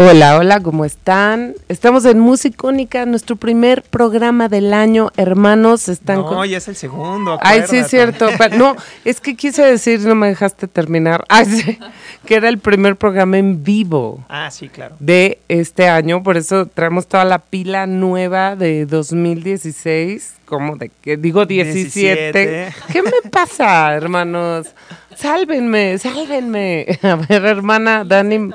Hola, 0.00 0.36
hola, 0.38 0.60
¿cómo 0.60 0.84
están? 0.84 1.54
Estamos 1.68 2.04
en 2.04 2.20
Musicónica, 2.20 3.04
nuestro 3.04 3.34
primer 3.34 3.82
programa 3.82 4.48
del 4.48 4.72
año. 4.72 5.10
Hermanos, 5.16 5.88
están 5.88 6.18
No, 6.18 6.44
ya 6.44 6.58
es 6.58 6.68
el 6.68 6.76
segundo. 6.76 7.36
Ay, 7.42 7.64
sí, 7.66 7.78
es 7.78 7.88
cierto. 7.88 8.28
pero 8.38 8.56
no, 8.56 8.76
es 9.04 9.20
que 9.20 9.34
quise 9.34 9.62
decir, 9.64 9.98
no 10.02 10.14
me 10.14 10.28
dejaste 10.28 10.68
terminar. 10.68 11.24
Ay, 11.28 11.46
sí, 11.46 11.78
que 12.24 12.36
era 12.36 12.48
el 12.48 12.58
primer 12.58 12.94
programa 12.94 13.38
en 13.38 13.64
vivo 13.64 14.24
Ah, 14.28 14.52
sí, 14.52 14.68
claro. 14.68 14.94
de 15.00 15.40
este 15.48 15.88
año. 15.88 16.22
Por 16.22 16.36
eso 16.36 16.66
traemos 16.66 17.08
toda 17.08 17.24
la 17.24 17.40
pila 17.40 17.88
nueva 17.88 18.54
de 18.54 18.86
2016. 18.86 20.34
¿Cómo 20.44 20.76
de 20.76 20.92
qué? 21.02 21.16
Digo 21.16 21.44
17. 21.44 22.32
17. 22.32 22.74
¿Qué 22.92 23.02
me 23.02 23.30
pasa, 23.32 23.92
hermanos? 23.94 24.68
Sálvenme, 25.16 25.98
sálvenme. 25.98 26.86
A 27.02 27.16
ver, 27.16 27.44
hermana 27.44 28.04
Dani. 28.04 28.52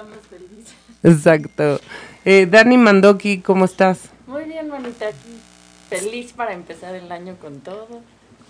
Exacto. 1.04 1.80
Eh, 2.26 2.48
Dani 2.50 2.78
Mandoki, 2.78 3.40
¿cómo 3.40 3.66
estás? 3.66 4.00
Muy 4.28 4.46
bien, 4.46 4.70
manita, 4.70 5.08
aquí 5.08 5.18
feliz 5.90 6.34
para 6.34 6.54
empezar 6.54 6.96
el 6.96 7.12
año 7.12 7.36
con 7.40 7.60
todo. 7.60 7.88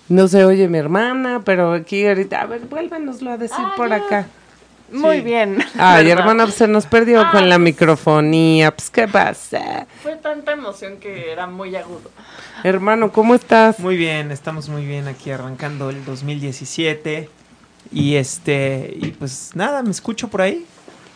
No 0.09 0.27
se 0.27 0.45
oye 0.45 0.67
mi 0.67 0.77
hermana, 0.77 1.41
pero 1.43 1.73
aquí 1.73 2.05
ahorita, 2.05 2.41
a 2.41 2.45
ver, 2.45 2.61
vuélvenoslo 2.61 3.31
a 3.31 3.37
decir 3.37 3.57
Ah, 3.59 3.73
por 3.75 3.89
ya. 3.89 3.95
acá. 3.95 4.27
Muy 4.91 5.17
Sí. 5.17 5.21
bien. 5.23 5.57
Ay, 5.79 6.05
¿verdad? 6.05 6.19
hermana, 6.19 6.43
pues 6.43 6.55
se 6.55 6.67
nos 6.67 6.85
perdió 6.85 7.21
Ah, 7.21 7.31
con 7.31 7.49
la 7.49 7.55
pues. 7.55 7.63
microfonía. 7.63 8.75
Pues, 8.75 8.89
¿qué 8.91 9.07
pasa? 9.07 9.87
Fue 10.03 10.15
tanta 10.17 10.51
emoción 10.51 10.97
que 10.97 11.31
era 11.31 11.47
muy 11.47 11.75
agudo. 11.75 12.11
Hermano, 12.63 13.11
¿cómo 13.11 13.33
estás? 13.33 13.79
Muy 13.79 13.97
bien, 13.97 14.31
estamos 14.31 14.69
muy 14.69 14.85
bien 14.85 15.07
aquí 15.07 15.31
arrancando 15.31 15.89
el 15.89 16.05
2017. 16.05 17.29
Y 17.91 18.15
este, 18.15 18.93
y 18.99 19.07
pues 19.11 19.51
nada, 19.55 19.81
me 19.83 19.91
escucho 19.91 20.27
por 20.27 20.41
ahí. 20.41 20.65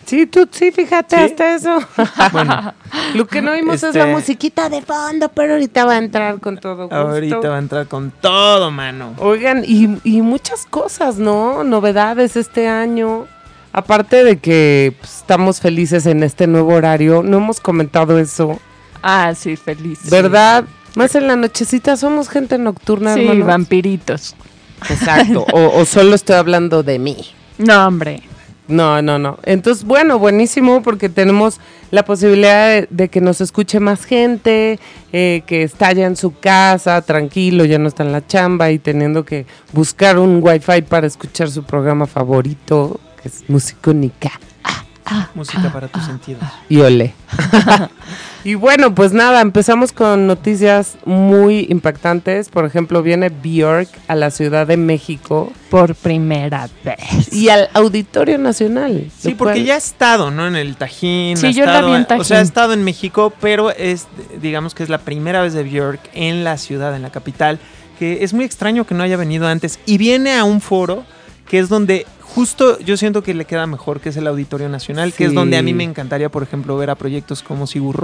Sí, 0.07 0.25
tú 0.25 0.47
sí, 0.49 0.71
fíjate, 0.71 1.17
¿Sí? 1.17 1.23
hasta 1.23 1.53
eso. 1.55 1.77
Bueno, 2.31 2.73
Lo 3.13 3.27
que 3.27 3.41
no 3.41 3.51
vimos 3.53 3.75
es 3.75 3.83
Este- 3.83 3.99
la 3.99 4.07
musiquita 4.07 4.69
de 4.69 4.81
fondo, 4.81 5.29
pero 5.29 5.53
ahorita 5.53 5.83
va 5.85 5.93
a 5.93 5.97
entrar 5.97 6.39
con 6.39 6.57
todo 6.57 6.83
gusto. 6.83 6.95
ahorita 6.95 7.49
va 7.49 7.55
a 7.57 7.59
entrar 7.59 7.87
con 7.87 8.11
todo, 8.21 8.71
mano. 8.71 9.13
Oigan, 9.19 9.63
y, 9.65 9.99
y 10.05 10.21
muchas 10.21 10.65
cosas, 10.65 11.17
¿no? 11.17 11.63
Novedades 11.65 12.35
este 12.37 12.67
año. 12.67 13.25
Aparte 13.73 14.23
de 14.23 14.37
que 14.39 14.95
pues, 14.99 15.17
estamos 15.17 15.59
felices 15.59 16.05
en 16.05 16.23
este 16.23 16.47
nuevo 16.47 16.73
horario, 16.73 17.21
no 17.21 17.37
hemos 17.37 17.59
comentado 17.59 18.17
eso, 18.17 18.59
Ah, 19.03 19.33
sí, 19.35 19.55
feliz. 19.57 20.09
¿verdad? 20.09 20.63
Más 20.95 21.13
en 21.15 21.27
la 21.27 21.35
nochecita 21.35 21.95
somos 21.97 22.29
gente 22.29 22.57
nocturna, 22.57 23.13
Sí, 23.13 23.19
hermanos. 23.21 23.45
vampiritos. 23.47 24.35
Exacto. 24.89 25.45
o, 25.53 25.79
o 25.81 25.85
solo 25.85 26.15
estoy 26.15 26.37
hablando 26.37 26.81
de 26.81 26.97
mí. 26.97 27.17
No, 27.59 27.85
hombre. 27.85 28.21
No, 28.67 29.01
no, 29.01 29.17
no. 29.17 29.39
Entonces, 29.43 29.85
bueno, 29.85 30.19
buenísimo 30.19 30.83
porque 30.83 31.07
tenemos 31.07 31.59
la 31.89 32.03
posibilidad 32.03 32.67
de, 32.67 32.87
de 32.89 33.07
que 33.07 33.21
nos 33.21 33.39
escuche 33.39 33.79
más 33.79 34.03
gente, 34.03 34.79
eh, 35.13 35.43
que 35.45 35.63
está 35.63 35.93
ya 35.93 36.05
en 36.05 36.17
su 36.17 36.37
casa, 36.37 37.01
tranquilo, 37.01 37.63
ya 37.63 37.79
no 37.79 37.87
está 37.87 38.03
en 38.03 38.11
la 38.11 38.25
chamba 38.25 38.71
y 38.71 38.79
teniendo 38.79 39.23
que 39.23 39.45
buscar 39.71 40.19
un 40.19 40.39
wifi 40.43 40.81
para 40.81 41.07
escuchar 41.07 41.49
su 41.49 41.63
programa 41.63 42.07
favorito, 42.07 42.99
que 43.21 43.29
es 43.29 43.43
Musicónica. 43.47 44.31
Música 45.35 45.71
para 45.71 45.87
tus 45.87 46.03
sentidos. 46.03 46.43
Y 46.69 46.79
ole. 46.79 47.13
y 48.43 48.55
bueno, 48.55 48.93
pues 48.93 49.13
nada, 49.13 49.41
empezamos 49.41 49.91
con 49.91 50.27
noticias 50.27 50.97
muy 51.05 51.67
impactantes. 51.69 52.49
Por 52.49 52.65
ejemplo, 52.65 53.01
viene 53.03 53.29
Björk 53.29 53.89
a 54.07 54.15
la 54.15 54.31
Ciudad 54.31 54.67
de 54.67 54.77
México 54.77 55.51
Por 55.69 55.95
primera 55.95 56.69
vez. 56.83 57.31
y 57.33 57.49
al 57.49 57.69
Auditorio 57.73 58.37
Nacional. 58.37 59.09
Sí, 59.17 59.33
porque 59.33 59.55
cual- 59.55 59.65
ya 59.65 59.75
ha 59.75 59.77
estado, 59.77 60.31
¿no? 60.31 60.47
En 60.47 60.55
el 60.55 60.75
Tajín. 60.77 61.37
Sí, 61.37 61.47
ha 61.47 61.51
yo 61.51 61.65
la 61.65 61.71
estado, 61.75 61.87
vi 61.89 61.95
en 61.95 62.01
O 62.03 62.05
sea, 62.05 62.15
ha 62.15 62.39
Tajín. 62.39 62.47
estado 62.47 62.73
en 62.73 62.83
México, 62.83 63.33
pero 63.41 63.71
es, 63.71 64.07
digamos 64.41 64.73
que 64.75 64.83
es 64.83 64.89
la 64.89 64.99
primera 64.99 65.41
vez 65.41 65.53
de 65.53 65.63
Björk 65.63 65.99
en 66.13 66.43
la 66.43 66.57
ciudad, 66.57 66.95
en 66.95 67.01
la 67.01 67.09
capital, 67.11 67.59
que 67.99 68.23
es 68.23 68.33
muy 68.33 68.45
extraño 68.45 68.85
que 68.85 68.93
no 68.95 69.03
haya 69.03 69.17
venido 69.17 69.47
antes. 69.47 69.79
Y 69.85 69.97
viene 69.97 70.35
a 70.37 70.43
un 70.43 70.61
foro 70.61 71.03
que 71.49 71.59
es 71.59 71.69
donde 71.69 72.05
justo 72.21 72.77
yo 72.79 72.97
siento 72.97 73.23
que 73.23 73.33
le 73.33 73.45
queda 73.45 73.65
mejor, 73.67 73.99
que 73.99 74.09
es 74.09 74.17
el 74.17 74.27
Auditorio 74.27 74.69
Nacional, 74.69 75.13
que 75.13 75.25
es 75.25 75.33
donde 75.33 75.57
a 75.57 75.61
mí 75.61 75.73
me 75.73 75.83
encantaría, 75.83 76.29
por 76.29 76.43
ejemplo, 76.43 76.77
ver 76.77 76.89
a 76.89 76.95
proyectos 76.95 77.41
como 77.41 77.65
Sigur 77.67 77.95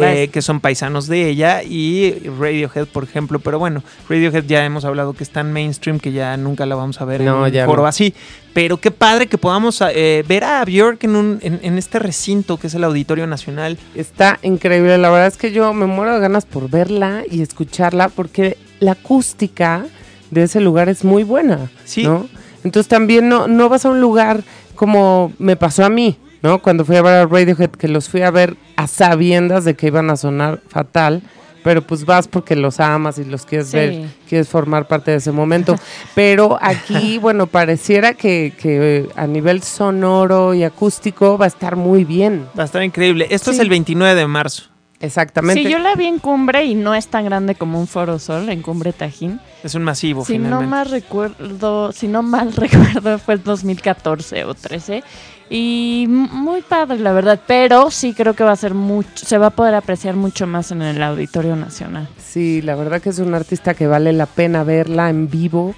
va- 0.00 0.14
eh, 0.14 0.28
que 0.28 0.42
son 0.42 0.58
paisanos 0.60 1.06
de 1.06 1.28
ella, 1.28 1.62
y 1.62 2.12
Radiohead, 2.40 2.86
por 2.88 3.04
ejemplo. 3.04 3.38
Pero 3.38 3.58
bueno, 3.58 3.84
Radiohead 4.08 4.44
ya 4.46 4.64
hemos 4.64 4.84
hablado 4.84 5.12
que 5.12 5.22
es 5.22 5.30
tan 5.30 5.52
mainstream 5.52 6.00
que 6.00 6.10
ya 6.12 6.36
nunca 6.36 6.66
la 6.66 6.74
vamos 6.74 7.00
a 7.00 7.04
ver 7.04 7.20
No, 7.20 7.46
en 7.46 7.54
un 7.56 7.66
foro 7.66 7.82
no. 7.82 7.88
así. 7.88 8.14
Pero 8.52 8.78
qué 8.78 8.90
padre 8.90 9.28
que 9.28 9.38
podamos 9.38 9.80
eh, 9.94 10.24
ver 10.26 10.42
a 10.44 10.64
Björk 10.64 11.04
en, 11.04 11.14
un, 11.14 11.38
en, 11.42 11.60
en 11.62 11.78
este 11.78 11.98
recinto 12.00 12.56
que 12.56 12.66
es 12.66 12.74
el 12.74 12.82
Auditorio 12.82 13.26
Nacional. 13.28 13.78
Está 13.94 14.40
increíble, 14.42 14.98
la 14.98 15.10
verdad 15.10 15.28
es 15.28 15.36
que 15.36 15.52
yo 15.52 15.72
me 15.72 15.86
muero 15.86 16.14
de 16.14 16.20
ganas 16.20 16.46
por 16.46 16.68
verla 16.68 17.22
y 17.30 17.42
escucharla 17.42 18.08
porque 18.08 18.56
la 18.80 18.92
acústica 18.92 19.84
de 20.30 20.42
ese 20.44 20.60
lugar 20.60 20.88
es 20.88 21.04
muy 21.04 21.22
buena, 21.24 21.70
Sí. 21.84 22.02
¿no? 22.04 22.26
Entonces 22.64 22.88
también 22.88 23.28
no, 23.28 23.48
no 23.48 23.68
vas 23.68 23.84
a 23.86 23.90
un 23.90 24.00
lugar 24.00 24.42
como 24.74 25.32
me 25.38 25.56
pasó 25.56 25.84
a 25.84 25.88
mí, 25.90 26.16
¿no? 26.42 26.60
Cuando 26.60 26.84
fui 26.84 26.96
a 26.96 27.02
ver 27.02 27.14
a 27.14 27.26
Radiohead, 27.26 27.70
que 27.70 27.88
los 27.88 28.08
fui 28.08 28.22
a 28.22 28.30
ver 28.30 28.56
a 28.76 28.86
sabiendas 28.86 29.64
de 29.64 29.74
que 29.74 29.86
iban 29.88 30.10
a 30.10 30.16
sonar 30.16 30.60
fatal, 30.68 31.22
pero 31.62 31.82
pues 31.82 32.06
vas 32.06 32.26
porque 32.28 32.56
los 32.56 32.80
amas 32.80 33.18
y 33.18 33.24
los 33.24 33.44
quieres 33.44 33.68
Sí. 33.68 33.76
ver, 33.76 34.04
quieres 34.28 34.48
formar 34.48 34.88
parte 34.88 35.10
de 35.10 35.18
ese 35.18 35.30
momento. 35.32 35.74
Pero 36.14 36.58
aquí, 36.60 37.18
bueno, 37.18 37.46
pareciera 37.46 38.14
que, 38.14 38.54
que 38.58 39.06
a 39.14 39.26
nivel 39.26 39.62
sonoro 39.62 40.54
y 40.54 40.62
acústico 40.64 41.36
va 41.36 41.44
a 41.44 41.48
estar 41.48 41.76
muy 41.76 42.04
bien. 42.04 42.46
Va 42.58 42.62
a 42.62 42.66
estar 42.66 42.82
increíble. 42.82 43.26
Esto 43.28 43.50
es 43.50 43.58
el 43.58 43.68
29 43.68 44.14
de 44.18 44.26
marzo. 44.26 44.64
Exactamente. 45.00 45.62
Sí, 45.62 45.68
yo 45.70 45.78
la 45.78 45.94
vi 45.94 46.04
en 46.06 46.18
Cumbre 46.18 46.64
y 46.64 46.74
no 46.74 46.94
es 46.94 47.08
tan 47.08 47.24
grande 47.24 47.54
como 47.54 47.80
un 47.80 47.86
Foro 47.86 48.18
Sol 48.18 48.50
en 48.50 48.60
Cumbre 48.60 48.92
Tajín. 48.92 49.40
Es 49.64 49.74
un 49.74 49.82
masivo, 49.82 50.24
Si 50.26 50.38
no 50.38 50.60
mal 50.62 50.90
recuerdo, 50.90 51.90
si 51.92 52.06
no 52.06 52.22
mal 52.22 52.52
recuerdo, 52.56 53.18
fue 53.18 53.34
el 53.34 53.42
2014 53.42 54.44
o 54.44 54.54
13. 54.54 55.02
Y 55.48 56.04
muy 56.08 56.60
padre, 56.62 56.98
la 56.98 57.12
verdad. 57.12 57.40
Pero 57.46 57.90
sí 57.90 58.12
creo 58.12 58.34
que 58.34 58.44
va 58.44 58.52
a 58.52 58.56
ser 58.56 58.74
mucho, 58.74 59.10
se 59.26 59.38
va 59.38 59.46
a 59.46 59.50
poder 59.50 59.74
apreciar 59.74 60.16
mucho 60.16 60.46
más 60.46 60.70
en 60.70 60.82
el 60.82 61.02
Auditorio 61.02 61.56
Nacional. 61.56 62.08
Sí, 62.18 62.60
la 62.60 62.74
verdad 62.76 63.00
que 63.00 63.08
es 63.08 63.18
una 63.18 63.38
artista 63.38 63.72
que 63.74 63.86
vale 63.86 64.12
la 64.12 64.26
pena 64.26 64.64
verla 64.64 65.08
en 65.08 65.30
vivo. 65.30 65.74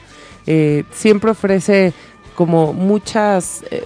Eh, 0.46 0.82
siempre 0.92 1.30
ofrece 1.30 1.92
como 2.34 2.72
muchas... 2.72 3.62
eh, 3.70 3.84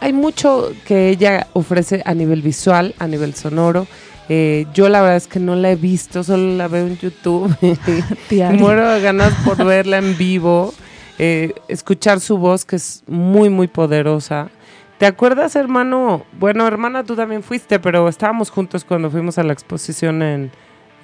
hay 0.00 0.12
mucho 0.12 0.72
que 0.86 1.08
ella 1.08 1.48
ofrece 1.52 2.02
a 2.04 2.14
nivel 2.14 2.42
visual, 2.42 2.94
a 2.98 3.06
nivel 3.06 3.34
sonoro. 3.34 3.86
Eh, 4.28 4.66
yo 4.72 4.88
la 4.88 5.00
verdad 5.02 5.16
es 5.16 5.26
que 5.26 5.38
no 5.40 5.54
la 5.54 5.70
he 5.72 5.76
visto, 5.76 6.22
solo 6.24 6.56
la 6.56 6.68
veo 6.68 6.86
en 6.86 6.96
YouTube. 6.98 7.54
Muero 8.58 8.88
de 8.90 9.00
ganas 9.00 9.32
por 9.44 9.64
verla 9.64 9.98
en 9.98 10.16
vivo, 10.16 10.72
eh, 11.18 11.52
escuchar 11.68 12.20
su 12.20 12.38
voz 12.38 12.64
que 12.64 12.76
es 12.76 13.02
muy, 13.06 13.50
muy 13.50 13.68
poderosa. 13.68 14.50
¿Te 14.98 15.06
acuerdas, 15.06 15.56
hermano? 15.56 16.24
Bueno, 16.38 16.66
hermana, 16.66 17.04
tú 17.04 17.16
también 17.16 17.42
fuiste, 17.42 17.78
pero 17.80 18.08
estábamos 18.08 18.50
juntos 18.50 18.84
cuando 18.84 19.10
fuimos 19.10 19.36
a 19.38 19.42
la 19.42 19.52
exposición 19.52 20.22
en, 20.22 20.50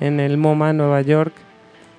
en 0.00 0.20
el 0.20 0.36
MoMA, 0.38 0.72
Nueva 0.72 1.03
York. 1.03 1.34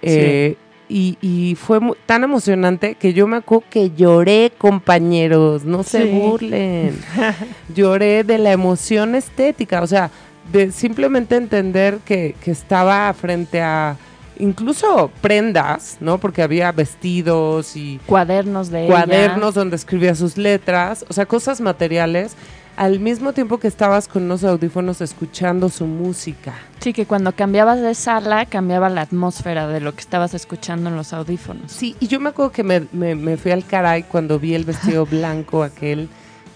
Eh, 0.02 0.56
y, 0.90 1.18
y 1.22 1.56
fue 1.56 1.80
tan 2.06 2.24
emocionante 2.24 2.96
que 2.96 3.14
yo 3.14 3.28
me 3.28 3.38
acuerdo 3.38 3.66
que 3.70 3.92
lloré, 3.92 4.52
compañeros, 4.58 5.64
no 5.64 5.84
se 5.84 6.04
Sí. 6.04 6.10
burlen. 6.10 6.98
lloré 7.76 8.24
de 8.24 8.38
la 8.40 8.52
emoción 8.52 9.14
estética, 9.16 9.82
o 9.84 9.88
sea, 9.88 10.10
de 10.52 10.72
simplemente 10.72 11.36
entender 11.36 12.00
que, 12.06 12.36
que 12.44 12.52
estaba 12.52 13.12
frente 13.14 13.62
a 13.62 13.98
incluso 14.40 15.12
prendas, 15.22 15.98
¿no? 16.00 16.18
Porque 16.18 16.42
había 16.42 16.72
vestidos 16.72 17.76
y 17.76 18.00
Cuadernos 18.06 18.70
de 18.70 18.88
cuadernos 18.88 19.54
donde 19.54 19.76
escribía 19.76 20.16
sus 20.16 20.38
letras, 20.38 21.06
o 21.10 21.14
sea, 21.14 21.26
cosas 21.28 21.62
materiales, 21.62 22.34
al 22.76 23.00
mismo 23.00 23.34
tiempo 23.34 23.60
que 23.60 23.68
estabas 23.68 24.08
con 24.08 24.24
unos 24.24 24.44
audífonos 24.44 25.02
escuchando 25.02 25.70
su 25.70 25.86
música. 25.86 26.54
Sí, 26.80 26.94
que 26.94 27.06
cuando 27.06 27.34
cambiabas 27.34 27.82
de 27.82 27.94
sala, 27.94 28.46
cambiaba 28.48 28.90
la 28.90 29.02
atmósfera 29.02 29.68
de 29.68 29.82
lo 29.82 29.94
que 29.94 30.00
estabas 30.02 30.34
escuchando 30.34 30.90
en 30.90 30.96
los 30.96 31.14
audífonos. 31.14 31.72
Sí, 31.72 31.96
y 32.00 32.08
yo 32.08 32.20
me 32.20 32.30
acuerdo 32.30 32.52
que 32.52 32.64
me, 32.64 32.88
me- 32.94 33.14
me 33.16 33.38
fui 33.38 33.52
al 33.52 33.64
caray 33.66 34.04
cuando 34.04 34.40
vi 34.40 34.56
el 34.56 34.64
vestido 34.64 35.06
blanco 35.12 35.62
aquel 35.62 36.10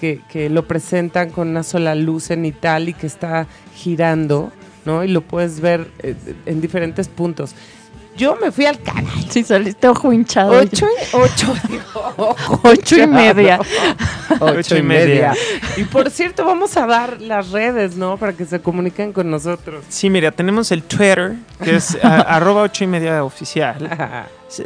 que, 0.05 0.21
que 0.29 0.49
lo 0.49 0.67
presentan 0.67 1.29
con 1.31 1.47
una 1.49 1.63
sola 1.63 1.95
luz 1.95 2.29
en 2.31 2.45
y 2.45 2.51
que 2.93 3.07
está 3.07 3.47
girando, 3.75 4.51
¿no? 4.85 5.03
Y 5.03 5.07
lo 5.07 5.21
puedes 5.21 5.59
ver 5.61 5.89
eh, 5.99 6.15
en 6.45 6.61
diferentes 6.61 7.07
puntos. 7.07 7.55
Yo 8.15 8.37
me 8.41 8.49
fui 8.51 8.65
al 8.65 8.79
caray. 8.79 9.27
Sí, 9.29 9.43
saliste 9.43 9.89
ojo 9.89 10.13
hinchado. 10.13 10.51
Ocho, 10.53 10.87
y- 10.87 11.15
ocho, 11.15 11.53
Ocho 12.63 12.97
y 13.03 13.07
media. 13.07 13.59
Ocho 14.39 14.77
y 14.77 14.81
media. 14.81 15.33
Y 15.75 15.83
por 15.83 16.09
cierto, 16.09 16.45
vamos 16.45 16.77
a 16.77 16.85
dar 16.85 17.19
las 17.19 17.49
redes, 17.51 17.97
¿no? 17.97 18.15
Para 18.17 18.31
que 18.31 18.45
se 18.45 18.61
comuniquen 18.61 19.11
con 19.11 19.29
nosotros. 19.29 19.83
Sí, 19.89 20.09
mira, 20.09 20.31
tenemos 20.31 20.71
el 20.71 20.83
Twitter, 20.83 21.33
que 21.61 21.75
es 21.75 21.97
a- 22.03 22.21
arroba 22.21 22.61
ocho 22.61 22.85
y 22.85 22.87
media 22.87 23.21
oficial. 23.23 23.89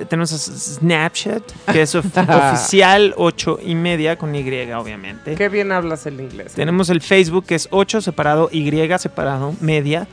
Tenemos 0.09 0.29
Snapchat, 0.31 1.41
que 1.71 1.81
es 1.81 1.95
of- 1.95 2.05
oficial 2.17 3.13
8 3.17 3.59
y 3.63 3.75
media 3.75 4.17
con 4.17 4.35
Y, 4.35 4.79
obviamente. 4.79 5.35
Qué 5.35 5.49
bien 5.49 5.71
hablas 5.71 6.05
el 6.05 6.19
inglés. 6.19 6.53
Tenemos 6.53 6.89
el 6.89 7.01
Facebook, 7.01 7.45
que 7.45 7.55
es 7.55 7.67
8 7.71 8.01
separado 8.01 8.49
Y 8.51 8.69
separado 8.97 9.55
media. 9.61 10.07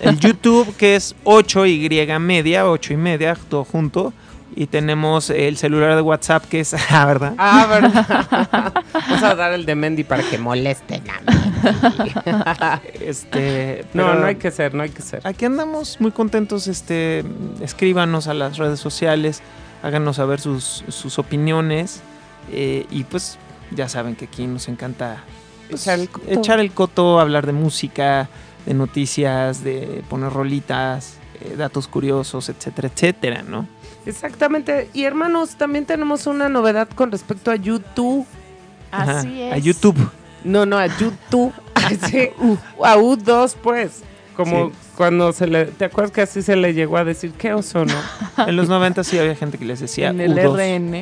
El 0.00 0.18
YouTube, 0.20 0.76
que 0.76 0.96
es 0.96 1.16
8 1.24 1.66
Y 1.66 1.88
media, 2.18 2.68
8 2.68 2.92
y 2.92 2.96
media, 2.96 3.36
todo 3.48 3.64
junto. 3.64 4.12
Y 4.58 4.66
tenemos 4.68 5.28
el 5.28 5.58
celular 5.58 5.94
de 5.96 6.00
WhatsApp, 6.00 6.46
que 6.46 6.60
es, 6.60 6.74
ah, 6.90 7.04
¿verdad? 7.04 7.34
Ah, 7.36 7.66
verdad. 7.68 8.72
Vamos 8.94 9.22
a 9.22 9.34
dar 9.34 9.52
el 9.52 9.66
de 9.66 9.74
Mendy 9.74 10.02
para 10.02 10.22
que 10.22 10.38
molesten 10.38 11.02
a. 11.10 12.80
Este, 13.00 13.84
No, 13.92 14.14
no 14.14 14.24
hay 14.26 14.36
que 14.36 14.50
ser, 14.50 14.74
no 14.74 14.82
hay 14.82 14.88
que 14.90 15.02
ser. 15.02 15.20
Aquí 15.24 15.44
andamos 15.44 16.00
muy 16.00 16.10
contentos, 16.10 16.68
este, 16.68 17.22
escríbanos 17.60 18.28
a 18.28 18.34
las 18.34 18.56
redes 18.56 18.80
sociales, 18.80 19.42
háganos 19.82 20.16
saber 20.16 20.40
sus, 20.40 20.84
sus 20.88 21.18
opiniones 21.18 22.00
eh, 22.52 22.86
y 22.90 23.04
pues 23.04 23.38
ya 23.72 23.88
saben 23.88 24.16
que 24.16 24.24
aquí 24.26 24.46
nos 24.46 24.68
encanta 24.68 25.22
pues, 25.68 25.82
Echar 25.82 25.98
el 26.00 26.08
coto. 26.08 26.30
echar 26.30 26.60
el 26.60 26.72
coto, 26.72 27.20
hablar 27.20 27.46
de 27.46 27.52
música, 27.52 28.28
de 28.64 28.74
noticias, 28.74 29.62
de 29.64 30.02
poner 30.08 30.32
rolitas, 30.32 31.18
eh, 31.40 31.56
datos 31.56 31.88
curiosos, 31.88 32.48
etcétera, 32.48 32.88
etcétera, 32.94 33.42
¿no? 33.42 33.66
Exactamente. 34.06 34.88
Y 34.94 35.04
hermanos, 35.04 35.56
también 35.56 35.84
tenemos 35.84 36.26
una 36.26 36.48
novedad 36.48 36.88
con 36.88 37.10
respecto 37.12 37.50
a 37.50 37.56
YouTube. 37.56 38.26
Ajá, 38.90 39.18
Así 39.20 39.42
es. 39.42 39.52
A 39.52 39.58
YouTube. 39.58 39.96
No, 40.44 40.64
no, 40.66 40.78
a 40.78 40.86
YouTube. 40.86 41.52
Sí, 42.10 42.30
a 42.82 42.96
U2, 42.96 43.54
pues. 43.62 44.02
Como 44.34 44.68
Sí. 44.70 44.72
cuando 44.96 45.32
se 45.32 45.46
le. 45.46 45.66
¿Te 45.66 45.84
acuerdas 45.86 46.10
que 46.12 46.20
así 46.22 46.42
se 46.42 46.56
le 46.56 46.74
llegó 46.74 46.96
a 46.96 47.04
decir? 47.04 47.32
¿Qué 47.32 47.52
oso, 47.54 47.84
no? 47.84 47.94
En 48.46 48.56
los 48.56 48.68
90 48.68 49.02
sí 49.04 49.18
había 49.18 49.34
gente 49.34 49.56
que 49.58 49.64
les 49.64 49.80
decía 49.80 50.08
en 50.10 50.20
el 50.20 50.34
U2. 50.36 50.56
RN, 50.56 50.94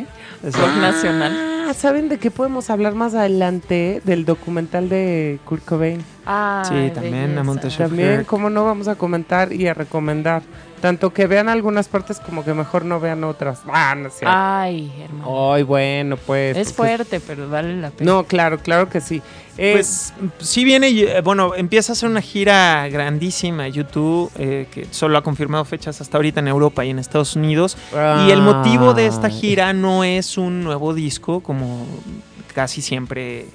Exacto. 0.45 0.59
Rock 0.67 0.77
Nacional. 0.77 1.67
Ah, 1.69 1.75
¿saben 1.75 2.09
de 2.09 2.19
qué 2.19 2.31
podemos 2.31 2.69
hablar 2.71 2.95
más 2.95 3.15
adelante? 3.15 4.03
Del 4.05 4.25
documental 4.25 4.89
de 4.89 5.39
Kurt 5.47 5.65
Cobain. 5.65 6.05
Ah, 6.27 6.63
Sí, 6.67 6.91
también, 6.95 7.37
a 7.39 7.45
Monte 7.45 7.69
Chef 7.69 7.89
También. 7.89 8.25
¿cómo 8.25 8.51
no 8.51 8.65
vamos 8.65 8.89
a 8.89 8.95
comentar 8.95 9.53
y 9.53 9.67
a 9.67 9.75
recomendar? 9.75 10.43
Tanto 10.81 11.15
que 11.15 11.27
vean 11.27 11.49
algunas 11.49 11.89
partes 11.89 12.21
como 12.21 12.45
que 12.45 12.53
mejor 12.53 12.85
no 12.85 13.01
vean 13.01 13.25
otras. 13.25 13.63
Ah, 13.69 13.95
no 13.97 14.11
sé. 14.11 14.27
Ay, 14.29 14.93
hermano. 15.03 15.55
Ay, 15.55 15.63
bueno, 15.63 16.19
pues. 16.19 16.59
es 16.59 16.75
pues, 16.75 16.77
fuerte, 16.77 17.21
pero 17.21 17.49
vale 17.49 17.75
la 17.77 17.89
pena. 17.91 18.13
No, 18.13 18.25
claro, 18.25 18.59
claro 18.59 18.91
que 18.91 19.01
sí. 19.01 19.23
Eh, 19.57 19.73
Pues 19.73 20.13
sí 20.41 20.63
viene, 20.63 20.89
eh, 20.89 21.23
bueno, 21.23 21.55
empieza 21.55 21.93
a 21.93 21.95
hacer 21.95 22.11
una 22.11 22.21
gira 22.21 22.87
grandísima 22.89 23.67
YouTube, 23.69 24.31
eh, 24.37 24.67
que 24.71 24.87
solo 24.91 25.17
ha 25.17 25.23
confirmado 25.23 25.65
fechas 25.65 26.03
hasta 26.03 26.19
ahorita 26.19 26.41
en 26.41 26.49
Europa 26.49 26.85
y 26.85 26.91
en 26.91 26.99
Estados 26.99 27.35
Unidos. 27.35 27.79
Y 28.27 28.31
el 28.31 28.43
motivo 28.43 28.93
de 28.93 29.07
esta 29.07 29.29
ah, 29.29 29.31
gira 29.31 29.73
no 29.73 30.05
es 30.05 30.37
un 30.37 30.65
nuevo 30.65 30.93
disco, 30.93 31.41
como 31.41 31.87
casi 32.53 32.83
siempre 32.83 33.47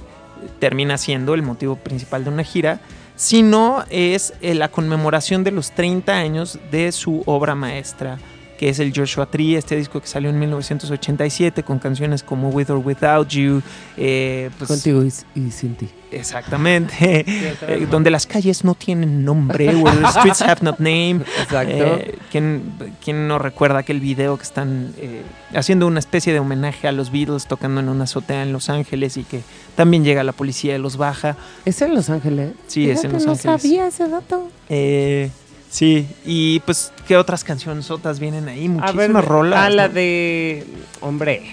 termina 0.59 0.97
siendo 0.97 1.33
el 1.33 1.41
motivo 1.41 1.75
principal 1.75 2.23
de 2.23 2.29
una 2.29 2.43
gira, 2.43 2.79
sino 3.15 3.83
es 3.89 4.33
eh, 4.41 4.55
la 4.55 4.69
conmemoración 4.69 5.43
de 5.43 5.51
los 5.51 5.71
30 5.71 6.13
años 6.13 6.59
de 6.71 6.91
su 6.91 7.23
obra 7.25 7.55
maestra, 7.55 8.17
que 8.57 8.69
es 8.69 8.79
el 8.79 8.93
Joshua 8.95 9.25
Tree, 9.25 9.55
este 9.55 9.75
disco 9.75 10.01
que 10.01 10.07
salió 10.07 10.29
en 10.29 10.39
1987 10.39 11.63
con 11.63 11.79
canciones 11.79 12.23
como 12.23 12.49
With 12.49 12.69
or 12.69 12.77
Without 12.77 13.27
You, 13.29 13.61
eh, 13.97 14.49
pues, 14.57 14.67
Contigo 14.69 15.03
y, 15.03 15.11
y 15.39 15.51
sin 15.51 15.75
ti. 15.75 15.89
Exactamente. 16.11 17.25
Eh, 17.27 17.87
donde 17.89 18.09
las 18.09 18.25
calles 18.25 18.63
no 18.63 18.73
tienen 18.75 19.23
nombre, 19.23 19.75
where 19.75 19.97
the 19.97 20.07
streets 20.07 20.41
have 20.41 20.61
no 20.61 20.75
name. 20.79 21.21
Exacto. 21.41 21.73
Eh, 21.73 22.17
¿quién, 22.31 22.63
quién 23.03 23.27
no 23.27 23.37
recuerda 23.39 23.79
aquel 23.79 23.99
video 23.99 24.37
que 24.37 24.43
están 24.43 24.93
eh, 24.97 25.21
haciendo 25.53 25.87
una 25.87 25.99
especie 25.99 26.33
de 26.33 26.39
homenaje 26.39 26.87
a 26.87 26.91
los 26.91 27.11
Beatles 27.11 27.45
tocando 27.47 27.79
en 27.81 27.89
una 27.89 28.05
azotea 28.05 28.41
en 28.43 28.53
Los 28.53 28.69
Ángeles 28.69 29.17
y 29.17 29.23
que 29.23 29.41
también 29.75 30.03
llega 30.03 30.23
la 30.23 30.31
policía 30.33 30.75
y 30.75 30.79
los 30.79 30.97
baja? 30.97 31.35
¿Es 31.65 31.81
en 31.81 31.93
Los 31.93 32.09
Ángeles? 32.09 32.53
Sí, 32.67 32.89
es 32.89 33.03
en 33.03 33.13
Los 33.13 33.25
no 33.25 33.33
Ángeles. 33.33 33.61
sabía 33.61 33.87
ese 33.87 34.07
dato. 34.07 34.49
Eh, 34.69 35.29
sí, 35.69 36.07
y 36.25 36.59
pues, 36.61 36.91
¿qué 37.07 37.17
otras 37.17 37.43
canciones 37.43 37.91
otras 37.91 38.19
vienen 38.19 38.47
ahí? 38.49 38.65
A 38.65 38.69
Muchísimas 38.69 38.97
ver, 39.13 39.25
rolas. 39.25 39.59
Ah, 39.59 39.69
la 39.69 39.87
¿no? 39.87 39.93
de. 39.93 40.65
Hombre. 41.01 41.43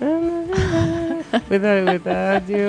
Without- 1.50 1.92
without 1.92 2.48
you. 2.48 2.68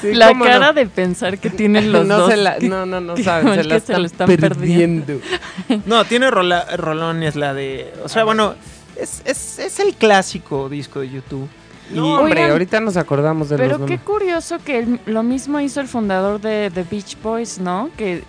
Sí, 0.00 0.14
la 0.14 0.32
no. 0.32 0.44
cara 0.44 0.72
de 0.72 0.86
pensar 0.86 1.38
que 1.38 1.50
tienen 1.50 1.92
los 1.92 2.06
no 2.06 2.18
dos. 2.18 2.30
Se 2.30 2.36
la, 2.36 2.56
no, 2.60 2.86
no, 2.86 3.00
no 3.00 3.14
que 3.14 3.22
saben, 3.24 3.54
se 3.54 3.64
la 3.64 3.70
se 3.74 3.76
están, 3.78 4.00
lo 4.02 4.06
están 4.06 4.26
perdiendo. 4.36 5.14
No, 5.86 6.04
tiene 6.04 6.30
rola, 6.30 6.66
rolones 6.76 7.36
la 7.36 7.54
de... 7.54 7.92
O 8.04 8.08
sea, 8.08 8.24
bueno, 8.24 8.54
es, 8.96 9.22
es, 9.24 9.58
es 9.58 9.80
el 9.80 9.94
clásico 9.94 10.68
disco 10.68 11.00
de 11.00 11.10
YouTube. 11.10 11.48
Y- 11.90 11.94
No, 11.96 12.14
hombre, 12.20 12.40
Oigan, 12.40 12.50
ahorita 12.52 12.80
nos 12.80 12.96
acordamos 12.96 13.48
de 13.50 13.56
Pero 13.56 13.78
los 13.78 13.86
qué 13.88 13.98
curioso 13.98 14.58
que 14.64 14.78
el- 14.80 15.00
lo 15.06 15.22
mismo 15.22 15.60
hizo 15.60 15.80
el 15.80 15.88
fundador 15.88 16.40
de 16.40 16.70
The 16.72 16.84
Beach 16.90 17.16
Boys, 17.22 17.58
¿no? 17.58 17.90
Que 17.96 18.22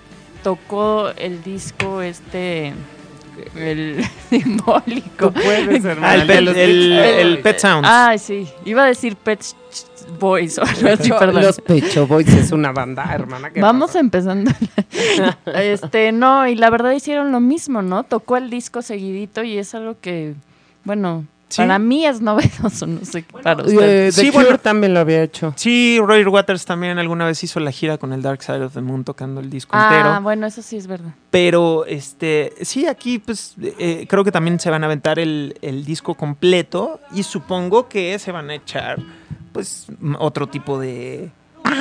tocó 0.43 1.09
el 1.17 1.41
disco 1.43 2.01
este 2.01 2.73
el 3.55 4.03
simbólico. 4.29 5.31
Puedes, 5.31 5.85
Ah, 5.85 5.89
hermano. 5.91 6.13
el, 6.13 6.27
Pet- 6.27 6.57
el- 6.57 6.91
el 7.45 7.59
Sounds. 7.59 7.87
Ay, 7.89 8.17
sí. 8.19 8.47
Iba 8.65 8.83
a 8.83 8.87
decir 8.87 9.15
Pet 9.15 9.41
Boys 10.19 10.57
o 10.59 10.63
algo 10.63 10.89
así, 10.89 11.03
Pecho- 11.09 11.19
perdón. 11.19 11.41
Los 11.43 11.61
Pecho 11.61 12.07
Boys 12.07 12.27
es 12.27 12.51
una 12.51 12.71
banda, 12.71 13.09
hermana. 13.13 13.49
¿qué 13.51 13.61
Vamos 13.61 13.87
pasa? 13.89 13.99
empezando. 13.99 14.51
este, 15.45 16.11
no, 16.11 16.47
y 16.47 16.55
la 16.55 16.69
verdad 16.69 16.91
hicieron 16.91 17.31
lo 17.31 17.39
mismo, 17.39 17.81
¿no? 17.81 18.03
Tocó 18.03 18.37
el 18.37 18.49
disco 18.49 18.81
seguidito 18.81 19.43
y 19.43 19.57
es 19.57 19.73
algo 19.75 19.97
que, 19.99 20.33
bueno, 20.83 21.25
Sí. 21.47 21.61
para 21.61 21.77
mí 21.77 22.05
es 22.05 22.21
novedoso, 22.21 22.87
no 22.87 23.05
sé 23.05 23.21
qué 23.23 23.33
para 23.41 23.61
Eh, 23.61 23.65
ustedes. 23.67 24.15
The 24.15 24.21
Sí, 24.21 24.31
Cure 24.31 24.43
bueno. 24.45 24.59
también 24.59 24.93
lo 24.95 24.99
había 24.99 25.21
hecho. 25.21 25.53
Sí, 25.55 25.99
Roger 25.99 26.27
Waters 26.29 26.65
también 26.65 26.97
alguna 26.97 27.25
vez 27.25 27.43
hizo 27.43 27.59
la 27.59 27.71
gira 27.71 27.97
con 27.99 28.13
el 28.13 28.21
Dark 28.23 28.41
Side 28.41 28.63
of 28.65 28.73
the 28.73 28.81
Moon 28.81 29.03
tocando 29.03 29.41
el 29.41 29.49
disco 29.49 29.71
Ah, 29.75 29.89
entero. 29.95 30.21
bueno, 30.21 30.47
eso 30.47 30.61
sí 30.61 30.75
es 30.77 30.87
verdad. 30.87 31.11
Pero 31.29 31.85
este, 31.85 32.53
sí, 32.61 32.87
aquí 32.87 33.19
pues 33.19 33.53
eh, 33.61 34.05
creo 34.09 34.23
que 34.23 34.31
también 34.31 34.59
se 34.59 34.69
van 34.71 34.83
a 34.83 34.87
aventar 34.87 35.19
el, 35.19 35.57
el 35.61 35.85
disco 35.85 36.15
completo 36.15 36.99
y 37.13 37.23
supongo 37.23 37.87
que 37.87 38.17
se 38.17 38.31
van 38.31 38.49
a 38.49 38.55
echar 38.55 38.97
pues 39.51 39.85
otro 40.19 40.47
tipo 40.47 40.79
de, 40.79 41.29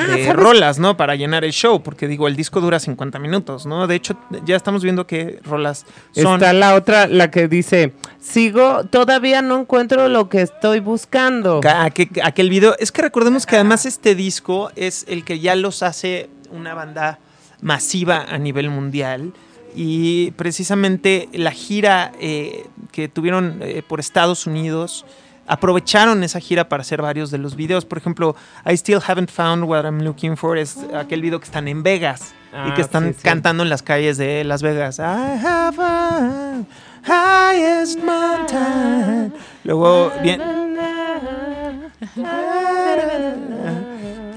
de 0.09 0.33
rolas, 0.33 0.79
¿no? 0.79 0.97
Para 0.97 1.15
llenar 1.15 1.45
el 1.45 1.53
show, 1.53 1.83
porque 1.83 2.09
digo, 2.09 2.27
el 2.29 2.37
disco 2.37 2.61
dura 2.61 2.79
50 2.81 3.19
minutos, 3.19 3.67
¿no? 3.67 3.87
De 3.87 3.95
hecho, 3.95 4.17
ya 4.45 4.57
estamos 4.57 4.83
viendo 4.83 5.07
qué 5.07 5.41
rolas 5.45 5.85
son. 6.13 6.35
Está 6.35 6.53
la 6.53 6.75
otra, 6.75 7.07
la 7.07 7.31
que 7.31 7.49
dice, 7.49 7.93
sigo, 8.21 8.85
todavía 8.85 9.43
no 9.43 9.61
encuentro 9.61 10.09
lo 10.09 10.29
que 10.29 10.43
estoy 10.43 10.81
buscando. 10.81 11.61
Ca- 11.61 11.85
aquel, 11.85 12.09
aquel 12.23 12.51
video. 12.51 12.75
Es 12.79 12.93
que 12.93 13.03
recordemos 13.03 13.47
que 13.47 13.57
además 13.57 13.87
este 13.87 14.15
disco 14.15 14.71
es 14.77 15.05
el 15.09 15.25
que 15.25 15.39
ya 15.41 15.55
los 15.57 15.83
hace 15.83 16.29
una 16.51 16.75
banda 16.75 17.19
masiva 17.61 18.25
a 18.29 18.39
nivel 18.39 18.71
mundial. 18.71 19.33
Y 19.77 20.31
precisamente 20.33 21.29
la 21.33 21.51
gira 21.51 22.13
eh, 22.21 22.65
que 22.93 23.09
tuvieron 23.09 23.59
eh, 23.61 23.83
por 23.87 23.99
Estados 23.99 24.47
Unidos 24.47 25.05
aprovecharon 25.47 26.23
esa 26.25 26.41
gira 26.41 26.69
para 26.69 26.81
hacer 26.83 27.03
varios 27.03 27.31
de 27.31 27.39
los 27.39 27.55
videos. 27.57 27.85
Por 27.85 27.99
ejemplo, 27.99 28.35
I 28.67 28.75
Still 28.77 29.01
Haven't 29.07 29.31
Found 29.31 29.65
What 29.65 29.85
I'm 29.85 30.01
Looking 30.03 30.37
For 30.37 30.57
es 30.59 30.77
aquel 30.95 31.21
video 31.23 31.39
que 31.41 31.45
están 31.47 31.69
en 31.69 31.83
Vegas 31.83 32.35
y 32.53 32.57
Ah, 32.57 32.73
que 32.75 32.83
están 32.83 33.09
sí, 33.09 33.15
sí. 33.15 33.23
cantando 33.25 33.63
en 33.65 33.69
las 33.69 33.83
calles 33.83 34.17
de 34.17 34.45
Las 34.45 34.63
Vegas. 34.63 34.99
I 34.99 35.03
have 35.03 35.77
a 35.81 36.63
highest 37.07 37.99
mountain. 38.03 39.33
Luego 39.65 40.13
bien. 40.23 40.41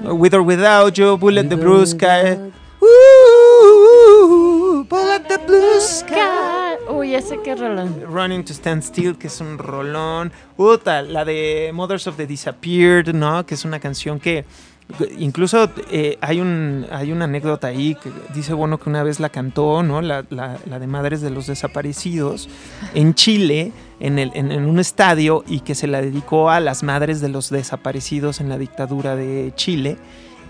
With 0.04 0.34
or 0.34 0.42
without 0.42 0.94
you, 0.96 1.16
bullet 1.18 1.48
the 1.48 1.56
blue 1.56 1.84
sky. 1.86 2.38
Uy, 7.08 7.14
ese 7.14 7.40
que 7.40 7.54
rolón. 7.54 8.02
Running 8.06 8.44
to 8.44 8.52
Stand 8.52 8.82
Still, 8.82 9.16
que 9.16 9.28
es 9.28 9.40
un 9.40 9.56
rolón. 9.56 10.30
Puta, 10.58 11.00
la 11.00 11.24
de 11.24 11.70
Mothers 11.72 12.06
of 12.06 12.16
the 12.18 12.26
Disappeared, 12.26 13.14
¿no? 13.14 13.46
Que 13.46 13.54
es 13.54 13.64
una 13.64 13.80
canción 13.80 14.20
que 14.20 14.44
incluso 15.18 15.70
eh, 15.90 16.18
hay, 16.20 16.40
un, 16.40 16.86
hay 16.90 17.10
una 17.12 17.24
anécdota 17.24 17.68
ahí 17.68 17.94
que 17.94 18.10
dice, 18.34 18.52
bueno, 18.52 18.78
que 18.78 18.90
una 18.90 19.02
vez 19.02 19.20
la 19.20 19.30
cantó, 19.30 19.82
¿no? 19.82 20.02
La, 20.02 20.24
la- 20.28 20.58
la 20.66 20.78
de 20.78 20.86
Madres 20.86 21.22
de 21.22 21.30
los 21.30 21.46
Desaparecidos 21.46 22.48
en 22.94 23.14
Chile, 23.14 23.72
en, 24.00 24.18
el, 24.18 24.30
en, 24.34 24.52
en 24.52 24.66
un 24.66 24.78
estadio, 24.78 25.44
y 25.46 25.60
que 25.60 25.74
se 25.74 25.86
la 25.86 26.02
dedicó 26.02 26.50
a 26.50 26.60
las 26.60 26.82
madres 26.82 27.22
de 27.22 27.30
los 27.30 27.48
desaparecidos 27.48 28.40
en 28.42 28.50
la 28.50 28.58
dictadura 28.58 29.16
de 29.16 29.52
Chile. 29.56 29.96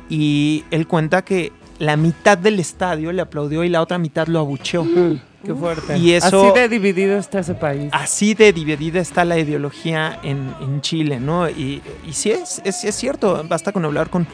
Y 0.08 0.64
él 0.72 0.88
cuenta 0.88 1.22
que 1.22 1.52
la 1.78 1.96
mitad 1.96 2.36
del 2.36 2.58
estadio 2.58 3.12
le 3.12 3.22
aplaudió 3.22 3.62
y 3.62 3.68
la 3.68 3.80
otra 3.80 3.98
mitad 3.98 4.26
lo 4.26 4.40
abucheó. 4.40 4.82
Mm, 4.84 5.20
Qué 5.44 5.54
fuerte. 5.54 5.96
Y 5.98 6.12
eso- 6.12 6.42
Así 6.50 6.58
de 6.60 6.68
dividido 6.68 7.16
está 7.18 7.40
ese 7.40 7.54
país. 7.54 7.90
Así 7.92 8.34
de 8.34 8.52
dividida 8.52 9.00
está 9.00 9.24
la 9.24 9.38
ideología 9.38 10.18
en, 10.22 10.52
en 10.60 10.80
Chile, 10.80 11.20
¿no? 11.20 11.48
Y, 11.48 11.80
y 12.06 12.12
sí 12.12 12.30
es, 12.32 12.60
es, 12.64 12.84
es 12.84 12.94
cierto, 12.96 13.44
basta 13.48 13.72
con 13.72 13.84
hablar 13.84 14.10
con, 14.10 14.26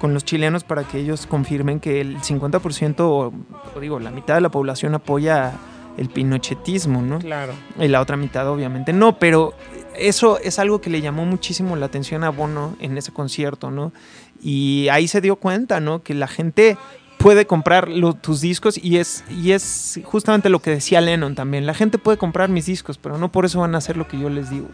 con 0.00 0.14
los 0.14 0.24
chilenos 0.24 0.64
para 0.64 0.84
que 0.84 0.98
ellos 0.98 1.26
confirmen 1.26 1.78
que 1.80 2.00
el 2.00 2.18
50% 2.18 3.00
o, 3.00 3.32
o 3.76 3.80
digo, 3.80 4.00
la 4.00 4.10
mitad 4.10 4.34
de 4.34 4.40
la 4.40 4.48
población 4.50 4.94
apoya 4.94 5.52
el 5.96 6.08
pinochetismo, 6.08 7.02
¿no? 7.02 7.18
Claro. 7.18 7.52
Y 7.78 7.88
la 7.88 8.00
otra 8.00 8.16
mitad, 8.16 8.48
obviamente, 8.48 8.92
no, 8.92 9.18
pero 9.18 9.54
eso 9.96 10.38
es 10.38 10.58
algo 10.60 10.80
que 10.80 10.90
le 10.90 11.00
llamó 11.00 11.24
muchísimo 11.24 11.74
la 11.74 11.86
atención 11.86 12.22
a 12.22 12.30
Bono 12.30 12.76
en 12.80 12.96
ese 12.98 13.10
concierto, 13.12 13.70
¿no? 13.72 13.92
Y 14.40 14.86
ahí 14.92 15.08
se 15.08 15.20
dio 15.20 15.34
cuenta, 15.36 15.80
¿no? 15.80 16.02
Que 16.04 16.14
la 16.14 16.28
gente 16.28 16.76
puede 17.18 17.46
comprar 17.46 17.88
lo- 17.88 18.14
tus 18.14 18.40
discos 18.40 18.78
y 18.82 18.96
es, 18.98 19.24
y 19.30 19.52
es 19.52 20.00
justamente 20.04 20.48
lo 20.48 20.60
que 20.60 20.70
decía 20.70 21.00
Lennon 21.00 21.34
también. 21.34 21.66
La 21.66 21.74
gente 21.74 21.98
puede 21.98 22.16
comprar 22.18 22.48
mis 22.48 22.66
discos, 22.66 22.96
pero 22.98 23.18
no 23.18 23.30
por 23.30 23.44
eso 23.44 23.60
van 23.60 23.74
a 23.74 23.78
hacer 23.78 23.96
lo 23.96 24.06
que 24.08 24.18
yo 24.18 24.28
les 24.30 24.50
digo. 24.50 24.68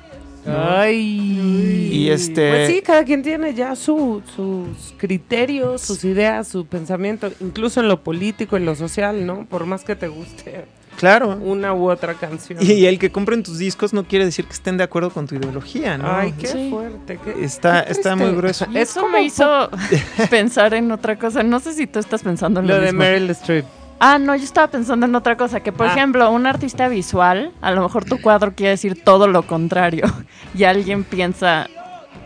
¿no? 0.46 0.52
Ay. 0.70 1.88
Y 1.90 2.10
este- 2.10 2.50
Pues 2.50 2.68
sí, 2.70 2.82
cada 2.82 3.02
quien 3.04 3.22
tiene 3.22 3.54
ya 3.54 3.74
su, 3.74 4.22
sus 4.36 4.92
criterios, 4.98 5.80
sus 5.80 6.04
ideas, 6.04 6.46
su 6.48 6.66
pensamiento, 6.66 7.30
incluso 7.40 7.80
en 7.80 7.88
lo 7.88 8.02
político, 8.04 8.56
en 8.58 8.66
lo 8.66 8.74
social, 8.74 9.24
¿no? 9.24 9.46
Por 9.46 9.64
más 9.64 9.84
que 9.84 9.96
te 9.96 10.08
guste 10.08 10.66
Claro. 11.11 11.37
una 11.40 11.73
u 11.75 11.90
otra 11.90 12.14
canción. 12.14 12.58
Y 12.62 12.87
el 12.87 12.99
que 12.99 13.11
compren 13.12 13.42
tus 13.42 13.58
discos 13.58 13.92
no 13.92 14.04
quiere 14.04 14.25
decir 14.25 14.44
que 14.46 14.52
estén 14.52 14.76
de 14.76 14.84
acuerdo 14.84 15.11
con 15.11 15.26
tu 15.26 15.34
ideología, 15.34 15.96
¿no? 15.99 16.11
Ay, 16.14 16.32
qué 16.38 16.46
Sí. 16.46 16.70
fuerte. 16.70 17.18
qué- 17.25 17.44
Está- 17.44 17.84
qué 17.84 17.92
está 17.92 18.16
muy 18.16 18.30
grueso. 18.34 18.66
Eso 18.75 19.08
me 19.08 19.23
hizo 19.23 19.68
pensar 20.30 20.75
en 20.75 20.90
otra 20.92 21.18
cosa. 21.18 21.42
No 21.42 21.61
sé 21.61 21.73
si 21.75 21.87
tú 21.87 21.99
estás 21.99 22.23
pensando 22.23 22.61
en 22.61 22.66
lo, 22.66 22.75
lo 22.75 22.80
de 22.80 22.87
mismo. 22.87 23.00
Meryl 23.00 23.30
Streep. 23.30 23.64
Ah, 24.00 24.18
no, 24.18 24.34
yo 24.34 24.44
estaba 24.44 24.66
pensando 24.68 25.06
en 25.06 25.14
otra 25.14 25.37
cosa, 25.37 25.61
que 25.61 25.73
por 25.73 25.87
Ah. 25.87 25.92
ejemplo, 25.92 26.30
un 26.30 26.46
artista 26.46 26.88
visual, 26.88 27.52
a 27.62 27.70
lo 27.70 27.82
mejor 27.82 28.04
tu 28.04 28.20
cuadro 28.20 28.54
quiere 28.54 28.70
decir 28.70 29.02
todo 29.04 29.28
lo 29.28 29.46
contrario 29.46 30.04
y 30.54 30.64
alguien 30.64 31.04
piensa 31.04 31.68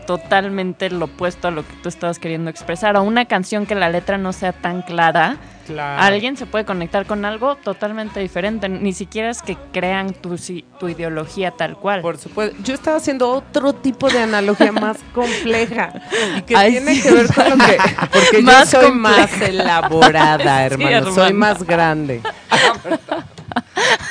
totalmente 0.07 0.89
lo 0.89 1.05
opuesto 1.05 1.47
a 1.47 1.51
lo 1.51 1.61
que 1.61 1.73
tú 1.83 1.89
estabas 1.89 2.17
queriendo 2.19 2.49
expresar, 2.49 2.97
o 2.97 3.03
una 3.03 3.25
canción 3.25 3.65
que 3.65 3.75
la 3.75 3.89
letra 3.89 4.17
no 4.17 4.33
sea 4.33 4.53
tan 4.53 4.81
clara, 4.81 5.37
Claro. 5.69 6.01
alguien 6.01 6.35
se 6.35 6.45
puede 6.47 6.65
conectar 6.65 7.05
con 7.05 7.25
algo 7.25 7.55
totalmente 7.55 8.19
diferente, 8.19 8.67
ni 8.67 8.91
siquiera 8.91 9.29
es 9.29 9.41
que 9.43 9.55
crean 9.71 10.13
tu, 10.13 10.37
si- 10.37 10.65
tu 10.79 10.89
ideología 10.89 11.51
tal 11.51 11.77
cual. 11.77 12.01
Por 12.01 12.17
supuesto. 12.17 12.57
Yo 12.63 12.73
estaba 12.73 12.97
haciendo 12.97 13.29
otro 13.29 13.73
tipo 13.73 14.09
de 14.09 14.19
analogía 14.19 14.71
más 14.71 14.97
compleja 15.13 15.93
y 16.37 16.41
que 16.41 16.55
Ay, 16.55 16.71
tiene 16.71 16.95
sí. 16.95 17.01
que 17.03 17.11
ver 17.11 17.27
con 17.33 17.49
lo 17.51 17.57
que. 17.57 17.77
Porque 18.11 18.41
Más 18.41 18.71
yo 18.71 18.79
soy 18.81 18.89
compleja. 18.89 19.17
más 19.27 19.41
elaborada, 19.41 20.65
hermano. 20.65 21.13
Soy 21.13 21.33
más 21.33 21.63
grande. 21.63 22.21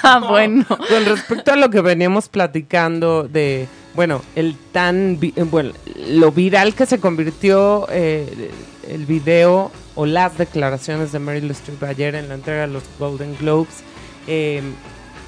ah, 0.02 0.20
bueno. 0.28 0.64
Con 0.66 1.04
respecto 1.04 1.52
a 1.52 1.56
lo 1.56 1.70
que 1.70 1.80
veníamos 1.80 2.28
platicando 2.28 3.24
de, 3.24 3.68
bueno, 3.94 4.22
el 4.36 4.56
tan, 4.72 5.18
vi- 5.18 5.32
eh, 5.36 5.42
bueno, 5.42 5.72
lo 6.08 6.30
viral 6.32 6.74
que 6.74 6.86
se 6.86 7.00
convirtió 7.00 7.86
eh, 7.90 8.50
el 8.88 9.06
video 9.06 9.70
o 9.98 10.06
las 10.06 10.38
declaraciones 10.38 11.10
de 11.10 11.18
Meryl 11.18 11.50
Streep 11.50 11.82
ayer 11.82 12.14
en 12.14 12.28
la 12.28 12.34
entrega 12.34 12.60
de 12.62 12.68
los 12.68 12.84
Golden 13.00 13.36
Globes. 13.36 13.82
eh, 14.28 14.62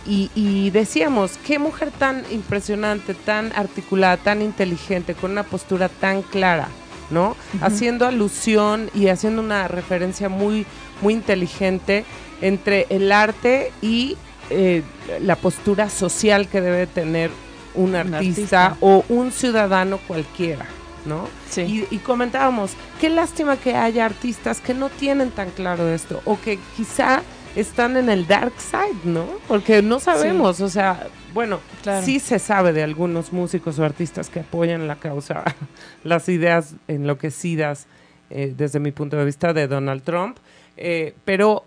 y, 0.07 0.31
y 0.35 0.71
decíamos, 0.71 1.33
qué 1.45 1.59
mujer 1.59 1.91
tan 1.91 2.23
impresionante, 2.31 3.13
tan 3.15 3.53
articulada, 3.55 4.17
tan 4.17 4.43
inteligente, 4.43 5.15
con 5.15 5.33
una 5.33 5.43
postura 5.43 5.89
tan 5.89 6.23
clara, 6.23 6.69
¿no? 7.11 7.37
Haciendo 7.61 8.07
alusión 8.07 8.91
y 8.95 9.09
haciendo 9.09 9.43
una 9.43 9.69
referencia 9.69 10.29
muy, 10.29 10.65
muy 11.03 11.15
inteligente 11.15 12.05
entre 12.41 12.87
el 12.89 13.13
arte 13.13 13.73
y 13.83 14.17
eh, 14.49 14.83
la 15.21 15.37
postura 15.37 15.91
social 15.91 16.49
que 16.49 16.61
debe 16.61 16.87
tener 16.87 17.31
un 17.75 17.95
artista, 17.95 18.67
artista. 18.67 18.77
o 18.81 19.05
un 19.09 19.33
ciudadano 19.33 19.99
cualquiera, 19.99 20.67
¿no? 21.07 21.29
Sí. 21.49 21.87
Y, 21.91 21.95
y 21.95 21.99
comentábamos, 21.99 22.73
qué 23.01 23.09
lástima 23.09 23.57
que 23.57 23.75
haya 23.75 24.05
artistas 24.07 24.61
que 24.61 24.75
no 24.75 24.89
tienen 24.89 25.31
tan 25.31 25.51
claro 25.51 25.89
esto, 25.89 26.21
o 26.25 26.41
que 26.41 26.59
quizá 26.77 27.23
están 27.57 27.97
en 27.97 28.09
el 28.09 28.27
dark 28.27 28.53
side, 28.59 29.01
¿no? 29.05 29.27
Porque 29.49 29.83
no 29.83 29.99
sabemos, 30.01 30.61
o 30.61 30.69
sea, 30.69 31.09
bueno, 31.35 31.59
Claro. 31.83 32.05
sí 32.05 32.21
se 32.21 32.39
sabe 32.39 32.73
de 32.73 32.83
algunos 32.83 33.33
músicos 33.33 33.79
o 33.79 33.85
artistas 33.85 34.29
que 34.31 34.41
apoyan 34.41 34.87
la 34.87 34.97
causa, 34.97 35.43
las 36.05 36.29
ideas 36.29 36.75
enloquecidas, 36.89 37.87
eh, 38.31 38.55
desde 38.57 38.79
mi 38.79 38.93
punto 38.93 39.17
de 39.17 39.25
vista, 39.25 39.53
de 39.53 39.67
Donald 39.67 40.03
Trump, 40.03 40.37
eh, 40.77 41.15
pero 41.25 41.65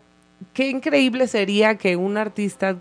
qué 0.53 0.69
increíble 0.69 1.27
sería 1.27 1.75
que 1.75 1.95
un 1.97 2.15
artista 2.17 2.77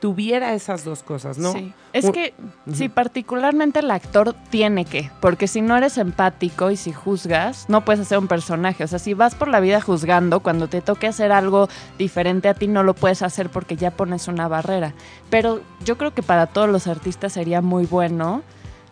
tuviera 0.00 0.54
esas 0.54 0.84
dos 0.84 1.02
cosas, 1.02 1.38
¿no? 1.38 1.52
Sí. 1.52 1.72
Es 1.92 2.10
que, 2.10 2.32
sí, 2.72 2.88
particularmente 2.88 3.80
el 3.80 3.90
actor 3.90 4.34
tiene 4.48 4.84
que, 4.84 5.10
porque 5.20 5.46
si 5.46 5.60
no 5.60 5.76
eres 5.76 5.98
empático 5.98 6.70
y 6.70 6.76
si 6.76 6.92
juzgas, 6.92 7.66
no 7.68 7.84
puedes 7.84 8.00
hacer 8.00 8.18
un 8.18 8.28
personaje. 8.28 8.84
O 8.84 8.88
sea, 8.88 8.98
si 8.98 9.12
vas 9.12 9.34
por 9.34 9.48
la 9.48 9.60
vida 9.60 9.80
juzgando, 9.80 10.40
cuando 10.40 10.68
te 10.68 10.80
toque 10.80 11.06
hacer 11.06 11.32
algo 11.32 11.68
diferente 11.98 12.48
a 12.48 12.54
ti, 12.54 12.66
no 12.66 12.82
lo 12.82 12.94
puedes 12.94 13.22
hacer 13.22 13.50
porque 13.50 13.76
ya 13.76 13.90
pones 13.90 14.28
una 14.28 14.48
barrera. 14.48 14.94
Pero 15.28 15.60
yo 15.84 15.98
creo 15.98 16.14
que 16.14 16.22
para 16.22 16.46
todos 16.46 16.68
los 16.68 16.86
artistas 16.86 17.34
sería 17.34 17.60
muy 17.60 17.86
bueno 17.86 18.42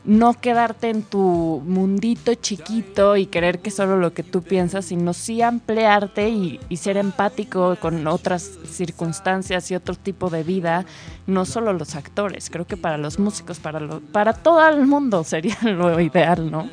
no 0.08 0.32
quedarte 0.32 0.88
en 0.88 1.02
tu 1.02 1.62
mundito 1.66 2.32
chiquito 2.34 3.16
y 3.18 3.26
querer 3.26 3.58
que 3.58 3.70
solo 3.70 3.98
lo 3.98 4.14
que 4.14 4.22
tú 4.22 4.40
piensas, 4.42 4.86
sino 4.86 5.12
sí 5.12 5.42
ampliarte 5.42 6.30
y, 6.30 6.58
y 6.70 6.78
ser 6.78 6.96
empático 6.96 7.76
con 7.78 8.06
otras 8.06 8.50
circunstancias 8.66 9.70
y 9.70 9.74
otro 9.74 9.94
tipo 9.94 10.30
de 10.30 10.42
vida, 10.44 10.86
no 11.26 11.44
solo 11.44 11.74
los 11.74 11.94
actores, 11.94 12.48
creo 12.48 12.66
que 12.66 12.78
para 12.78 12.96
los 12.96 13.18
músicos, 13.18 13.58
para, 13.58 13.80
lo- 13.80 14.00
para 14.00 14.32
todo 14.32 14.66
el 14.66 14.86
mundo 14.86 15.24
sería 15.24 15.58
lo 15.62 16.00
ideal, 16.00 16.50
¿no? 16.50 16.70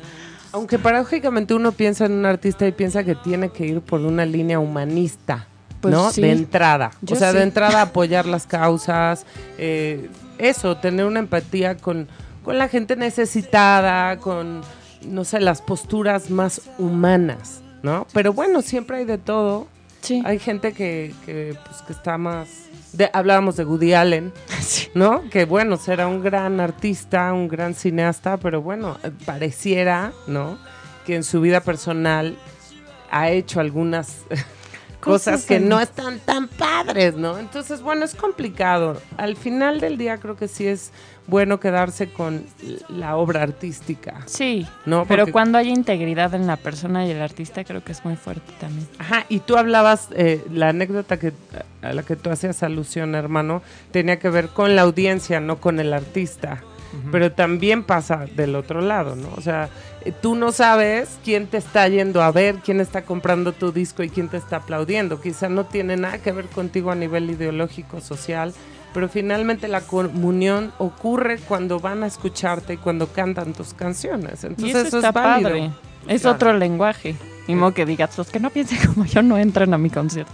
Aunque 0.52 0.78
paradójicamente 0.78 1.52
uno 1.52 1.72
piensa 1.72 2.06
en 2.06 2.12
un 2.12 2.24
artista 2.24 2.66
y 2.66 2.72
piensa 2.72 3.04
que 3.04 3.14
tiene 3.16 3.50
que 3.50 3.66
ir 3.66 3.80
por 3.82 4.00
una 4.00 4.24
línea 4.24 4.58
humanista, 4.58 5.46
Pues 5.82 5.92
¿no? 5.94 6.10
sí. 6.10 6.22
De 6.22 6.32
entrada. 6.32 6.92
Yo 7.02 7.16
o 7.16 7.18
sea, 7.18 7.32
sí. 7.32 7.36
de 7.36 7.42
entrada 7.42 7.82
apoyar 7.82 8.24
las 8.24 8.46
causas, 8.46 9.26
eh, 9.58 10.08
eso, 10.38 10.76
tener 10.78 11.04
una 11.04 11.18
empatía 11.18 11.76
con, 11.76 12.08
con 12.46 12.58
la 12.58 12.68
gente 12.68 12.94
necesitada, 12.94 14.18
con, 14.18 14.62
no 15.04 15.24
sé, 15.24 15.40
las 15.40 15.60
posturas 15.60 16.30
más 16.30 16.62
humanas, 16.78 17.60
¿no? 17.82 18.06
Pero 18.12 18.32
bueno, 18.32 18.62
siempre 18.62 18.98
hay 18.98 19.04
de 19.04 19.18
todo. 19.18 19.66
Sí. 20.00 20.22
Hay 20.24 20.38
gente 20.38 20.72
que, 20.72 21.12
que, 21.26 21.58
pues, 21.66 21.82
que 21.82 21.92
está 21.92 22.16
más... 22.18 22.48
de- 22.92 23.10
hablábamos 23.12 23.56
de 23.56 23.64
Woody 23.64 23.94
Allen, 23.94 24.32
¿no? 24.94 25.28
Que 25.28 25.44
bueno, 25.44 25.76
será 25.76 26.06
un 26.06 26.22
gran 26.22 26.60
artista, 26.60 27.32
un 27.32 27.48
gran 27.48 27.74
cineasta, 27.74 28.36
pero 28.36 28.62
bueno, 28.62 28.96
pareciera, 29.24 30.12
¿no? 30.28 30.56
Que 31.04 31.16
en 31.16 31.24
su 31.24 31.40
vida 31.40 31.60
personal 31.60 32.36
ha 33.10 33.30
hecho 33.30 33.58
algunas 33.58 34.18
cosas 35.00 35.44
que 35.44 35.60
no 35.60 35.80
están 35.80 36.18
tan 36.20 36.48
padres, 36.48 37.14
¿no? 37.16 37.38
Entonces, 37.38 37.82
bueno, 37.82 38.04
es 38.04 38.14
complicado. 38.14 39.00
Al 39.16 39.36
final 39.36 39.80
del 39.80 39.98
día 39.98 40.18
creo 40.18 40.36
que 40.36 40.48
sí 40.48 40.66
es 40.66 40.92
bueno 41.26 41.58
quedarse 41.58 42.08
con 42.08 42.46
la 42.88 43.16
obra 43.16 43.42
artística, 43.42 44.22
Sí, 44.26 44.66
¿no? 44.84 45.06
pero 45.06 45.26
cuando 45.32 45.58
hay 45.58 45.70
integridad 45.70 46.34
en 46.34 46.46
la 46.46 46.56
persona 46.56 47.04
y 47.04 47.10
el 47.10 47.20
artista, 47.20 47.64
creo 47.64 47.82
que 47.82 47.90
es 47.92 48.04
muy 48.04 48.14
fuerte 48.16 48.52
también. 48.60 48.86
Ajá, 48.98 49.26
y 49.28 49.40
tú 49.40 49.56
hablabas, 49.56 50.08
eh, 50.12 50.44
la 50.52 50.68
anécdota 50.68 51.18
que, 51.18 51.32
a 51.82 51.92
la 51.92 52.04
que 52.04 52.14
tú 52.14 52.30
hacías 52.30 52.62
alusión, 52.62 53.14
hermano, 53.16 53.62
tenía 53.90 54.18
que 54.20 54.30
ver 54.30 54.48
con 54.50 54.76
la 54.76 54.82
audiencia, 54.82 55.40
no 55.40 55.60
con 55.60 55.80
el 55.80 55.92
artista. 55.92 56.62
Pero 57.12 57.32
también 57.32 57.82
pasa 57.84 58.26
del 58.36 58.54
otro 58.56 58.80
lado, 58.80 59.16
¿no? 59.16 59.28
O 59.36 59.40
sea, 59.40 59.68
eh, 60.04 60.12
tú 60.12 60.34
no 60.34 60.52
sabes 60.52 61.18
quién 61.24 61.46
te 61.46 61.56
está 61.58 61.86
yendo 61.88 62.22
a 62.22 62.30
ver, 62.32 62.56
quién 62.56 62.80
está 62.80 63.02
comprando 63.02 63.52
tu 63.52 63.72
disco 63.72 64.02
y 64.02 64.10
quién 64.10 64.28
te 64.28 64.36
está 64.36 64.56
aplaudiendo. 64.56 65.20
Quizá 65.20 65.48
no 65.48 65.64
tiene 65.64 65.96
nada 65.96 66.18
que 66.18 66.32
ver 66.32 66.46
contigo 66.46 66.90
a 66.90 66.94
nivel 66.94 67.30
ideológico, 67.30 68.00
social, 68.00 68.52
pero 68.94 69.08
finalmente 69.08 69.68
la 69.68 69.82
comunión 69.82 70.72
ocurre 70.78 71.38
cuando 71.38 71.80
van 71.80 72.02
a 72.02 72.06
escucharte 72.06 72.74
y 72.74 72.76
cuando 72.78 73.08
cantan 73.08 73.52
tus 73.52 73.74
canciones. 73.74 74.42
Y 74.44 74.46
Entonces 74.46 74.76
eso 74.76 74.86
eso, 74.86 74.96
está 74.98 75.08
es 75.08 75.14
válido. 75.14 75.50
padre. 75.50 75.70
Es 76.08 76.22
Claro. 76.22 76.36
otro 76.36 76.52
lenguaje. 76.52 77.16
Ni 77.48 77.54
modo 77.54 77.74
que 77.74 77.84
digas, 77.86 78.16
los 78.18 78.28
que 78.30 78.40
no 78.40 78.50
piensen 78.50 78.78
como 78.94 79.04
yo 79.06 79.22
no 79.22 79.38
entran 79.38 79.72
a 79.74 79.78
mi 79.78 79.90
concierto. 79.90 80.32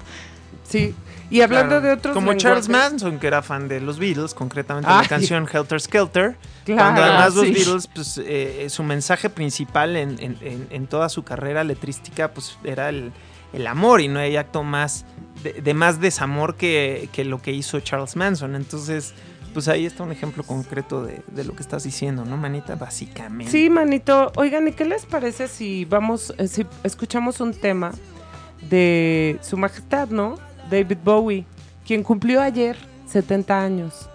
Sí. 0.73 0.95
Y 1.31 1.41
hablando 1.41 1.77
Claro. 1.81 1.87
de 1.87 1.93
otros 1.95 2.15
Como 2.15 2.35
Charles 2.35 2.69
Manson, 2.69 3.19
que 3.19 3.27
era 3.27 3.41
fan 3.43 3.67
de 3.69 3.81
los 3.81 3.99
Beatles, 3.99 4.35
concretamente 4.35 4.89
de 4.89 4.95
Ay. 4.97 5.03
la 5.03 5.09
canción 5.09 5.49
Helter 5.51 5.81
Skelter. 5.81 6.37
Claro, 6.65 6.81
cuando 6.83 7.03
además 7.03 7.35
los. 7.35 7.45
Beatles, 7.45 7.87
pues 7.95 8.21
eh, 8.23 8.67
su 8.69 8.83
mensaje 8.83 9.31
principal 9.31 9.97
en, 9.97 10.11
en- 10.21 10.37
en- 10.43 10.67
en 10.71 10.87
toda 10.87 11.09
su 11.09 11.23
carrera 11.23 11.65
letrística, 11.65 12.33
pues 12.33 12.59
era 12.65 12.91
el, 12.91 13.13
el 13.55 13.67
amor 13.67 14.01
y 14.03 14.09
no 14.09 14.19
hay 14.19 14.37
acto 14.37 14.63
más 14.63 15.07
de, 15.43 15.55
de 15.55 15.75
más 15.75 16.01
desamor 16.01 16.57
que, 16.57 17.09
que 17.13 17.25
lo 17.25 17.41
que 17.41 17.53
hizo 17.53 17.81
Charles 17.81 18.15
Manson. 18.15 18.55
Entonces, 18.55 19.15
pues 19.55 19.69
ahí 19.69 19.87
está 19.87 20.03
un 20.03 20.13
ejemplo 20.13 20.43
concreto 20.45 21.03
de, 21.03 21.23
de 21.29 21.45
lo 21.45 21.55
que 21.57 21.63
estás 21.63 21.83
diciendo, 21.85 22.27
¿no, 22.27 22.37
manita? 22.37 22.75
Básicamente. 22.77 23.51
Sí, 23.51 23.71
manito. 23.71 24.33
Oigan, 24.37 24.69
¿y 24.69 24.73
qué 24.73 24.85
les 24.85 25.07
parece 25.07 25.49
si 25.49 25.87
vamos, 25.87 26.35
eh, 26.37 26.47
si 26.49 26.67
escuchamos 26.85 27.41
un 27.41 27.53
tema 27.55 27.93
de 28.69 29.39
Su 29.43 29.57
Majestad, 29.57 30.09
¿no? 30.09 30.39
David 30.71 30.99
Bowie, 31.05 31.45
quien 31.87 32.03
cumplió 32.03 32.41
ayer 32.41 32.77
70 33.07 33.63
años 33.63 34.09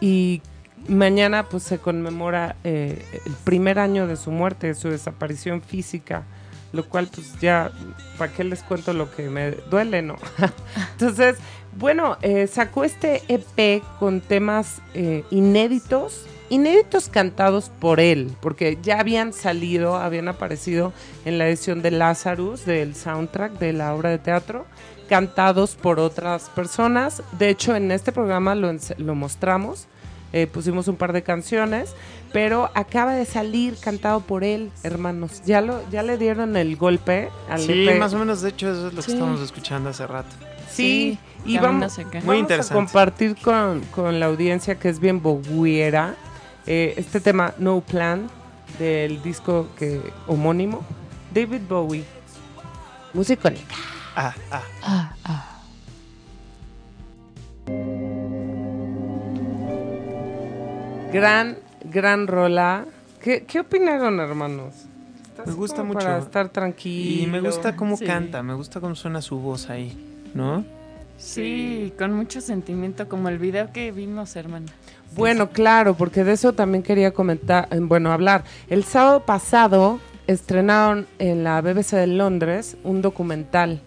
y 0.00 0.42
mañana 0.88 1.48
pues 1.48 1.62
se 1.62 1.78
conmemora 1.78 2.56
eh, 2.64 3.04
el 3.24 3.32
primer 3.44 3.78
año 3.78 4.06
de 4.06 4.16
su 4.16 4.30
muerte, 4.30 4.68
de 4.68 4.74
su 4.74 4.90
desaparición 4.90 5.62
física, 5.62 6.24
lo 6.72 6.88
cual 6.88 7.08
pues 7.14 7.38
ya, 7.40 7.70
¿para 8.18 8.32
qué 8.32 8.44
les 8.44 8.62
cuento 8.62 8.92
lo 8.92 9.10
que 9.10 9.30
me 9.30 9.52
duele, 9.70 10.02
no? 10.02 10.16
Entonces, 10.92 11.36
bueno, 11.78 12.18
eh, 12.22 12.46
sacó 12.46 12.84
este 12.84 13.22
EP 13.28 13.82
con 13.98 14.20
temas 14.20 14.80
eh, 14.94 15.24
inéditos, 15.30 16.26
inéditos 16.54 17.08
cantados 17.08 17.70
por 17.80 18.00
él, 18.00 18.32
porque 18.40 18.78
ya 18.82 19.00
habían 19.00 19.32
salido, 19.32 19.96
habían 19.96 20.28
aparecido 20.28 20.92
en 21.24 21.38
la 21.38 21.48
edición 21.48 21.82
de 21.82 21.90
Lazarus, 21.90 22.64
del 22.64 22.94
soundtrack 22.94 23.58
de 23.58 23.72
la 23.72 23.94
obra 23.94 24.10
de 24.10 24.18
teatro, 24.18 24.66
cantados 25.08 25.74
por 25.74 25.98
otras 25.98 26.48
personas. 26.50 27.22
De 27.38 27.48
hecho, 27.50 27.74
en 27.74 27.90
este 27.90 28.12
programa 28.12 28.54
lo, 28.54 28.72
lo 28.98 29.14
mostramos. 29.14 29.86
Eh, 30.32 30.48
pusimos 30.48 30.88
un 30.88 30.96
par 30.96 31.12
de 31.12 31.22
canciones, 31.22 31.94
pero 32.32 32.68
acaba 32.74 33.14
de 33.14 33.24
salir 33.24 33.76
cantado 33.80 34.18
por 34.20 34.42
él, 34.42 34.72
hermanos. 34.82 35.42
Ya 35.46 35.60
lo, 35.60 35.88
ya 35.90 36.02
le 36.02 36.18
dieron 36.18 36.56
el 36.56 36.76
golpe 36.76 37.30
al 37.48 37.60
Sí, 37.60 37.88
EP. 37.88 38.00
más 38.00 38.14
o 38.14 38.18
menos, 38.18 38.42
de 38.42 38.48
hecho, 38.48 38.68
eso 38.72 38.88
es 38.88 38.94
lo 38.94 39.02
que 39.02 39.12
estamos 39.12 39.40
escuchando 39.40 39.90
hace 39.90 40.04
rato. 40.08 40.34
Sí, 40.72 41.18
y 41.44 41.58
vamos, 41.58 41.96
Muy 42.24 42.38
interesante. 42.38 42.74
a 42.74 42.76
compartir 42.76 43.36
con, 43.36 43.80
con, 43.92 44.18
la 44.18 44.26
audiencia 44.26 44.74
que 44.74 44.88
es 44.88 44.98
bien 44.98 45.22
boguera 45.22 46.16
eh, 46.66 46.94
este 46.96 47.20
tema 47.20 47.54
No 47.58 47.80
Plan 47.80 48.28
del 48.78 49.22
disco 49.22 49.68
que 49.78 50.00
homónimo 50.26 50.84
David 51.32 51.62
Bowie. 51.68 52.04
Música. 53.12 53.52
Ah, 54.16 54.34
ah. 54.50 54.62
Ah, 54.82 55.14
ah. 55.24 55.50
Gran, 61.12 61.58
gran 61.84 62.26
rola. 62.26 62.86
¿Qué, 63.20 63.44
qué 63.44 63.60
opinaron, 63.60 64.18
hermanos? 64.18 64.74
Me 65.46 65.52
gusta 65.52 65.82
mucho. 65.82 66.00
Para 66.00 66.18
estar 66.18 66.48
tranquilo. 66.48 67.22
Y 67.22 67.26
me 67.26 67.40
gusta 67.40 67.76
cómo 67.76 67.98
canta, 67.98 68.42
me 68.42 68.54
gusta 68.54 68.80
cómo 68.80 68.94
suena 68.94 69.20
su 69.20 69.38
voz 69.38 69.70
ahí, 69.70 69.96
¿no? 70.34 70.64
Sí, 71.18 71.92
con 71.98 72.12
mucho 72.12 72.40
sentimiento, 72.40 73.08
como 73.08 73.28
el 73.28 73.38
video 73.38 73.72
que 73.72 73.92
vimos, 73.92 74.34
hermana. 74.36 74.72
Bueno, 75.16 75.50
claro, 75.50 75.94
porque 75.94 76.24
de 76.24 76.32
eso 76.32 76.52
también 76.54 76.82
quería 76.82 77.12
comentar, 77.12 77.68
eh, 77.70 77.78
bueno, 77.80 78.10
hablar. 78.10 78.44
El 78.68 78.84
sábado 78.84 79.24
pasado 79.24 80.00
estrenaron 80.26 81.06
en 81.18 81.44
la 81.44 81.60
BBC 81.60 81.92
de 81.92 82.06
Londres 82.06 82.76
un 82.82 83.02
documental 83.02 83.80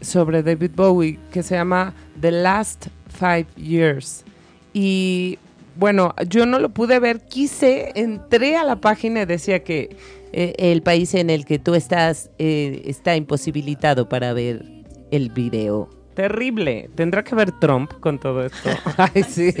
sobre 0.00 0.42
David 0.42 0.70
Bowie 0.74 1.18
que 1.30 1.42
se 1.42 1.54
llama 1.56 1.94
The 2.20 2.30
Last 2.30 2.86
Five 3.08 3.46
Years. 3.56 4.24
Y 4.72 5.38
bueno, 5.76 6.14
yo 6.28 6.46
no 6.46 6.58
lo 6.58 6.70
pude 6.70 6.98
ver, 6.98 7.20
quise, 7.26 7.92
entré 7.94 8.56
a 8.56 8.64
la 8.64 8.76
página 8.76 9.22
y 9.22 9.26
decía 9.26 9.62
que 9.62 9.96
eh, 10.32 10.54
el 10.58 10.82
país 10.82 11.14
en 11.14 11.28
el 11.28 11.44
que 11.44 11.58
tú 11.58 11.74
estás 11.74 12.30
eh, 12.38 12.82
está 12.86 13.16
imposibilitado 13.16 14.08
para 14.08 14.32
ver 14.32 14.64
el 15.10 15.30
video. 15.30 15.99
Terrible. 16.20 16.90
Tendrá 16.94 17.24
que 17.24 17.34
ver 17.34 17.50
Trump 17.52 17.92
con 18.00 18.18
todo 18.18 18.44
esto. 18.44 18.68
Ay, 18.98 19.22
sí. 19.22 19.54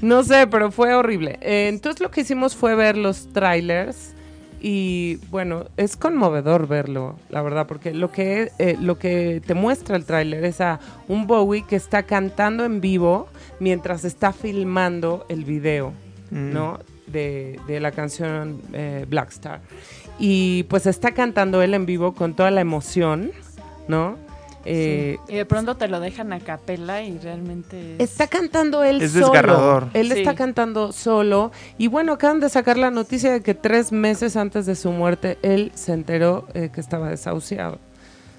No 0.00 0.22
sé, 0.22 0.46
pero 0.46 0.70
fue 0.70 0.94
horrible. 0.94 1.40
Eh, 1.42 1.66
entonces 1.68 2.00
lo 2.00 2.12
que 2.12 2.20
hicimos 2.20 2.54
fue 2.54 2.76
ver 2.76 2.96
los 2.96 3.32
trailers 3.32 4.14
y 4.60 5.16
bueno, 5.30 5.64
es 5.76 5.96
conmovedor 5.96 6.68
verlo, 6.68 7.16
la 7.30 7.42
verdad, 7.42 7.66
porque 7.66 7.92
lo 7.92 8.12
que, 8.12 8.52
eh, 8.60 8.76
lo 8.80 8.96
que 8.96 9.42
te 9.44 9.54
muestra 9.54 9.96
el 9.96 10.04
tráiler 10.04 10.44
es 10.44 10.60
a 10.60 10.78
un 11.08 11.26
Bowie 11.26 11.64
que 11.66 11.74
está 11.74 12.04
cantando 12.04 12.64
en 12.64 12.80
vivo 12.80 13.26
mientras 13.58 14.04
está 14.04 14.32
filmando 14.32 15.26
el 15.28 15.44
video, 15.44 15.92
mm. 16.30 16.52
¿no? 16.52 16.78
De, 17.08 17.58
de, 17.66 17.80
la 17.80 17.90
canción 17.90 18.60
eh, 18.72 19.04
Black 19.08 19.30
Star. 19.30 19.60
Y 20.20 20.62
pues 20.64 20.86
está 20.86 21.10
cantando 21.10 21.60
él 21.60 21.74
en 21.74 21.86
vivo 21.86 22.14
con 22.14 22.34
toda 22.34 22.52
la 22.52 22.60
emoción, 22.60 23.32
¿no? 23.88 24.27
Eh, 24.70 25.18
y 25.28 25.36
de 25.36 25.46
pronto 25.46 25.76
te 25.76 25.88
lo 25.88 25.98
dejan 25.98 26.30
a 26.34 26.40
capela 26.40 27.02
y 27.02 27.16
realmente... 27.18 27.96
Está 27.98 28.26
cantando 28.26 28.84
él 28.84 29.00
es 29.00 29.12
solo. 29.12 29.88
Él 29.94 30.12
está 30.12 30.34
cantando 30.34 30.92
solo. 30.92 31.52
Y 31.78 31.86
bueno, 31.88 32.12
acaban 32.12 32.38
de 32.38 32.50
sacar 32.50 32.76
la 32.76 32.90
noticia 32.90 33.32
de 33.32 33.40
que 33.40 33.54
tres 33.54 33.92
meses 33.92 34.36
antes 34.36 34.66
de 34.66 34.76
su 34.76 34.92
muerte 34.92 35.38
él 35.40 35.72
se 35.74 35.94
enteró 35.94 36.46
eh, 36.52 36.68
que 36.70 36.82
estaba 36.82 37.08
desahuciado. 37.08 37.78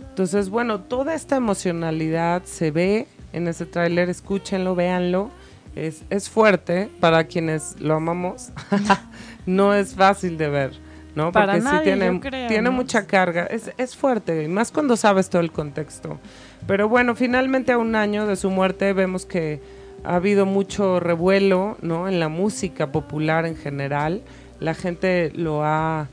Entonces, 0.02 0.50
bueno, 0.50 0.82
toda 0.82 1.16
esta 1.16 1.36
emocionalidad 1.36 2.44
se 2.46 2.70
ve 2.70 3.08
en 3.34 3.48
ese 3.48 3.66
tráiler. 3.66 4.08
Escúchenlo, 4.10 4.76
véanlo. 4.76 5.32
Es, 5.76 6.04
es 6.12 6.30
fuerte 6.30 6.92
para 7.00 7.24
quienes 7.24 7.80
lo 7.80 7.96
amamos. 7.96 8.50
no 9.48 9.74
es 9.74 9.96
fácil 9.96 10.38
de 10.38 10.50
ver. 10.50 10.89
¿No? 11.20 11.34
Porque 11.34 11.62
sí 11.62 11.68
tiene, 11.84 12.20
tiene 12.48 12.70
mucha 12.70 13.06
carga. 13.06 13.46
Es, 13.46 13.72
es 13.78 13.96
fuerte, 13.96 14.48
más 14.48 14.72
cuando 14.72 14.96
sabes 14.96 15.30
todo 15.30 15.42
el 15.42 15.52
contexto. 15.52 16.18
Pero 16.66 16.88
bueno, 16.88 17.14
finalmente 17.14 17.74
a 17.74 17.78
un 17.78 17.96
año 17.96 18.26
de 18.26 18.38
su 18.38 18.50
muerte 18.50 18.94
vemos 18.94 19.26
que 19.26 19.62
ha 20.06 20.16
habido 20.16 20.46
mucho 20.46 21.00
revuelo, 21.02 21.78
¿no? 21.82 22.08
En 22.08 22.22
la 22.22 22.30
música 22.30 22.92
popular 22.92 23.46
en 23.46 23.58
general. 23.58 24.22
La 24.62 24.74
gente 24.74 25.32
lo 25.36 25.66
ha, 25.66 26.08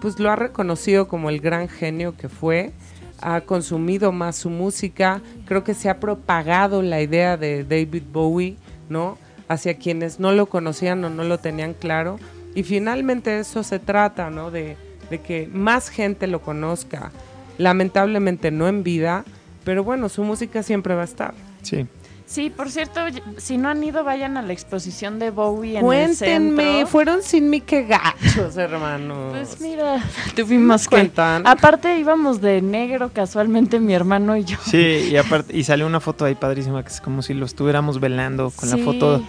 pues 0.00 0.18
lo 0.18 0.30
ha 0.30 0.36
reconocido 0.36 1.06
como 1.06 1.28
el 1.28 1.40
gran 1.40 1.68
genio 1.68 2.16
que 2.16 2.30
fue. 2.30 2.72
Ha 3.20 3.42
consumido 3.42 4.10
más 4.10 4.36
su 4.36 4.48
música. 4.48 5.20
Creo 5.44 5.64
que 5.64 5.74
se 5.74 5.90
ha 5.90 6.00
propagado 6.00 6.80
la 6.80 7.02
idea 7.02 7.36
de 7.36 7.62
David 7.62 8.04
Bowie, 8.10 8.56
¿no? 8.88 9.18
Hacia 9.48 9.76
quienes 9.76 10.18
no 10.18 10.32
lo 10.32 10.46
conocían 10.46 11.04
o 11.04 11.10
no 11.10 11.24
lo 11.24 11.38
tenían 11.38 11.74
claro 11.74 12.18
y 12.56 12.62
finalmente 12.62 13.38
eso 13.38 13.62
se 13.62 13.78
trata, 13.78 14.30
¿no? 14.30 14.50
De, 14.50 14.76
que 15.24 15.48
más 15.52 15.90
gente 15.90 16.26
lo 16.26 16.40
conozca. 16.40 17.12
Lamentablemente 17.58 18.50
no 18.50 18.66
en 18.66 18.82
vida, 18.82 19.24
pero 19.62 19.84
bueno, 19.84 20.08
su 20.08 20.24
música 20.24 20.62
siempre 20.62 20.94
va 20.94 21.02
a 21.02 21.04
estar. 21.04 21.34
Sí. 21.62 21.86
Sí, 22.24 22.50
por 22.50 22.70
cierto, 22.70 23.00
si 23.36 23.56
no 23.56 23.68
han 23.68 23.84
ido, 23.84 24.02
vayan 24.02 24.36
a 24.36 24.42
la 24.42 24.52
exposición 24.52 25.20
de 25.20 25.30
Bowie 25.30 25.78
en 25.78 25.92
el 25.92 26.16
centro. 26.16 26.86
fueron 26.88 27.22
sin 27.22 27.50
mí 27.50 27.60
que 27.60 27.84
gachos, 27.84 28.56
hermanos. 28.56 29.30
Pues 29.30 29.60
mira, 29.60 30.02
tuvimos 30.34 30.88
que... 30.88 31.12
Aparte 31.44 31.98
íbamos 31.98 32.40
de 32.40 32.62
negro 32.62 33.12
casualmente 33.12 33.78
mi 33.78 33.94
hermano 33.94 34.36
y 34.36 34.44
yo. 34.44 34.56
Sí, 34.64 35.08
y 35.10 35.16
aparte 35.16 35.56
y 35.56 35.62
salió 35.62 35.86
una 35.86 36.00
foto 36.00 36.24
ahí 36.24 36.34
padrísima 36.34 36.82
que 36.82 36.88
es 36.88 37.00
como 37.00 37.22
si 37.22 37.32
lo 37.32 37.46
estuviéramos 37.46 38.00
velando 38.00 38.50
con 38.50 38.70
la 38.70 38.78
foto 38.78 39.22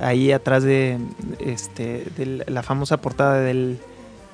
ahí 0.00 0.32
atrás 0.32 0.62
de, 0.62 0.98
este, 1.40 2.06
de 2.16 2.44
la 2.46 2.62
famosa 2.62 2.98
portada 2.98 3.40
del, 3.40 3.78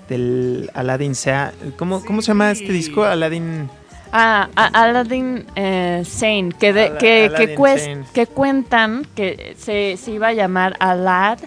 del 0.08 0.70
Aladdin 0.74 1.14
sea. 1.14 1.52
¿Cómo, 1.76 2.04
¿Cómo 2.04 2.22
se 2.22 2.28
llama 2.28 2.50
este 2.50 2.72
disco? 2.72 3.04
Aladdin. 3.04 3.68
Ah, 4.12 4.48
Aladdin 4.54 5.46
eh, 5.56 6.02
Sane, 6.04 6.52
que, 6.58 6.72
de, 6.74 6.92
que, 6.98 7.32
que, 7.34 8.04
que, 8.12 8.26
cuentan 8.26 9.06
que 9.14 9.54
se, 9.56 9.96
se, 9.96 10.10
iba 10.10 10.28
a 10.28 10.32
llamar 10.34 10.76
Alad 10.80 11.38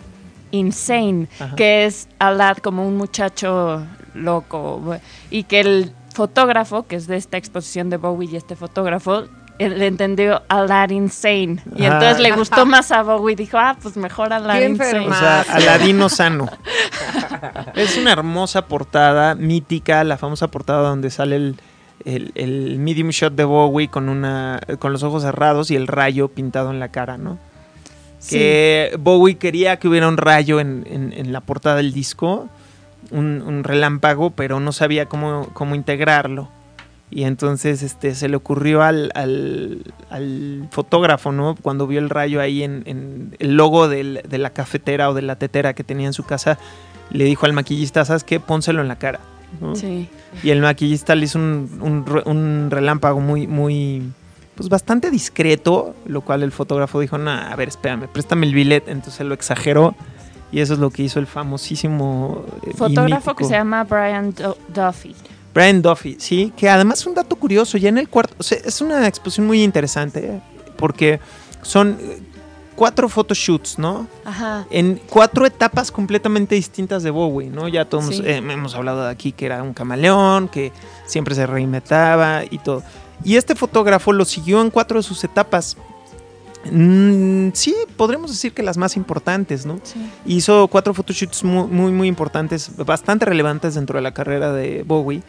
Insane, 0.49 1.27
que 1.55 1.85
es 1.85 2.07
Alad 2.17 2.57
como 2.57 2.87
un 2.87 2.97
muchacho 2.97 3.85
loco, 4.15 4.97
y 5.29 5.43
que 5.43 5.59
el 5.59 5.91
fotógrafo, 6.15 6.87
que 6.87 6.95
es 6.95 7.05
de 7.05 7.17
esta 7.17 7.37
exposición 7.37 7.91
de 7.91 7.97
Bowie 7.97 8.29
y 8.31 8.35
este 8.35 8.55
fotógrafo, 8.55 9.25
le 9.59 9.87
entendió 9.87 10.41
Aladdin 10.47 11.03
Insane. 11.03 11.57
Y 11.75 11.85
entonces 11.85 12.19
le 12.19 12.31
gustó 12.31 12.65
más 12.65 12.91
a 12.91 13.03
Bowie 13.03 13.33
y 13.33 13.35
dijo, 13.35 13.57
ah, 13.57 13.75
pues 13.81 13.97
mejor 13.97 14.33
Aladdin 14.33 14.71
Insane. 14.71 15.07
O 15.07 15.13
sea, 15.13 15.41
Aladino 15.41 16.09
sano. 16.09 16.49
es 17.75 17.97
una 17.97 18.11
hermosa 18.11 18.67
portada, 18.67 19.35
mítica, 19.35 20.03
la 20.03 20.17
famosa 20.17 20.47
portada 20.47 20.89
donde 20.89 21.09
sale 21.09 21.35
el, 21.35 21.55
el, 22.05 22.77
medium 22.79 23.09
shot 23.09 23.33
de 23.33 23.45
Bowie 23.45 23.87
con, 23.87 24.09
una, 24.09 24.59
con 24.79 24.91
los 24.91 25.03
ojos 25.03 25.23
cerrados 25.23 25.71
y 25.71 25.75
el 25.75 25.87
rayo 25.87 26.27
pintado 26.27 26.71
en 26.71 26.79
la 26.79 26.89
cara, 26.89 27.17
¿no? 27.17 27.37
Que 28.29 28.95
Bowie 28.99 29.37
quería 29.37 29.77
que 29.77 29.87
hubiera 29.87 30.07
un 30.07 30.17
rayo 30.17 30.59
en, 30.59 30.83
en, 30.89 31.31
la 31.31 31.41
portada 31.41 31.75
del 31.75 31.93
disco, 31.93 32.49
un, 33.11 33.43
un, 33.43 33.63
relámpago, 33.63 34.31
pero 34.31 34.59
no 34.59 34.71
sabía 34.71 35.05
cómo, 35.05 35.47
cómo 35.53 35.75
integrarlo 35.75 36.49
y 37.11 37.23
entonces 37.23 37.83
este, 37.83 38.15
se 38.15 38.27
le 38.27 38.35
ocurrió 38.35 38.81
al, 38.81 39.11
al, 39.13 40.67
fotógrafo, 40.71 41.31
¿no? 41.31 41.55
Cuando 41.61 41.87
vio 41.87 41.99
el 41.99 42.09
rayo 42.09 42.41
ahí 42.41 42.63
en, 42.63 43.35
el 43.39 43.55
logo 43.55 43.87
de 43.87 44.37
la 44.37 44.49
cafetera 44.49 45.09
o 45.09 45.13
de 45.13 45.21
la 45.21 45.35
tetera 45.37 45.73
que 45.73 45.83
tenía 45.83 46.07
en 46.07 46.13
su 46.13 46.23
casa, 46.23 46.57
le 47.11 47.23
dijo 47.25 47.45
al 47.45 47.53
maquillista, 47.53 48.03
¿sabes 48.05 48.23
qué? 48.23 48.39
Pónselo 48.39 48.81
en 48.81 48.87
la 48.87 48.97
cara. 48.97 49.19
Sí. 49.75 50.09
Y 50.43 50.49
el 50.49 50.61
maquillista 50.61 51.15
le 51.15 51.25
hizo 51.25 51.39
un, 51.39 52.67
relámpago 52.69 53.21
muy, 53.21 53.47
muy, 53.47 54.11
pues 54.55 54.69
bastante 54.69 55.11
discreto, 55.11 55.95
lo 56.05 56.21
cual 56.21 56.43
el 56.43 56.51
fotógrafo 56.51 56.99
dijo, 56.99 57.17
no, 57.17 57.31
a 57.31 57.55
ver, 57.55 57.69
espérame, 57.69 58.07
préstame 58.07 58.47
el 58.47 58.53
billete. 58.53 58.91
Entonces 58.91 59.25
lo 59.25 59.33
exageró 59.33 59.95
y 60.51 60.59
eso 60.59 60.73
es 60.73 60.79
lo 60.79 60.89
que 60.89 61.03
hizo 61.03 61.19
el 61.19 61.27
famosísimo... 61.27 62.45
Eh, 62.65 62.73
fotógrafo 62.75 63.35
que 63.35 63.45
se 63.45 63.51
llama 63.51 63.83
Brian 63.83 64.33
Duffy. 64.73 65.15
Brian 65.55 65.81
Duffy, 65.81 66.17
sí, 66.19 66.53
que 66.57 66.69
además 66.69 67.05
un 67.07 67.15
dato 67.15 67.35
curioso, 67.37 67.77
ya 67.77 67.89
en 67.89 67.97
el 67.97 68.09
cuarto, 68.09 68.35
o 68.37 68.43
sea, 68.43 68.57
es 68.63 68.81
una 68.81 69.07
exposición 69.07 69.47
muy 69.47 69.63
interesante, 69.63 70.41
porque 70.75 71.19
son 71.61 71.97
cuatro 72.75 73.07
photoshoots, 73.07 73.79
¿no? 73.79 74.05
Ajá. 74.25 74.67
En 74.69 74.99
cuatro 75.09 75.45
etapas 75.45 75.91
completamente 75.91 76.55
distintas 76.55 77.03
de 77.03 77.09
Bowie, 77.09 77.49
¿no? 77.49 77.69
Ya 77.69 77.85
todos 77.85 78.07
Sí. 78.17 78.21
eh, 78.25 78.35
hemos 78.35 78.75
hablado 78.75 79.05
de 79.05 79.09
aquí 79.09 79.31
que 79.31 79.45
era 79.45 79.63
un 79.63 79.73
camaleón, 79.73 80.49
que 80.49 80.73
siempre 81.05 81.33
se 81.35 81.47
reinventaba 81.47 82.43
y 82.49 82.57
todo. 82.57 82.83
Y 83.23 83.37
este 83.37 83.55
fotógrafo 83.55 84.11
lo 84.11 84.25
siguió 84.25 84.61
en 84.61 84.69
cuatro 84.69 84.99
de 84.99 85.03
sus 85.03 85.23
etapas. 85.23 85.77
Mm, 86.71 87.49
sí, 87.53 87.75
podremos 87.97 88.31
decir 88.31 88.53
que 88.53 88.63
las 88.63 88.77
más 88.77 88.95
importantes, 88.97 89.65
¿no? 89.65 89.79
Sí. 89.83 89.99
Hizo 90.25 90.67
cuatro 90.67 90.93
photoshoots 90.93 91.43
muy, 91.43 91.67
muy, 91.67 91.91
muy 91.91 92.07
importantes, 92.07 92.71
bastante 92.77 93.25
relevantes 93.25 93.75
dentro 93.75 93.97
de 93.97 94.01
la 94.03 94.13
carrera 94.13 94.51
de 94.51 94.83
Bowie. 94.83 95.21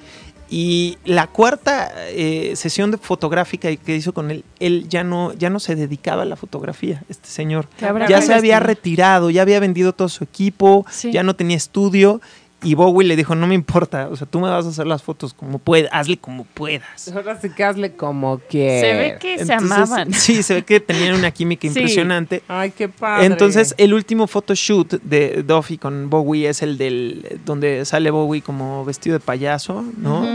Y 0.48 0.96
la 1.04 1.26
cuarta 1.26 1.90
eh, 2.10 2.52
sesión 2.54 2.92
de 2.92 2.98
fotográfica 2.98 3.74
que 3.74 3.96
hizo 3.96 4.14
con 4.14 4.30
él, 4.30 4.44
él 4.60 4.86
ya 4.88 5.02
no, 5.02 5.32
ya 5.32 5.50
no 5.50 5.58
se 5.58 5.74
dedicaba 5.74 6.22
a 6.22 6.24
la 6.24 6.36
fotografía, 6.36 7.02
este 7.08 7.28
señor. 7.28 7.66
¿Qué 7.76 7.84
habrá 7.86 8.06
Ya 8.08 8.22
se 8.22 8.32
había 8.32 8.60
retirado, 8.60 9.30
ya 9.30 9.42
había 9.42 9.58
vendido 9.58 9.92
todo 9.92 10.08
su 10.08 10.22
equipo, 10.22 10.86
Sí. 10.88 11.10
ya 11.10 11.24
no 11.24 11.34
tenía 11.34 11.56
estudio. 11.56 12.20
Y 12.62 12.74
Bowie 12.74 13.06
le 13.06 13.16
dijo, 13.16 13.34
no 13.34 13.46
me 13.46 13.54
importa, 13.54 14.08
o 14.10 14.16
sea, 14.16 14.26
tú 14.26 14.40
me 14.40 14.48
vas 14.48 14.64
a 14.64 14.70
hacer 14.70 14.86
las 14.86 15.02
fotos 15.02 15.34
como 15.34 15.58
puedas, 15.58 15.90
hazle 15.92 16.16
como 16.16 16.44
puedas. 16.44 17.06
Ahora 17.14 17.38
sí 17.40 17.50
que 17.50 17.62
hazle 17.62 17.92
como 17.92 18.38
que. 18.48 18.80
Se 18.80 18.94
ve 18.94 19.18
que 19.20 19.36
se 19.44 19.52
Entonces, 19.52 19.72
amaban. 19.72 20.12
Sí, 20.14 20.42
se 20.42 20.54
ve 20.54 20.62
que 20.64 20.80
tenían 20.80 21.14
una 21.14 21.30
química 21.30 21.60
Sí. 21.62 21.68
impresionante. 21.68 22.42
Ay, 22.48 22.70
qué 22.70 22.88
padre. 22.88 23.26
Entonces, 23.26 23.74
el 23.76 23.92
último 23.92 24.26
photoshoot 24.26 25.02
de 25.02 25.42
Duffy 25.46 25.76
con 25.76 26.08
Bowie 26.08 26.48
es 26.48 26.62
el 26.62 26.78
del 26.78 27.40
donde 27.44 27.84
sale 27.84 28.10
Bowie 28.10 28.40
como 28.40 28.84
vestido 28.86 29.18
de 29.18 29.20
payaso, 29.24 29.84
¿no? 29.98 30.26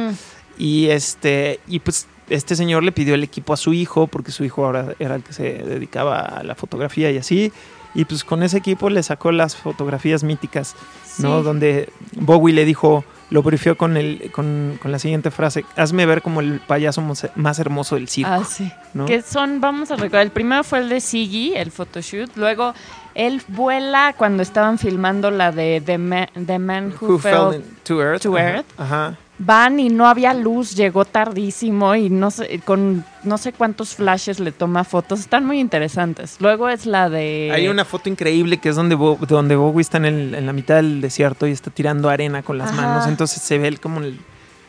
Y 0.59 0.87
este 0.89 1.59
y 1.67 1.79
pues 1.79 2.07
este 2.29 2.55
señor 2.55 2.83
le 2.83 2.91
pidió 2.91 3.15
el 3.15 3.23
equipo 3.23 3.51
a 3.51 3.57
su 3.57 3.73
hijo 3.73 4.05
porque 4.07 4.31
su 4.31 4.45
hijo 4.45 4.63
ahora 4.63 4.93
era 4.99 5.15
el 5.15 5.23
que 5.23 5.33
se 5.33 5.43
dedicaba 5.53 6.19
a 6.19 6.43
la 6.43 6.53
fotografía 6.55 7.09
y 7.11 7.17
así. 7.17 7.51
Y 7.93 8.05
pues 8.05 8.23
con 8.23 8.41
ese 8.43 8.57
equipo 8.57 8.89
le 8.89 9.03
sacó 9.03 9.31
las 9.31 9.55
fotografías 9.55 10.23
míticas, 10.23 10.75
¿no? 11.17 11.43
Donde 11.43 11.91
Bowie 12.13 12.53
le 12.53 12.63
dijo, 12.63 13.03
lo 13.29 13.43
brifió 13.43 13.75
con, 13.77 13.97
el, 13.97 14.31
con, 14.31 14.79
con 14.81 14.91
la 14.93 14.99
siguiente 14.99 15.29
frase, 15.29 15.65
hazme 15.75 16.05
ver 16.05 16.21
como 16.21 16.39
el 16.39 16.61
payaso 16.61 17.01
más 17.35 17.59
hermoso 17.59 17.95
del 17.95 18.07
circo, 18.07 18.31
Ah, 18.31 18.43
sí. 18.45 18.71
¿no? 18.93 19.05
Que 19.05 19.21
son, 19.21 19.59
vamos 19.59 19.91
a 19.91 19.95
recordar, 19.97 20.21
el 20.23 20.31
primero 20.31 20.63
fue 20.63 20.79
el 20.79 20.87
de 20.89 21.01
Siggy, 21.01 21.53
el 21.55 21.69
photoshoot. 21.71 22.31
Luego 22.37 22.73
él 23.13 23.41
vuela 23.49 24.15
cuando 24.17 24.41
estaban 24.41 24.77
filmando 24.77 25.29
la 25.29 25.51
de 25.51 25.81
The 25.85 25.97
Man, 25.97 26.27
The 26.45 26.59
Man 26.59 26.93
Who, 27.01 27.07
Who 27.15 27.19
Fell. 27.19 27.33
fell 27.51 27.55
in- 27.55 27.63
to 27.83 28.01
Earth. 28.01 28.21
to 28.21 28.37
Ajá, 28.37 28.47
Earth. 28.55 28.65
Ajá. 28.77 29.17
Van 29.43 29.79
y 29.79 29.89
no 29.89 30.07
había 30.07 30.33
luz, 30.35 30.75
llegó 30.75 31.03
tardísimo 31.03 31.95
y 31.95 32.09
no 32.11 32.29
sé, 32.29 32.59
con 32.63 33.03
no 33.23 33.37
sé 33.39 33.53
cuántos 33.53 33.95
flashes 33.95 34.39
le 34.39 34.51
toma 34.51 34.83
fotos. 34.83 35.19
Están 35.21 35.45
muy 35.45 35.59
interesantes. 35.59 36.37
Luego 36.39 36.69
es 36.69 36.85
la 36.85 37.09
de... 37.09 37.49
Hay 37.51 37.67
una 37.67 37.83
foto 37.83 38.07
increíble 38.09 38.57
que 38.57 38.69
es 38.69 38.75
donde, 38.75 38.93
Bo- 38.93 39.17
donde 39.27 39.55
Bowie 39.55 39.81
está 39.81 39.97
en, 39.97 40.05
el- 40.05 40.35
en 40.35 40.45
la 40.45 40.53
mitad 40.53 40.75
del 40.75 41.01
desierto 41.01 41.47
y 41.47 41.51
está 41.51 41.71
tirando 41.71 42.09
arena 42.09 42.43
con 42.43 42.57
las 42.59 42.71
Ajá. 42.71 42.81
manos. 42.81 43.07
Entonces 43.07 43.41
se 43.41 43.57
ve 43.57 43.67
el- 43.69 43.79
como 43.79 44.01
el- 44.01 44.19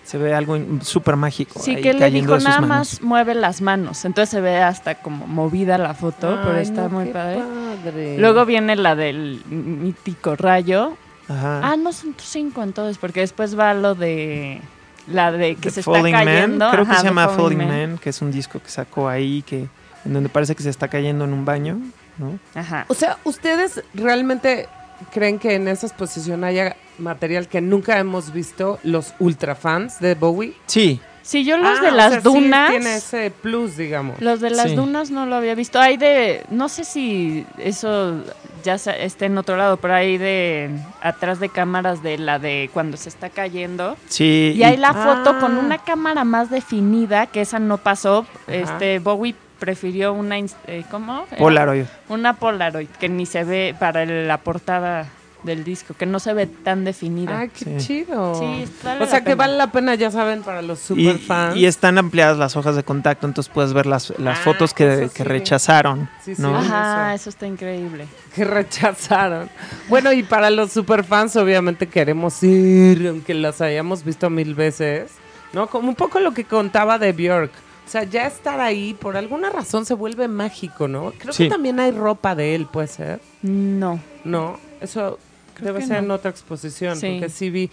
se 0.05 0.17
ve 0.19 0.35
algo 0.35 0.59
súper 0.83 1.17
mágico. 1.17 1.61
Sí, 1.61 1.77
ahí 1.77 1.83
que 1.83 1.93
le 1.93 2.11
dijo 2.11 2.39
nada 2.39 2.61
manos. 2.63 2.69
más 2.69 3.03
mueve 3.03 3.35
las 3.35 3.61
manos. 3.61 4.05
Entonces 4.07 4.31
se 4.31 4.41
ve 4.41 4.57
hasta 4.57 4.97
como 4.97 5.27
movida 5.27 5.77
la 5.79 5.93
foto, 5.95 6.39
pero 6.45 6.57
está 6.57 6.85
no, 6.85 6.89
muy 6.91 7.05
qué 7.07 7.11
padre. 7.13 7.43
padre. 7.85 8.19
Luego 8.19 8.45
viene 8.47 8.75
la 8.77 8.97
del 8.97 9.43
mítico 9.49 10.35
rayo. 10.35 10.97
Ajá. 11.33 11.61
Ah, 11.73 11.77
no 11.77 11.93
son 11.93 12.15
cinco 12.19 12.63
entonces, 12.63 12.99
porque 12.99 13.21
después 13.21 13.59
va 13.59 13.75
lo 13.75 13.95
de 13.95 14.61
la 15.07 15.33
de 15.33 15.57
que 15.57 15.63
The 15.63 15.71
se 15.71 15.81
está 15.81 15.93
Falling 15.93 16.13
Man, 16.15 16.25
cayendo. 16.25 16.71
creo 16.71 16.87
que 16.87 16.95
se 16.95 17.05
llama 17.05 17.29
Falling 17.29 17.39
Falling 17.41 17.59
Man. 17.59 17.91
Man. 17.91 17.99
que 17.99 18.11
es 18.11 18.23
un 18.23 18.31
disco 18.31 18.61
que 18.61 18.69
sacó 18.71 19.09
ahí, 19.09 19.43
que 19.43 19.69
en 20.05 20.13
donde 20.13 20.29
parece 20.29 20.55
que 20.55 20.63
se 20.63 20.71
está 20.71 20.89
cayendo 20.89 21.25
en 21.25 21.33
un 21.33 21.45
baño, 21.45 21.79
¿no? 22.19 22.39
Ajá. 22.55 22.85
O 22.89 22.95
sea, 22.95 23.19
¿ustedes 23.25 23.83
realmente 23.95 24.69
creen 25.13 25.39
que 25.39 25.55
en 25.55 25.67
esa 25.69 25.87
exposición 25.87 26.45
haya 26.45 26.77
material 26.99 27.49
que 27.49 27.61
nunca 27.61 27.99
hemos 27.99 28.33
visto 28.33 28.79
los 28.85 29.15
ultra 29.19 29.55
fans 29.55 29.99
de 30.01 30.15
Bowie? 30.15 30.55
Sí, 30.67 31.01
Sí, 31.23 31.45
yo 31.45 31.57
los 31.57 31.79
Ah, 31.79 31.83
de 31.83 31.89
o 31.89 31.95
las 31.95 32.15
sí 32.15 32.21
dunas. 32.21 32.71
tiene 32.71 32.97
ese 32.97 33.31
plus, 33.31 33.77
digamos. 33.77 34.21
Los 34.21 34.41
de 34.41 34.51
las 34.51 34.71
Sí. 34.71 34.77
dunas 34.77 35.11
no 35.11 35.25
lo 35.27 35.37
había 35.37 35.55
visto. 35.55 35.81
Hay 35.81 35.97
de. 35.97 36.45
No 36.51 36.69
sé 36.69 36.85
si 36.85 37.47
eso 37.59 38.23
ya 38.65 38.75
está 38.75 39.27
en 39.27 39.39
otro 39.39 39.57
lado, 39.57 39.77
pero 39.77 39.95
hay 39.95 40.19
de. 40.19 40.71
Atrás 41.01 41.39
de 41.41 41.49
cámaras 41.49 42.03
de 42.03 42.19
la 42.19 42.39
de 42.39 42.71
cuando 42.73 42.97
se 42.97 43.09
está 43.09 43.31
cayendo. 43.31 43.97
sí. 44.09 44.53
Y 44.57 44.63
hay 44.65 44.77
la 44.77 44.93
foto 44.95 45.31
Ah. 45.31 45.39
con 45.41 45.57
una 45.59 45.79
cámara 45.79 46.25
más 46.25 46.51
definida, 46.51 47.27
que 47.27 47.41
esa 47.41 47.59
no 47.59 47.79
pasó. 47.79 48.27
Ajá. 48.47 48.53
Este 48.57 48.99
Bowie 48.99 49.35
prefirió 49.59 50.13
una. 50.13 50.39
eh, 50.39 50.85
¿Cómo? 50.91 51.25
Era 51.31 51.39
Polaroid. 51.39 51.85
Una 52.09 52.35
Polaroid 52.35 52.89
que 52.99 53.09
ni 53.09 53.27
se 53.27 53.45
ve 53.45 53.75
para 53.79 54.05
la 54.05 54.39
portada 54.39 55.07
del 55.43 55.65
disco, 55.65 55.95
que 55.95 56.07
no 56.07 56.19
se 56.21 56.33
ve 56.35 56.47
tan 56.47 56.85
definida. 56.85 57.41
Ay, 57.41 57.49
qué 57.49 57.65
Sí. 57.81 57.87
chido. 57.87 58.35
Sí, 58.39 58.65
vale 58.85 59.05
o 59.05 59.07
sea, 59.09 59.21
que 59.21 59.25
pena. 59.31 59.37
vale 59.37 59.57
la 59.57 59.73
pena, 59.73 59.95
ya 59.97 60.11
saben, 60.11 60.43
para 60.43 60.63
los 60.63 60.81
Y, 60.83 60.87
super 60.87 61.19
fans. 61.19 61.57
y 61.57 61.67
están 61.67 61.99
ampliadas 61.99 62.39
las 62.39 62.57
hojas 62.57 62.77
de 62.77 62.85
contacto, 62.85 63.27
entonces 63.27 63.53
puedes 63.53 63.73
ver 63.73 63.87
las, 63.87 64.13
las 64.19 64.39
Ah, 64.39 64.43
fotos 64.43 64.73
que, 64.75 65.05
eso 65.05 65.13
que 65.13 65.23
sí. 65.25 65.29
rechazaron, 65.29 66.09
Sí, 66.25 66.35
sí. 66.37 66.43
¿no? 66.43 66.57
Ajá, 66.57 67.15
eso. 67.15 67.23
eso 67.23 67.31
está 67.31 67.47
increíble. 67.47 68.07
que 68.35 68.45
rechazaron. 68.45 69.51
Bueno, 69.89 70.13
y 70.13 70.23
para 70.23 70.51
los 70.51 70.73
superfans, 70.73 71.37
obviamente 71.37 71.87
queremos 71.89 72.43
ir, 72.43 73.09
aunque 73.09 73.35
las 73.35 73.61
hayamos 73.61 74.05
visto 74.05 74.31
mil 74.31 74.55
veces, 74.55 75.11
¿no? 75.53 75.67
Como 75.67 75.89
un 75.89 75.95
poco 75.95 76.21
lo 76.21 76.33
que 76.33 76.45
contaba 76.45 76.99
de 76.99 77.13
Björk. 77.13 77.51
O 77.85 77.91
sea, 77.93 78.05
ya 78.05 78.27
estar 78.27 78.61
ahí, 78.61 78.95
por 78.95 79.17
alguna 79.19 79.51
razón, 79.51 79.85
se 79.85 79.93
vuelve 79.95 80.29
mágico, 80.29 80.89
¿no? 80.89 81.13
Creo 81.19 81.33
Sí. 81.35 81.45
que 81.45 81.51
también 81.51 81.79
hay 81.81 81.91
ropa 81.91 82.35
de 82.35 82.55
él, 82.55 82.67
puede 82.67 82.87
ser. 82.87 83.21
No, 83.43 84.01
No, 84.25 84.59
eso 84.81 85.19
Creo 85.55 85.73
debe 85.73 85.87
ser 85.87 85.99
en 85.99 86.11
otra 86.11 86.31
exposición, 86.31 86.97
Sí. 86.97 87.09
porque 87.21 87.29
sí 87.29 87.51
vi. 87.51 87.71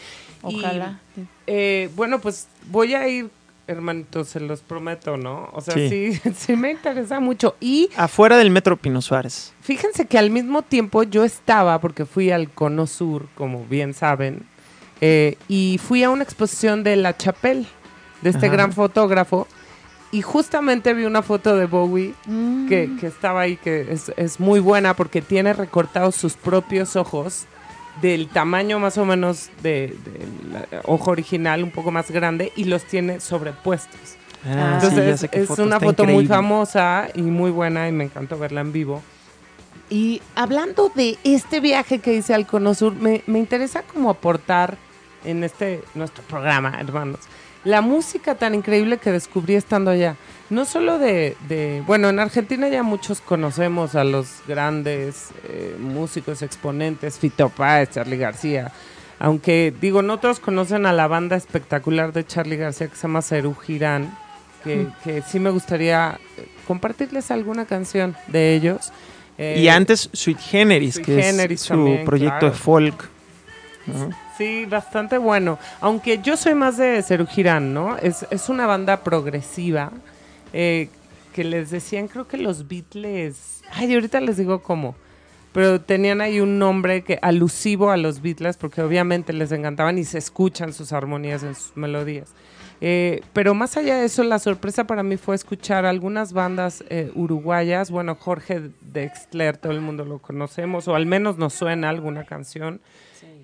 Y, 0.48 0.60
ojalá. 0.60 1.00
eh, 1.48 1.90
bueno, 1.96 2.20
pues 2.20 2.48
voy 2.70 2.94
a 2.96 3.08
ir, 3.08 3.30
hermanito, 3.68 4.24
se 4.26 4.40
los 4.40 4.62
prometo, 4.62 5.18
¿no? 5.18 5.50
O 5.54 5.62
sea, 5.62 5.74
sí, 5.76 6.14
Sí. 6.14 6.22
sí, 6.36 6.56
me 6.56 6.72
interesa 6.72 7.20
mucho. 7.20 7.56
Y 7.60 7.90
Afuera 7.98 8.38
del 8.38 8.50
Metro 8.52 8.78
Pino 8.78 9.02
Suárez. 9.02 9.54
Fíjense 9.62 10.06
que 10.06 10.18
al 10.18 10.30
mismo 10.32 10.62
tiempo 10.64 11.04
yo 11.04 11.24
estaba, 11.24 11.80
porque 11.82 12.06
fui 12.06 12.32
al 12.32 12.50
Cono 12.50 12.88
Sur, 12.88 13.28
como 13.36 13.66
bien 13.66 13.94
saben, 13.94 14.44
eh, 15.02 15.38
y 15.48 15.80
fui 15.82 16.04
a 16.04 16.10
una 16.10 16.24
exposición 16.24 16.84
de 16.84 16.96
La 16.96 17.16
Chapelle, 17.16 17.66
de 18.22 18.30
este 18.32 18.48
Ajá. 18.48 18.56
gran 18.56 18.74
fotógrafo, 18.74 19.48
y 20.12 20.24
justamente 20.24 20.94
vi 20.96 21.06
una 21.06 21.22
foto 21.22 21.56
de 21.56 21.68
Bowie 21.68 22.16
Mm. 22.26 22.68
que, 22.68 22.90
que 23.00 23.06
estaba 23.08 23.42
ahí, 23.42 23.58
que 23.58 23.92
es, 23.92 24.12
es 24.18 24.40
muy 24.40 24.60
buena 24.60 24.96
porque 24.96 25.22
tiene 25.22 25.54
recortados 25.54 26.16
sus 26.16 26.34
propios 26.34 26.96
ojos 26.96 27.46
del 28.02 28.28
tamaño 28.30 28.80
más 28.80 28.98
o 28.98 29.06
menos 29.06 29.50
del 29.62 29.96
ojo 30.86 31.12
original, 31.12 31.64
un 31.64 31.72
poco 31.72 31.92
más 31.92 32.12
grande, 32.12 32.52
y 32.56 32.66
los 32.66 32.86
tiene 32.86 33.20
sobrepuestos. 33.20 34.00
Ah, 34.46 34.80
sí, 34.82 34.96
ya 34.96 35.02
Entonces 35.02 35.30
qué 35.30 35.42
es 35.42 35.48
foto, 35.48 35.64
una 35.64 35.76
está 35.76 35.88
foto 35.88 36.06
muy 36.06 36.26
famosa 36.26 37.10
y 37.14 37.22
muy 37.22 37.52
buena 37.52 37.90
y 37.90 37.92
me 37.92 38.06
encantó 38.06 38.38
verla 38.40 38.62
en 38.62 38.72
vivo. 38.72 39.02
Y 39.90 40.22
hablando 40.36 40.92
de 40.94 41.18
este 41.24 41.60
viaje 41.60 42.00
que 42.00 42.14
hice 42.14 42.34
al 42.34 42.46
Cono 42.46 42.74
Sur, 42.74 42.94
me, 42.96 43.24
me 43.26 43.40
interesa 43.40 43.82
como 43.82 44.10
aportar 44.10 44.78
en 45.26 45.44
este 45.44 45.84
nuestro 45.96 46.24
programa, 46.24 46.78
hermanos, 46.80 47.20
la 47.64 47.82
música 47.82 48.36
tan 48.36 48.56
increíble 48.56 48.98
que 48.98 49.12
descubrí 49.12 49.56
estando 49.56 49.92
allá. 49.92 50.16
No 50.50 50.66
solo 50.66 50.98
de, 50.98 51.38
de- 51.48 51.84
bueno, 51.86 52.10
en 52.10 52.20
Argentina 52.20 52.68
ya 52.70 52.82
muchos 52.82 53.22
conocemos 53.22 53.94
a 53.96 54.04
los 54.04 54.28
grandes 54.48 55.30
eh, 55.48 55.76
músicos 55.80 56.42
exponentes, 56.42 57.20
Fito 57.20 57.50
Páez, 57.50 57.92
Charlie 57.92 58.18
García, 58.18 58.72
aunque 59.20 59.72
digo, 59.80 60.02
no 60.02 60.18
todos 60.18 60.40
conocen 60.40 60.86
a 60.88 60.94
la 60.94 61.08
banda 61.08 61.36
espectacular 61.36 62.14
de 62.14 62.26
Charlie 62.26 62.56
García 62.58 62.88
que 62.88 62.96
se 62.96 63.04
llama 63.04 63.22
Cerú 63.22 63.54
Girán, 63.54 64.18
que, 64.64 64.88
que 65.04 65.22
sí 65.22 65.40
me 65.40 65.52
gustaría 65.52 66.20
eh, 66.38 66.48
compartirles 66.68 67.30
alguna 67.30 67.66
canción 67.66 68.16
de 68.28 68.56
ellos. 68.56 68.92
Eh, 69.38 69.60
y 69.60 69.68
antes 69.68 70.10
Sweet 70.14 70.40
Generis, 70.40 71.00
que 71.00 71.22
Generis 71.22 71.62
es 71.62 71.68
su 71.68 71.74
también, 71.76 72.06
proyecto 72.06 72.40
claro. 72.40 72.52
de 72.54 72.58
folk. 72.60 73.10
¿no? 73.88 74.10
Sí, 74.38 74.66
bastante 74.66 75.18
bueno. 75.18 75.60
Aunque 75.80 76.20
yo 76.24 76.36
soy 76.38 76.56
más 76.56 76.78
de 76.78 77.02
Cerú 77.04 77.26
Girán, 77.28 77.74
¿no? 77.74 77.98
Es, 77.98 78.26
es 78.32 78.50
una 78.50 78.66
banda 78.68 79.04
progresiva 79.04 79.92
eh, 80.54 80.90
que 81.34 81.44
les 81.44 81.72
decían, 81.72 82.08
creo 82.08 82.28
que 82.28 82.38
los 82.38 82.68
Beatles. 82.68 83.62
Ay, 83.72 83.94
ahorita 83.94 84.20
les 84.20 84.38
digo 84.38 84.62
cómo. 84.62 84.96
Pero 85.52 85.82
tenían 85.82 86.22
ahí 86.22 86.40
un 86.40 86.60
nombre 86.60 87.04
que 87.04 87.18
alusivo 87.22 87.90
a 87.90 87.98
los 87.98 88.22
Beatles, 88.22 88.58
porque 88.58 88.82
obviamente 88.82 89.34
les 89.34 89.52
encantaban 89.52 89.98
y 89.98 90.04
se 90.04 90.18
escuchan 90.18 90.74
sus 90.74 90.94
armonías 90.94 91.44
en 91.44 91.56
sus 91.56 91.76
melodías. 91.76 92.34
Eh, 92.82 93.22
pero 93.34 93.54
más 93.54 93.76
allá 93.76 93.98
de 93.98 94.06
eso, 94.06 94.24
la 94.24 94.40
sorpresa 94.40 94.86
para 94.86 95.04
mí 95.04 95.18
fue 95.18 95.36
escuchar 95.36 95.86
algunas 95.86 96.34
bandas 96.34 96.84
eh, 96.90 97.12
uruguayas. 97.16 97.92
Bueno, 97.92 98.16
Jorge 98.16 98.70
Dextler, 98.82 99.58
todo 99.58 99.74
el 99.74 99.82
mundo 99.82 100.06
lo 100.06 100.20
conocemos, 100.20 100.88
o 100.88 100.96
al 100.96 101.06
menos 101.06 101.38
nos 101.38 101.54
suena 101.54 101.90
alguna 101.90 102.24
canción. 102.24 102.80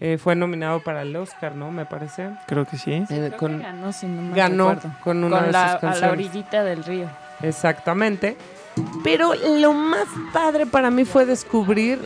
Eh, 0.02 0.18
fue 0.18 0.36
nominado 0.36 0.82
para 0.84 1.04
el 1.04 1.16
Oscar, 1.16 1.56
¿no? 1.56 1.72
Me 1.72 1.86
parece. 1.86 2.30
Creo 2.48 2.66
que 2.66 2.78
sí. 2.78 2.92
Eh, 2.94 3.06
Creo 3.08 3.32
que 3.32 3.38
con- 3.38 3.62
ganó, 3.62 3.94
si 3.94 4.06
no 4.08 4.22
mal 4.24 4.34
ganó 4.36 4.70
recuerdo. 4.74 4.98
con 5.04 5.24
una 5.24 5.38
Con 5.38 5.46
de 5.48 5.52
la, 5.54 5.60
sus 5.64 5.70
a 5.70 5.74
la 5.74 5.80
canciones. 5.82 6.12
orillita 6.12 6.64
del 6.64 6.84
río. 6.84 7.08
Exactamente. 7.42 8.36
Pero 9.06 9.34
lo 9.36 9.72
más 9.72 10.06
padre 10.34 10.66
para 10.66 10.90
mí 10.92 11.06
fue 11.06 11.26
descubrir, 11.26 12.00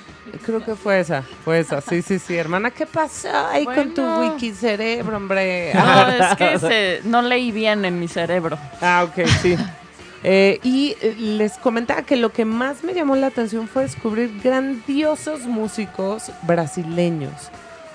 creo 0.45 0.63
que 0.63 0.75
fue 0.75 0.99
esa, 0.99 1.23
fue 1.23 1.59
esa, 1.61 1.81
sí, 1.81 2.03
sí, 2.03 2.19
sí, 2.19 2.35
hermana, 2.35 2.69
¿qué 2.69 2.85
pasó 2.85 3.27
ahí 3.47 3.65
con 3.65 3.95
tu 3.95 4.03
wiki 4.03 4.51
cerebro, 4.53 5.17
hombre? 5.17 5.71
No, 5.73 6.07
es 6.09 6.35
que 6.35 6.59
se- 6.59 7.01
no 7.05 7.23
leí 7.23 7.51
bien 7.51 7.85
en 7.85 7.99
mi 7.99 8.07
cerebro. 8.07 8.55
Ah, 8.81 9.03
ok, 9.09 9.25
sí. 9.41 9.57
Eh, 10.23 10.59
y 10.61 10.95
les 11.17 11.53
comentaba 11.57 12.03
que 12.03 12.17
lo 12.17 12.31
que 12.31 12.45
más 12.45 12.83
me 12.83 12.93
llamó 12.93 13.15
la 13.15 13.27
atención 13.27 13.67
fue 13.67 13.83
descubrir 13.83 14.39
grandiosos 14.43 15.45
músicos 15.47 16.31
brasileños. 16.43 17.49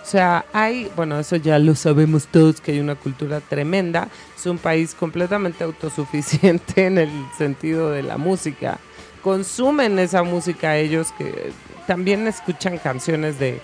O 0.04 0.06
sea, 0.06 0.44
hay, 0.52 0.90
bueno, 0.94 1.18
eso 1.18 1.36
ya 1.36 1.58
lo 1.58 1.74
sabemos 1.74 2.26
todos, 2.26 2.60
que 2.60 2.72
hay 2.72 2.80
una 2.80 2.94
cultura 2.94 3.40
tremenda. 3.40 4.08
Es 4.36 4.44
un 4.44 4.58
país 4.58 4.94
completamente 4.94 5.64
autosuficiente 5.64 6.84
en 6.86 6.98
el 6.98 7.10
sentido 7.38 7.90
de 7.90 8.02
la 8.02 8.18
música. 8.18 8.78
Consumen 9.22 9.98
esa 9.98 10.22
música 10.22 10.76
ellos 10.76 11.10
que 11.16 11.52
también 11.86 12.28
escuchan 12.28 12.76
canciones 12.76 13.38
de, 13.38 13.62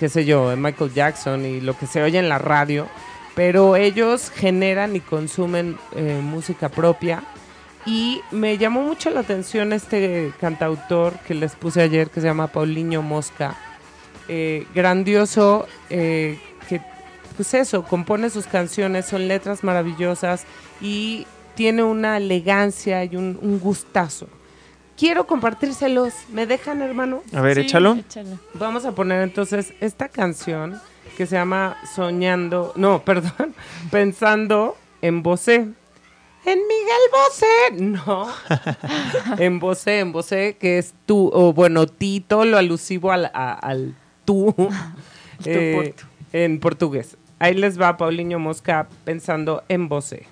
qué 0.00 0.08
sé 0.08 0.24
yo, 0.24 0.50
de 0.50 0.56
Michael 0.56 0.92
Jackson 0.92 1.46
y 1.46 1.60
lo 1.60 1.78
que 1.78 1.86
se 1.86 2.02
oye 2.02 2.18
en 2.18 2.28
la 2.28 2.38
radio. 2.38 2.88
Pero 3.36 3.76
ellos 3.76 4.32
generan 4.34 4.96
y 4.96 5.00
consumen 5.00 5.78
eh, 5.94 6.20
música 6.20 6.68
propia. 6.68 7.22
Y 7.84 8.22
me 8.32 8.58
llamó 8.58 8.82
mucho 8.82 9.10
la 9.10 9.20
atención 9.20 9.72
este 9.72 10.32
cantautor 10.40 11.12
que 11.20 11.34
les 11.34 11.54
puse 11.54 11.80
ayer, 11.80 12.10
que 12.10 12.20
se 12.20 12.26
llama 12.26 12.48
Paulinho 12.48 13.02
Mosca. 13.02 13.56
Eh, 14.28 14.66
grandioso, 14.74 15.66
eh, 15.90 16.38
que 16.68 16.80
pues 17.36 17.52
eso, 17.54 17.82
compone 17.84 18.30
sus 18.30 18.46
canciones, 18.46 19.06
son 19.06 19.28
letras 19.28 19.62
maravillosas 19.62 20.44
y 20.80 21.26
tiene 21.54 21.82
una 21.82 22.16
elegancia 22.16 23.04
y 23.04 23.14
un, 23.16 23.38
un 23.40 23.58
gustazo. 23.60 24.28
Quiero 24.96 25.26
compartírselos. 25.26 26.12
¿Me 26.32 26.46
dejan, 26.46 26.80
hermano? 26.82 27.22
A 27.34 27.40
ver, 27.42 27.56
Sí, 27.56 27.60
échalo. 27.62 27.94
échalo. 27.94 28.38
Vamos 28.54 28.84
a 28.86 28.92
poner 28.92 29.20
entonces 29.22 29.74
esta 29.80 30.08
canción 30.08 30.80
que 31.16 31.26
se 31.26 31.36
llama 31.36 31.76
Soñando, 31.94 32.72
no, 32.76 33.02
perdón, 33.04 33.54
Pensando 33.90 34.76
en 35.02 35.22
Bosé. 35.22 35.54
En 36.46 36.58
Miguel 36.58 37.04
Bosé, 37.12 37.82
no. 37.82 38.28
en 39.38 39.58
Bosé, 39.58 39.98
en 40.00 40.12
Bosé, 40.12 40.56
que 40.58 40.78
es 40.78 40.94
tú, 41.04 41.30
o 41.34 41.52
bueno, 41.52 41.86
Tito, 41.86 42.44
lo 42.44 42.56
alusivo 42.56 43.12
al, 43.12 43.26
a- 43.34 43.52
al 43.52 43.94
tú, 44.26 44.54
eh, 45.44 45.92
portu. 45.94 46.06
en 46.32 46.60
portugués. 46.60 47.16
Ahí 47.38 47.54
les 47.54 47.80
va 47.80 47.96
Paulinho 47.96 48.38
Mosca 48.38 48.88
pensando 49.04 49.62
en 49.68 49.88
Bosé. 49.88 50.26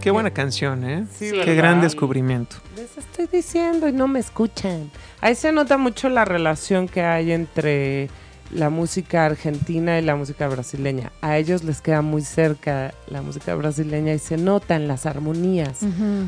Qué 0.00 0.10
buena 0.10 0.30
canción, 0.30 0.82
¿eh? 0.88 1.06
Sí, 1.12 1.30
Qué 1.30 1.36
¿verdad? 1.38 1.54
gran 1.56 1.80
descubrimiento. 1.82 2.56
Les 2.74 2.96
estoy 2.96 3.26
diciendo 3.26 3.86
y 3.86 3.92
no 3.92 4.08
me 4.08 4.18
escuchan. 4.18 4.90
Ahí 5.20 5.34
se 5.34 5.52
nota 5.52 5.76
mucho 5.76 6.08
la 6.08 6.24
relación 6.24 6.88
que 6.88 7.02
hay 7.02 7.32
entre 7.32 8.08
la 8.50 8.70
música 8.70 9.26
argentina 9.26 9.98
y 9.98 10.02
la 10.02 10.16
música 10.16 10.48
brasileña. 10.48 11.12
A 11.20 11.36
ellos 11.36 11.64
les 11.64 11.82
queda 11.82 12.00
muy 12.00 12.22
cerca 12.22 12.94
la 13.08 13.20
música 13.20 13.54
brasileña 13.54 14.14
y 14.14 14.18
se 14.18 14.38
notan 14.38 14.88
las 14.88 15.04
armonías. 15.04 15.80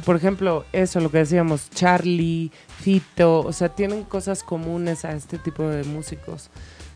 Por 0.05 0.17
ejemplo, 0.17 0.67
eso, 0.73 1.01
lo 1.01 1.11
que 1.11 1.19
decíamos, 1.19 1.71
Charlie, 1.71 2.53
Fito, 2.83 3.41
o 3.41 3.53
sea, 3.53 3.69
tienen 3.71 4.03
cosas 4.05 4.43
comunes 4.43 5.05
a 5.05 5.13
este 5.13 5.39
tipo 5.39 5.63
de 5.69 5.85
músicos. 5.85 6.51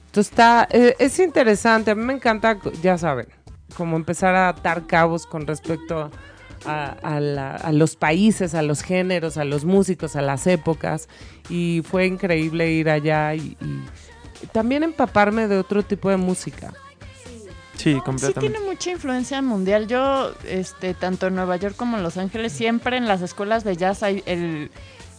Entonces 0.06 0.32
está, 0.32 0.66
eh, 0.70 0.96
es 0.98 1.18
interesante, 1.18 1.90
a 1.90 1.94
mí 1.94 2.02
me 2.04 2.14
encanta, 2.14 2.58
ya 2.82 2.98
saben, 2.98 3.28
como 3.76 3.96
empezar 3.96 4.34
a 4.34 4.48
atar 4.48 4.86
cabos 4.86 5.26
con 5.26 5.46
respecto 5.46 6.10
a, 6.64 6.88
a 7.02 7.20
la- 7.20 7.54
a 7.56 7.70
los 7.72 7.94
países, 7.96 8.54
a 8.54 8.62
los 8.62 8.82
géneros, 8.82 9.36
a 9.36 9.44
los 9.44 9.64
músicos, 9.64 10.16
a 10.16 10.22
las 10.22 10.46
épocas. 10.46 11.08
Y 11.48 11.82
fue 11.88 12.06
increíble 12.06 12.72
ir 12.72 12.90
allá 12.90 13.34
y, 13.34 13.56
y 13.60 14.46
también 14.52 14.82
empaparme 14.82 15.46
de 15.46 15.58
otro 15.58 15.82
tipo 15.84 16.10
de 16.10 16.16
música. 16.16 16.72
Sí, 17.76 17.94
Sí 17.94 18.00
completamente. 18.04 18.40
tiene 18.40 18.60
mucha 18.66 18.90
influencia 18.90 19.40
mundial. 19.42 19.86
Yo, 19.86 20.32
este, 20.48 20.94
tanto 20.94 21.26
en 21.28 21.36
Nueva 21.36 21.56
York 21.56 21.76
como 21.76 21.96
en 21.98 22.02
Los 22.02 22.16
Ángeles, 22.16 22.52
siempre 22.52 22.96
en 22.96 23.06
las 23.06 23.20
escuelas 23.22 23.62
de 23.62 23.76
jazz 23.76 24.02
hay 24.02 24.22
el, 24.26 24.70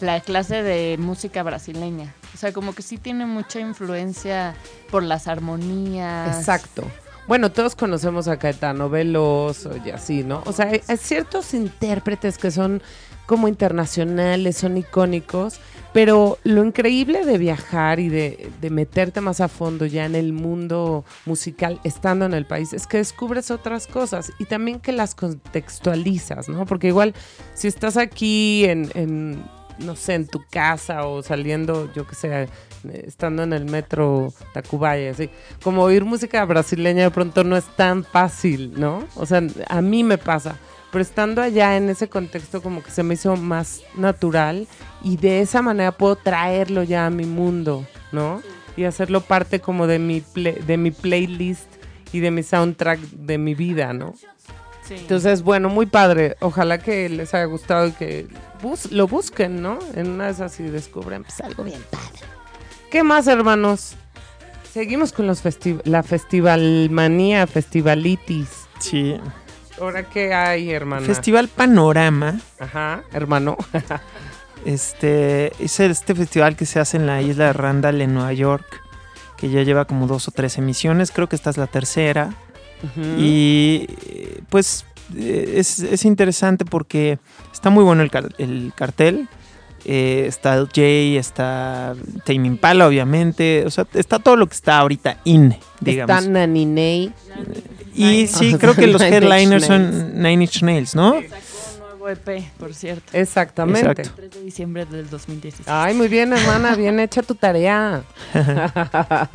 la 0.02 0.20
clase 0.22 0.64
de 0.64 0.98
música 1.00 1.44
brasileña. 1.44 2.14
O 2.34 2.38
sea, 2.38 2.52
como 2.52 2.74
que 2.74 2.82
sí 2.82 2.98
tiene 2.98 3.26
mucha 3.26 3.60
influencia 3.60 4.56
por 4.92 5.04
las 5.04 5.28
armonías. 5.28 6.38
Exacto. 6.38 6.84
Bueno, 7.28 7.52
todos 7.52 7.76
conocemos 7.76 8.30
a 8.30 8.38
Caetano 8.38 8.90
Veloso 8.90 9.72
y 9.84 9.90
así, 9.90 10.24
¿no? 10.24 10.44
O 10.46 10.54
sea, 10.54 10.68
hay, 10.68 10.98
ciertos 10.98 11.54
intérpretes 11.54 12.38
que 12.38 12.52
son 12.52 12.82
como 13.26 13.50
internacionales, 13.50 14.56
son 14.56 14.78
icónicos, 14.78 15.60
pero 15.92 16.38
lo 16.46 16.64
increíble 16.64 17.26
de 17.26 17.38
viajar 17.38 18.00
y 18.00 18.08
de, 18.08 18.50
de 18.62 18.70
meterte 18.70 19.20
más 19.20 19.42
a 19.42 19.50
fondo 19.50 19.86
ya 19.86 20.06
en 20.06 20.16
el 20.16 20.32
mundo 20.32 21.04
musical 21.26 21.82
estando 21.84 22.24
en 22.26 22.34
el 22.34 22.46
país 22.46 22.72
es 22.72 22.88
que 22.88 22.98
descubres 22.98 23.52
otras 23.52 23.88
cosas 23.88 24.32
y 24.40 24.46
también 24.46 24.80
que 24.80 24.94
las 24.94 25.14
contextualizas, 25.14 26.48
¿no? 26.48 26.66
Porque 26.66 26.88
igual 26.88 27.14
si 27.54 27.68
estás 27.68 27.98
aquí 27.98 28.64
en, 28.64 28.90
en, 28.94 29.44
no 29.80 29.96
sé, 29.96 30.16
en 30.16 30.28
tu 30.28 30.44
casa 30.50 31.06
o 31.06 31.22
saliendo, 31.24 31.92
yo 31.94 32.08
qué 32.08 32.16
sé, 32.16 32.50
estando 32.94 33.44
en 33.44 33.54
el 33.54 33.66
metro 33.66 34.34
Tacubaya, 34.54 35.12
así, 35.12 35.30
como 35.64 35.84
oír 35.84 36.06
música 36.06 36.44
brasileña 36.46 37.04
de 37.04 37.12
pronto 37.12 37.44
no 37.44 37.58
es 37.58 37.66
tan 37.76 38.04
fácil, 38.04 38.74
¿no? 38.78 39.08
O 39.16 39.26
sea, 39.26 39.42
a 39.68 39.82
mí 39.82 40.04
me 40.04 40.18
pasa. 40.18 40.58
Pero 40.92 41.02
estando 41.02 41.42
allá 41.42 41.76
en 41.76 41.90
ese 41.90 42.08
contexto 42.08 42.62
como 42.62 42.82
que 42.82 42.92
se 42.92 43.04
me 43.04 43.16
hizo 43.16 43.36
más 43.36 43.82
natural 43.96 44.68
y 45.04 45.18
de 45.18 45.42
esa 45.42 45.62
manera 45.62 45.92
puedo 45.92 46.16
traerlo 46.16 46.84
ya 46.84 47.06
a 47.06 47.10
mi 47.10 47.26
mundo, 47.26 47.86
¿no? 48.12 48.42
Y 48.78 48.86
hacerlo 48.86 49.22
parte 49.22 49.60
como 49.60 49.86
de 49.86 50.00
mi, 50.00 50.24
de 50.36 50.78
mi 50.78 50.92
playlist 50.92 51.68
y 52.14 52.20
de 52.20 52.32
mi 52.32 52.42
soundtrack 52.42 53.00
de 53.00 53.38
mi 53.38 53.54
vida, 53.54 53.92
¿no? 53.92 54.14
Sí. 54.88 54.96
Entonces, 54.98 55.42
bueno, 55.44 55.70
muy 55.70 55.86
padre. 55.86 56.38
Ojalá 56.40 56.78
que 56.78 57.10
les 57.10 57.34
haya 57.34 57.46
gustado 57.46 57.88
y 57.88 57.92
que 57.92 58.28
bus- 58.62 58.92
lo 58.92 59.08
busquen, 59.08 59.62
¿no? 59.62 59.80
En 59.96 60.10
una 60.12 60.26
de 60.26 60.32
esas 60.32 60.60
y 60.60 60.64
descubren 60.64 61.24
pues, 61.24 61.42
algo 61.42 61.64
bien 61.64 61.82
padre. 61.92 62.20
¿Qué 62.90 63.04
más, 63.04 63.28
hermanos? 63.28 63.96
Seguimos 64.72 65.12
con 65.12 65.28
los 65.28 65.44
festi- 65.44 65.82
la 65.84 66.04
festivalmanía, 66.04 67.48
festivalitis. 67.48 68.48
Sí. 68.80 69.18
¿Ahora 69.82 70.04
qué 70.10 70.34
hay, 70.34 70.72
hermana? 70.72 71.06
Festival 71.06 71.48
Panorama. 71.50 72.40
Ajá, 72.60 73.04
hermano. 73.14 73.58
Este 74.66 75.54
es 75.64 75.80
este 75.80 76.16
festival 76.16 76.56
que 76.56 76.66
se 76.66 76.80
hace 76.80 76.98
en 76.98 77.06
la 77.06 77.22
isla 77.22 77.46
de 77.46 77.54
Randall 77.54 78.02
en 78.02 78.14
Nueva 78.14 78.34
York, 78.34 78.66
que 79.38 79.50
ya 79.50 79.62
lleva 79.64 79.86
como 79.86 80.08
dos 80.08 80.28
o 80.28 80.32
tres 80.32 80.58
emisiones, 80.58 81.12
creo 81.12 81.30
que 81.30 81.36
esta 81.36 81.52
es 81.52 81.58
la 81.58 81.68
tercera. 81.68 82.34
Ujú. 82.84 83.02
Y 83.18 83.88
pues 84.50 84.86
eh, 85.16 85.54
es, 85.58 85.80
es 85.80 86.06
interesante 86.06 86.66
porque 86.66 87.20
está 87.54 87.70
muy 87.70 87.84
bueno 87.84 88.02
el, 88.04 88.12
car- 88.12 88.34
el 88.38 88.72
cartel. 88.76 89.28
Eh, 89.86 90.26
está 90.28 90.56
el 90.56 90.68
Jay, 90.74 91.16
está 91.18 91.96
Tame 92.26 92.48
Impala, 92.48 92.88
obviamente. 92.88 93.64
O 93.66 93.70
sea, 93.70 93.88
está 93.94 94.20
todo 94.20 94.36
lo 94.36 94.48
que 94.48 94.54
está 94.56 94.80
ahorita 94.80 95.18
in, 95.24 95.56
digamos. 95.80 96.18
Está 96.18 96.30
Naninei. 96.30 97.14
y 97.96 98.28
sí, 98.28 98.56
creo 98.60 98.74
que 98.76 98.88
los 98.88 99.02
headliners 99.02 99.66
son 99.66 100.16
Nine 100.16 100.44
Inch 100.44 100.62
Nails, 100.62 100.94
¿no? 100.94 101.14
Sacó 101.14 101.24
un 101.74 101.80
nuevo 102.00 102.10
EP, 102.10 102.44
por 102.58 102.74
cierto. 102.74 103.04
Exactamente. 103.14 103.80
Exacto. 103.92 104.12
3 104.18 104.32
de 104.32 104.42
diciembre 104.42 104.86
del 104.88 105.10
2016. 105.10 105.68
Ay, 105.70 105.94
muy 105.94 106.10
bien, 106.10 106.34
hermana, 106.34 106.76
bien 106.76 107.00
hecha 107.00 107.22
tu 107.22 107.36
tarea. 107.36 108.04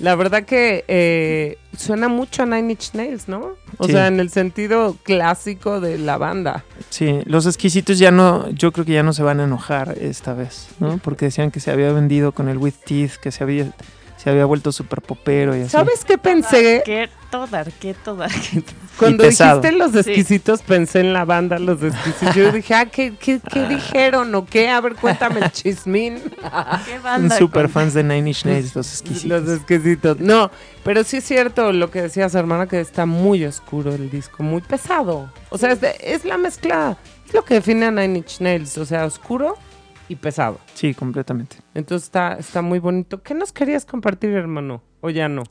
La 0.00 0.14
verdad 0.14 0.44
que 0.44 0.84
eh, 0.86 1.58
suena 1.76 2.08
mucho 2.08 2.44
a 2.44 2.46
Nine 2.46 2.72
Inch 2.72 2.94
Nails, 2.94 3.28
¿no? 3.28 3.54
O 3.78 3.86
Sí. 3.86 3.92
sea, 3.92 4.06
en 4.06 4.20
el 4.20 4.30
sentido 4.30 4.96
clásico 5.02 5.80
de 5.80 5.98
la 5.98 6.16
banda. 6.18 6.64
Sí, 6.90 7.20
los 7.24 7.46
exquisitos 7.46 7.98
ya 7.98 8.10
no, 8.10 8.48
yo 8.50 8.72
creo 8.72 8.84
que 8.84 8.92
ya 8.92 9.02
no 9.02 9.12
se 9.12 9.22
van 9.22 9.40
a 9.40 9.44
enojar 9.44 9.96
esta 10.00 10.34
vez, 10.34 10.68
¿no? 10.78 10.98
Porque 10.98 11.26
decían 11.26 11.50
que 11.50 11.60
se 11.60 11.70
había 11.72 11.92
vendido 11.92 12.32
con 12.32 12.48
el 12.48 12.58
With 12.58 12.74
Teeth, 12.84 13.16
que 13.16 13.32
se 13.32 13.42
había, 13.42 13.72
se 14.18 14.28
había 14.28 14.44
vuelto 14.44 14.70
súper 14.72 15.00
popero 15.00 15.56
y 15.56 15.60
así. 15.62 15.70
¿Sabes 15.70 16.04
qué 16.04 16.18
pensé? 16.18 16.82
Todar. 17.30 18.30
Cuando 18.98 19.24
dijiste 19.24 19.72
los 19.72 19.94
exquisitos, 19.94 20.62
pensé 20.62 21.00
en 21.00 21.12
la 21.12 21.24
banda 21.24 21.58
Los 21.58 21.82
Exquisitos. 21.82 22.34
Yo 22.34 22.50
dije, 22.52 22.74
ah, 22.74 22.86
¿qué, 22.86 23.14
qué, 23.16 23.38
qué 23.52 23.68
dijeron 23.68 24.34
o 24.34 24.44
qué? 24.46 24.68
A 24.70 24.80
ver, 24.80 24.94
cuéntame 24.96 25.40
el 25.40 25.52
chismín. 25.52 26.20
Qué 26.84 26.94
Son 26.94 27.02
banda. 27.02 27.36
super 27.36 27.64
con- 27.64 27.70
fans 27.72 27.94
de 27.94 28.02
Nine 28.02 28.30
Inch 28.30 28.44
Nails, 28.44 28.74
los 28.74 28.90
exquisitos. 28.92 29.42
Los 29.44 29.56
exquisitos. 29.58 30.18
No, 30.20 30.50
pero 30.84 31.04
sí 31.04 31.18
es 31.18 31.24
cierto 31.24 31.72
lo 31.72 31.90
que 31.90 32.02
decías, 32.02 32.34
hermana, 32.34 32.66
que 32.66 32.80
está 32.80 33.06
muy 33.06 33.44
oscuro 33.44 33.94
el 33.94 34.10
disco, 34.10 34.42
muy 34.42 34.62
pesado. 34.62 35.30
O 35.50 35.58
sea, 35.58 35.72
es, 35.72 35.80
de- 35.80 35.96
es 36.02 36.24
la 36.24 36.38
mezcla, 36.38 36.96
es 37.26 37.34
lo 37.34 37.44
que 37.44 37.54
define 37.54 37.86
a 37.86 37.90
Nine 37.90 38.18
Inch 38.18 38.40
Nails, 38.40 38.78
o 38.78 38.86
sea, 38.86 39.04
oscuro 39.04 39.56
y 40.08 40.16
pesado. 40.16 40.58
Sí, 40.74 40.94
completamente. 40.94 41.56
Entonces 41.74 42.06
está, 42.06 42.34
está 42.34 42.62
muy 42.62 42.78
bonito. 42.78 43.22
¿Qué 43.22 43.34
nos 43.34 43.52
querías 43.52 43.84
compartir, 43.84 44.30
hermano? 44.30 44.82
¿O 45.00 45.10
ya 45.10 45.28
no? 45.28 45.44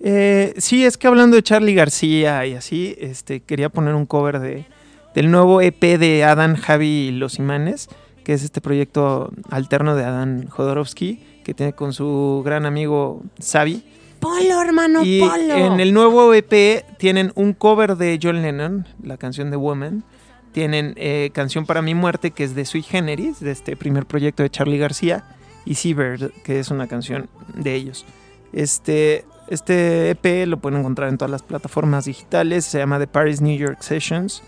Eh, 0.00 0.54
sí, 0.56 0.84
es 0.84 0.96
que 0.96 1.06
hablando 1.06 1.36
de 1.36 1.42
Charlie 1.42 1.74
García 1.74 2.44
y 2.46 2.54
así, 2.54 2.96
este, 2.98 3.40
quería 3.40 3.68
poner 3.68 3.94
un 3.94 4.06
cover 4.06 4.40
de, 4.40 4.66
del 5.14 5.30
nuevo 5.30 5.60
EP 5.60 5.80
de 5.80 6.24
Adán, 6.24 6.56
Javi 6.56 7.08
y 7.08 7.10
Los 7.12 7.38
Imanes, 7.38 7.88
que 8.24 8.32
es 8.32 8.42
este 8.42 8.60
proyecto 8.60 9.30
alterno 9.50 9.94
de 9.94 10.04
Adán 10.04 10.48
Jodorowsky, 10.48 11.22
que 11.44 11.54
tiene 11.54 11.72
con 11.72 11.92
su 11.92 12.42
gran 12.44 12.66
amigo 12.66 13.22
Xavi. 13.40 13.84
Polo, 14.18 14.62
hermano, 14.62 15.02
y 15.04 15.20
polo. 15.20 15.54
en 15.54 15.80
el 15.80 15.92
nuevo 15.92 16.32
EP 16.32 16.84
tienen 16.98 17.32
un 17.34 17.52
cover 17.52 17.96
de 17.96 18.18
John 18.22 18.42
Lennon, 18.42 18.86
la 19.02 19.16
canción 19.16 19.50
de 19.50 19.56
Woman. 19.56 20.04
Tienen 20.52 20.94
eh, 20.96 21.30
Canción 21.32 21.66
para 21.66 21.82
mi 21.82 21.94
muerte, 21.94 22.30
que 22.30 22.44
es 22.44 22.54
de 22.54 22.64
Sui 22.64 22.82
Generis, 22.82 23.40
de 23.40 23.50
este 23.50 23.76
primer 23.76 24.06
proyecto 24.06 24.42
de 24.42 24.50
Charlie 24.50 24.78
García. 24.78 25.24
Y 25.64 25.76
Seabird, 25.76 26.32
que 26.44 26.58
es 26.60 26.70
una 26.70 26.86
canción 26.88 27.28
de 27.54 27.74
ellos. 27.74 28.04
Este, 28.52 29.24
este 29.48 30.10
EP 30.10 30.46
lo 30.46 30.58
pueden 30.58 30.80
encontrar 30.80 31.08
en 31.08 31.18
todas 31.18 31.30
las 31.30 31.42
plataformas 31.42 32.04
digitales. 32.04 32.64
Se 32.64 32.78
llama 32.78 32.98
The 32.98 33.06
Paris 33.06 33.40
New 33.40 33.56
York 33.56 33.78
Sessions. 33.80 34.42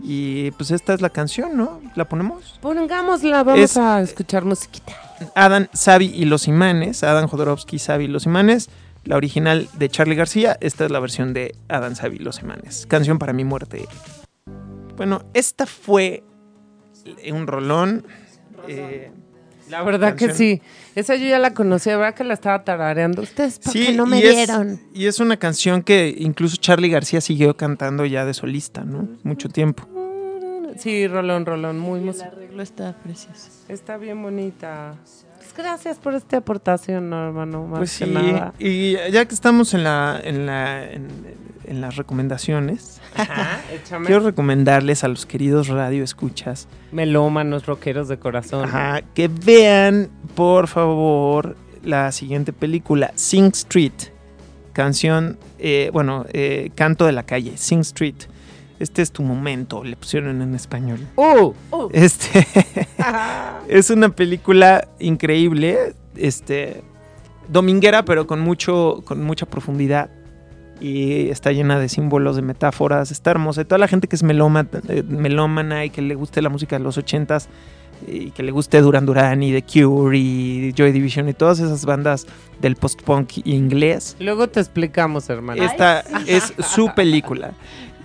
Y 0.00 0.52
pues 0.52 0.70
esta 0.70 0.94
es 0.94 1.00
la 1.00 1.10
canción, 1.10 1.56
¿no? 1.56 1.80
¿La 1.96 2.04
ponemos? 2.04 2.58
Pongámosla, 2.62 3.42
vamos 3.42 3.58
Es- 3.60 3.76
a 3.76 4.00
escuchar 4.00 4.44
musiquita. 4.44 4.92
Adam, 5.34 5.66
Savi 5.72 6.06
y 6.06 6.24
los 6.26 6.46
Imanes. 6.46 7.02
Adam 7.02 7.26
Jodorowsky, 7.28 7.80
Savi 7.80 8.04
y 8.04 8.08
los 8.08 8.26
Imanes. 8.26 8.68
La 9.04 9.16
original 9.16 9.68
de 9.72 9.88
Charlie 9.88 10.14
García. 10.14 10.56
Esta 10.60 10.84
es 10.84 10.90
la 10.92 11.00
versión 11.00 11.32
de 11.32 11.56
Adam, 11.68 11.96
Savi 11.96 12.16
y 12.16 12.20
los 12.20 12.40
Imanes. 12.42 12.86
Canción 12.86 13.18
para 13.18 13.32
mi 13.32 13.42
muerte. 13.44 13.86
Bueno, 14.98 15.22
esta 15.32 15.64
fue 15.66 16.22
un 17.32 17.46
rolón. 17.46 18.04
eh, 18.68 19.10
La 19.70 19.82
verdad 19.82 20.14
que 20.16 20.34
sí. 20.34 20.60
Esa 20.94 21.14
yo 21.16 21.26
ya 21.26 21.38
la 21.38 21.54
conocía, 21.54 21.96
¿verdad 21.96 22.14
que 22.14 22.24
la 22.24 22.34
estaba 22.34 22.64
tarareando? 22.64 23.22
Ustedes, 23.22 23.58
¿por 23.60 23.72
sí, 23.72 23.86
qué 23.86 23.92
no 23.92 24.04
me 24.06 24.18
y 24.18 24.22
es- 24.24 24.34
dieron? 24.34 24.80
y 24.92 25.06
es 25.06 25.20
una 25.20 25.36
canción 25.36 25.82
que 25.82 26.14
incluso 26.18 26.56
Charlie 26.56 26.88
García 26.90 27.20
siguió 27.20 27.56
cantando 27.56 28.04
ya 28.04 28.24
de 28.24 28.34
solista, 28.34 28.84
¿no? 28.84 29.08
Mucho 29.22 29.48
tiempo. 29.48 29.86
Sí, 30.78 31.06
Rolón, 31.08 31.44
Rolón, 31.46 31.78
muy 31.78 32.00
El 32.00 32.06
mus- 32.06 32.20
arreglo 32.22 32.62
está 32.62 32.94
precioso. 33.02 33.50
Está 33.68 33.96
bien 33.96 34.22
bonita. 34.22 34.96
Gracias 35.58 35.98
por 35.98 36.14
esta 36.14 36.36
aportación, 36.38 37.10
no, 37.10 37.26
hermano, 37.26 37.66
más 37.66 37.78
Pues 37.80 37.98
que 37.98 38.04
sí, 38.06 38.10
nada. 38.10 38.54
y 38.60 38.92
ya 39.10 39.24
que 39.26 39.34
estamos 39.34 39.74
en 39.74 39.82
la, 39.82 40.18
en 40.22 40.46
la, 40.46 40.84
en, 40.90 41.08
en 41.66 41.80
las 41.80 41.96
recomendaciones, 41.96 43.00
Ajá, 43.16 43.60
quiero 44.06 44.20
recomendarles 44.20 45.02
a 45.02 45.08
los 45.08 45.26
queridos 45.26 45.66
radio 45.66 46.04
escuchas 46.04 46.68
Melómanos, 46.92 47.66
rockeros 47.66 48.06
de 48.08 48.18
corazón. 48.18 48.66
Ajá, 48.66 49.02
que 49.14 49.26
vean, 49.28 50.08
por 50.36 50.68
favor, 50.68 51.56
la 51.82 52.12
siguiente 52.12 52.52
película, 52.52 53.12
Sing 53.16 53.46
Street. 53.52 53.92
Canción, 54.72 55.38
eh, 55.58 55.90
bueno, 55.92 56.24
eh, 56.32 56.70
canto 56.76 57.04
de 57.04 57.10
la 57.12 57.24
calle, 57.24 57.56
Sing 57.56 57.80
Street. 57.80 58.14
Este 58.78 59.02
es 59.02 59.10
tu 59.10 59.22
momento, 59.22 59.82
le 59.82 59.96
pusieron 59.96 60.40
en 60.40 60.54
español. 60.54 61.00
¡Uh! 61.16 61.52
Este 61.92 62.46
es 63.68 63.90
una 63.90 64.10
película 64.10 64.86
increíble, 65.00 65.94
este 66.16 66.82
dominguera, 67.48 68.04
pero 68.04 68.26
con 68.26 68.40
mucho, 68.40 69.02
con 69.04 69.22
mucha 69.24 69.46
profundidad. 69.46 70.10
Y 70.80 71.28
está 71.30 71.50
llena 71.50 71.80
de 71.80 71.88
símbolos, 71.88 72.36
de 72.36 72.42
metáforas, 72.42 73.10
está 73.10 73.32
hermosa. 73.32 73.62
Y 73.62 73.64
toda 73.64 73.78
la 73.78 73.88
gente 73.88 74.06
que 74.06 74.14
es 74.14 74.22
melómana, 74.22 74.68
eh, 74.88 75.02
melómana 75.02 75.84
y 75.84 75.90
que 75.90 76.02
le 76.02 76.14
guste 76.14 76.40
la 76.40 76.50
música 76.50 76.78
de 76.78 76.84
los 76.84 76.96
ochentas 76.96 77.48
y 78.06 78.30
que 78.30 78.44
le 78.44 78.52
guste 78.52 78.80
Duran 78.80 79.06
Duran 79.06 79.42
y 79.42 79.52
The 79.52 79.62
Cure 79.62 80.16
y 80.16 80.72
Joy 80.72 80.92
Division 80.92 81.28
y 81.28 81.34
todas 81.34 81.58
esas 81.58 81.84
bandas 81.84 82.26
del 82.60 82.76
post-punk 82.76 83.44
inglés. 83.44 84.16
Luego 84.20 84.48
te 84.48 84.60
explicamos, 84.60 85.28
hermano. 85.30 85.62
Esta 85.62 86.04
es 86.26 86.52
su 86.58 86.92
película. 86.94 87.54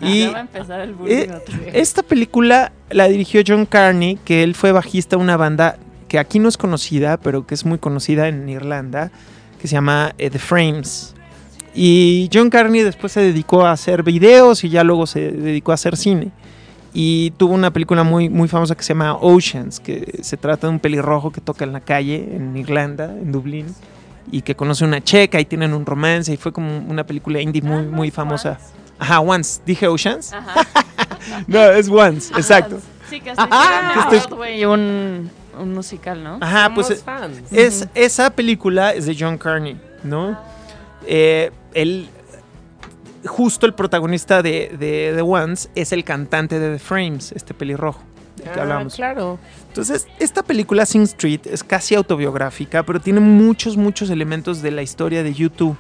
Y 0.02 0.22
ya 0.22 0.32
va 0.32 0.38
a 0.38 0.42
empezar 0.42 0.82
el 0.82 0.94
bullying 0.94 1.16
eh, 1.16 1.32
otra 1.34 1.58
vez. 1.58 1.76
esta 1.76 2.04
película 2.04 2.72
la 2.90 3.08
dirigió 3.08 3.42
John 3.46 3.66
Carney, 3.66 4.18
que 4.26 4.44
él 4.44 4.56
fue 4.56 4.72
bajista 4.72 5.16
de 5.16 5.22
una 5.22 5.38
banda 5.38 5.78
que 6.08 6.20
aquí 6.20 6.40
no 6.40 6.50
es 6.50 6.58
conocida, 6.58 7.18
pero 7.18 7.48
que 7.48 7.56
es 7.56 7.66
muy 7.66 7.80
conocida 7.80 8.28
en 8.28 8.48
Irlanda, 8.50 9.12
que 9.60 9.68
se 9.68 9.74
llama 9.74 10.14
eh, 10.18 10.30
The 10.30 10.40
Frames. 10.40 11.16
Y 11.74 12.30
John 12.32 12.50
Carney 12.50 12.82
después 12.82 13.12
se 13.12 13.22
dedicó 13.22 13.66
a 13.66 13.72
hacer 13.72 14.04
videos 14.04 14.64
y 14.64 14.70
ya 14.70 14.84
luego 14.84 15.08
se 15.08 15.32
dedicó 15.32 15.72
a 15.72 15.76
hacer 15.76 15.98
cine. 15.98 16.32
Y 16.94 17.32
tuvo 17.32 17.56
una 17.56 17.72
película 17.72 18.04
muy, 18.04 18.30
muy 18.30 18.48
famosa 18.48 18.76
que 18.76 18.84
se 18.84 18.90
llama 18.90 19.16
Oceans, 19.16 19.80
que 19.80 20.20
se 20.22 20.38
trata 20.38 20.68
de 20.68 20.74
un 20.74 20.80
pelirrojo 20.80 21.32
que 21.32 21.42
toca 21.42 21.66
en 21.66 21.74
la 21.74 21.82
calle 21.82 22.36
en 22.36 22.56
Irlanda, 22.56 23.06
en 23.06 23.32
Dublín, 23.32 23.66
y 24.32 24.44
que 24.44 24.56
conoce 24.56 24.86
una 24.86 25.04
checa 25.04 25.40
y 25.40 25.46
tienen 25.46 25.74
un 25.74 25.86
romance 25.86 26.32
y 26.32 26.38
fue 26.38 26.52
como 26.54 26.78
una 26.78 27.04
película 27.06 27.42
indie 27.42 27.64
muy, 27.64 27.78
Ah, 27.78 27.82
¿no 27.82 27.92
muy 27.92 28.12
famosa. 28.12 28.60
Ajá, 29.00 29.20
Once. 29.20 29.62
¿Dije 29.66 29.88
Oceans? 29.88 30.34
Ajá. 30.34 30.54
No, 31.48 31.60
es 31.62 31.88
Once, 31.90 32.34
exacto. 32.36 32.80
Sí, 33.10 33.22
que 33.22 33.34
Ah, 33.38 34.08
que 34.10 34.18
Broadway 34.18 34.66
un, 34.66 35.32
un 35.58 35.74
musical, 35.74 36.22
¿no? 36.22 36.38
Ajá, 36.42 36.66
Somos 36.66 36.88
pues 36.88 37.04
fans. 37.04 37.38
es, 37.52 37.88
esa 37.96 38.30
película 38.30 38.92
es 38.94 39.06
de 39.06 39.16
John 39.18 39.38
Carney, 39.38 39.80
¿no? 40.04 40.38
Eh, 41.08 41.52
él, 41.74 42.10
justo 43.26 43.66
el 43.66 43.74
protagonista 43.74 44.42
de, 44.42 44.76
de 44.78 45.14
The 45.16 45.22
Once 45.22 45.70
es 45.76 45.92
el 45.94 46.04
cantante 46.04 46.60
de 46.60 46.74
The 46.74 46.80
Frames, 46.80 47.32
este 47.32 47.54
pelirrojo 47.54 48.04
del 48.36 48.52
que 48.52 48.60
Ah, 48.60 48.64
hablamos. 48.64 48.96
claro. 48.96 49.40
Entonces, 49.70 50.08
esta 50.20 50.44
película 50.44 50.86
Sing 50.86 51.04
Street 51.04 51.42
es 51.46 51.64
casi 51.64 51.96
autobiográfica, 51.96 52.84
pero 52.84 53.00
tiene 53.00 53.22
muchos, 53.22 53.78
muchos 53.78 54.10
elementos 54.10 54.62
de 54.62 54.72
la 54.72 54.82
historia 54.82 55.24
de 55.24 55.34
YouTube. 55.34 55.78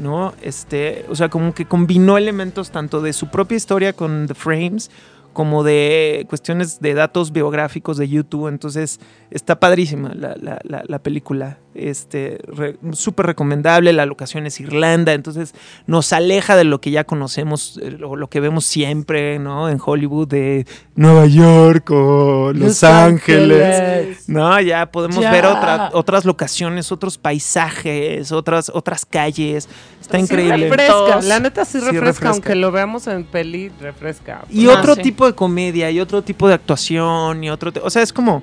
¿No? 0.00 0.32
Este, 0.42 1.04
o 1.08 1.14
sea, 1.14 1.28
como 1.28 1.54
que 1.54 1.66
combinó 1.66 2.16
elementos 2.18 2.70
tanto 2.70 3.02
de 3.02 3.12
su 3.12 3.28
propia 3.28 3.56
historia 3.56 3.92
con 3.92 4.26
The 4.26 4.34
Frames, 4.34 4.90
como 5.32 5.62
de 5.64 6.26
cuestiones 6.28 6.80
de 6.80 6.94
datos 6.94 7.32
biográficos 7.32 7.96
de 7.98 8.08
YouTube. 8.08 8.48
Entonces, 8.48 9.00
está 9.30 9.60
padrísima 9.60 10.12
la, 10.14 10.34
la- 10.40 10.60
la- 10.64 10.84
la 10.86 10.98
película. 10.98 11.58
Este, 11.74 12.38
re- 12.46 12.76
súper 12.92 13.26
recomendable. 13.26 13.92
La 13.92 14.06
locación 14.06 14.46
es 14.46 14.60
Irlanda. 14.60 15.12
Entonces, 15.14 15.54
nos 15.86 16.12
aleja 16.12 16.54
de 16.56 16.64
lo 16.64 16.80
que 16.80 16.90
ya 16.90 17.04
conocemos, 17.04 17.78
eh, 17.82 17.90
lo, 17.92 18.16
lo 18.16 18.28
que 18.28 18.40
vemos 18.40 18.64
siempre, 18.66 19.38
¿no? 19.38 19.68
En 19.68 19.78
Hollywood, 19.84 20.28
de 20.28 20.66
Nueva 20.94 21.26
York 21.26 21.90
o 21.90 22.52
Los, 22.54 22.82
Ángeles. 22.84 24.28
No, 24.28 24.60
ya 24.60 24.86
podemos 24.86 25.20
Ya. 25.20 25.30
ver 25.32 25.46
otra- 25.46 25.90
otras 25.94 26.24
locaciones, 26.24 26.92
otros 26.92 27.18
paisajes, 27.18 28.32
otras, 28.32 28.70
otras 28.74 29.04
calles. 29.06 29.68
Está 30.00 30.18
Sí 30.18 30.24
increíble. 30.24 30.68
refresca, 30.68 31.20
la 31.22 31.40
neta 31.40 31.64
sí 31.64 31.78
Sí 31.80 31.86
refresca, 31.90 32.30
aunque 32.30 32.54
lo 32.54 32.70
veamos 32.72 33.06
en 33.06 33.24
peli, 33.24 33.70
refresca. 33.80 34.44
Y 34.50 34.68
Ah, 34.68 34.78
otro 34.78 34.94
sí. 34.96 35.02
tipo 35.02 35.26
de 35.26 35.34
comedia, 35.34 35.90
y 35.90 36.00
otro 36.00 36.22
tipo 36.22 36.48
de 36.48 36.54
actuación, 36.54 37.42
y 37.44 37.50
otro... 37.50 37.72
O 37.82 37.90
sea, 37.90 38.02
es 38.02 38.12
como... 38.12 38.42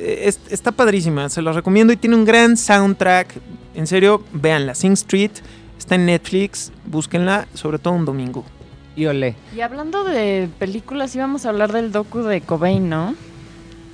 es- 0.00 0.40
está 0.50 0.72
padrísima, 0.72 1.28
se 1.28 1.42
los 1.42 1.54
recomiendo 1.54 1.92
y 1.92 1.96
tiene 1.96 2.16
un 2.16 2.24
gran 2.24 2.56
soundtrack. 2.56 3.34
En 3.74 3.86
serio, 3.86 4.22
véanla. 4.32 4.74
Sing 4.74 4.92
Street 4.92 5.30
está 5.78 5.94
en 5.94 6.06
Netflix, 6.06 6.72
búsquenla, 6.86 7.46
sobre 7.54 7.78
todo 7.78 7.94
un 7.94 8.04
domingo. 8.04 8.44
Y 8.96 9.06
olé. 9.06 9.36
Y 9.56 9.60
hablando 9.60 10.04
de 10.04 10.48
películas, 10.58 11.14
íbamos 11.14 11.46
a 11.46 11.50
hablar 11.50 11.72
del 11.72 11.92
docu 11.92 12.20
de 12.22 12.40
Cobain, 12.40 12.88
¿no? 12.88 13.14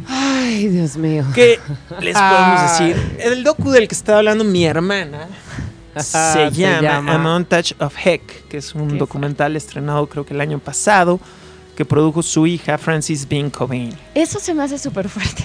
Ay, 0.09 0.69
Dios 0.69 0.97
mío. 0.97 1.25
¿Qué 1.35 1.59
les 2.01 2.14
podemos 2.19 2.61
Ay. 2.61 2.88
decir? 2.92 3.16
El 3.21 3.45
docu 3.45 3.71
del 3.71 3.88
que 3.88 3.95
estaba 3.95 4.19
hablando 4.19 4.45
mi 4.45 4.64
hermana 4.64 5.29
se, 5.97 6.03
Se 6.03 6.51
llama, 6.53 6.81
llama. 6.83 7.14
A 7.14 7.19
Montage 7.19 7.75
of 7.79 7.95
Heck, 8.05 8.49
que 8.49 8.59
es 8.59 8.75
un 8.75 8.99
documental 8.99 9.57
estrenado 9.57 10.07
creo 10.09 10.25
que 10.27 10.35
el 10.35 10.40
año 10.40 10.59
pasado, 10.59 11.19
que 11.77 11.85
produjo 11.85 12.23
su 12.23 12.47
hija 12.47 12.79
Francis 12.79 13.27
Bean 13.29 13.51
Cobain. 13.51 13.95
Eso 14.14 14.38
se 14.38 14.55
me 14.55 14.62
hace 14.62 14.79
súper 14.79 15.09
fuerte. 15.09 15.45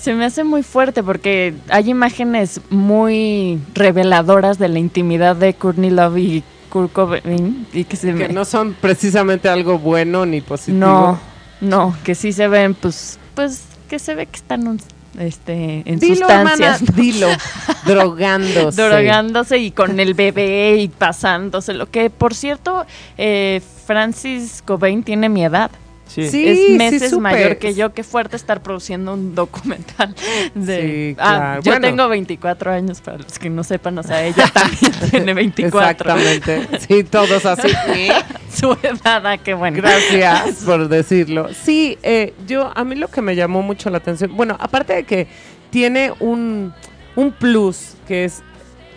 Se 0.00 0.14
me 0.14 0.24
hace 0.24 0.44
muy 0.44 0.62
fuerte 0.62 1.02
porque 1.02 1.54
hay 1.68 1.90
imágenes 1.90 2.60
muy 2.70 3.60
reveladoras 3.74 4.58
de 4.58 4.68
la 4.68 4.78
intimidad 4.78 5.36
de 5.36 5.52
Courtney 5.54 5.90
Love 5.90 6.16
y 6.18 6.42
Kurt 6.70 6.92
Cobain 6.92 7.66
y 7.72 7.84
que 7.84 7.96
se 7.96 8.08
Que 8.08 8.14
me- 8.14 8.28
no 8.28 8.44
son 8.44 8.74
precisamente 8.80 9.48
algo 9.48 9.78
bueno 9.78 10.24
ni 10.24 10.40
positivo. 10.40 10.78
no, 10.78 11.18
no, 11.60 11.94
que 12.04 12.14
sí 12.14 12.32
se 12.32 12.48
ven, 12.48 12.74
pues, 12.74 13.18
pues, 13.34 13.62
que 13.88 13.98
se 13.98 14.14
ve 14.14 14.26
que 14.26 14.36
están 14.36 14.66
un- 14.68 14.80
este, 15.18 15.82
en 15.84 15.98
Dilo, 15.98 16.14
sustancias, 16.16 16.82
dilo. 16.94 17.26
Drogándose. 17.84 18.80
drogándose 18.80 19.58
y 19.58 19.70
con 19.72 19.98
el 20.00 20.14
bebé 20.14 20.76
y 20.78 20.88
pasándose. 20.88 21.74
Lo 21.74 21.90
que, 21.90 22.08
por 22.10 22.32
cierto, 22.34 22.86
eh, 23.18 23.60
Francis 23.86 24.62
Cobain 24.64 25.02
tiene 25.02 25.28
mi 25.28 25.44
edad. 25.44 25.70
Sí. 26.12 26.28
Sí, 26.28 26.48
es 26.48 26.76
meses 26.76 27.16
mayor 27.18 27.58
que 27.58 27.72
yo. 27.74 27.92
Qué 27.94 28.02
fuerte 28.02 28.34
estar 28.36 28.62
produciendo 28.62 29.14
un 29.14 29.34
documental. 29.36 30.14
De, 30.54 30.80
Sí, 31.12 31.16
Ah, 31.20 31.58
claro. 31.60 31.62
yo 31.62 31.72
Bueno. 31.72 31.86
tengo 31.86 32.08
24 32.08 32.72
años, 32.72 33.00
para 33.00 33.18
los 33.18 33.38
que 33.38 33.48
no 33.48 33.62
sepan, 33.62 33.96
o 33.98 34.02
sea, 34.02 34.24
ella 34.24 34.50
también 34.52 34.92
tiene 35.10 35.34
24. 35.34 36.12
Exactamente. 36.12 36.78
Sí, 36.88 37.04
todos 37.04 37.46
así. 37.46 37.68
Su 38.52 38.72
edad, 38.82 39.24
ah, 39.26 39.38
qué 39.38 39.54
bueno. 39.54 39.76
Gracias 39.76 40.56
por 40.64 40.88
decirlo. 40.88 41.48
Sí, 41.62 41.96
eh, 42.02 42.34
yo 42.48 42.72
a 42.74 42.82
mí 42.84 42.96
lo 42.96 43.06
que 43.08 43.22
me 43.22 43.36
llamó 43.36 43.62
mucho 43.62 43.88
la 43.90 43.98
atención, 43.98 44.34
bueno, 44.36 44.56
aparte 44.58 44.94
de 44.94 45.04
que 45.04 45.28
tiene 45.70 46.12
un, 46.18 46.74
un 47.14 47.30
plus 47.30 47.94
que 48.08 48.24
es 48.24 48.42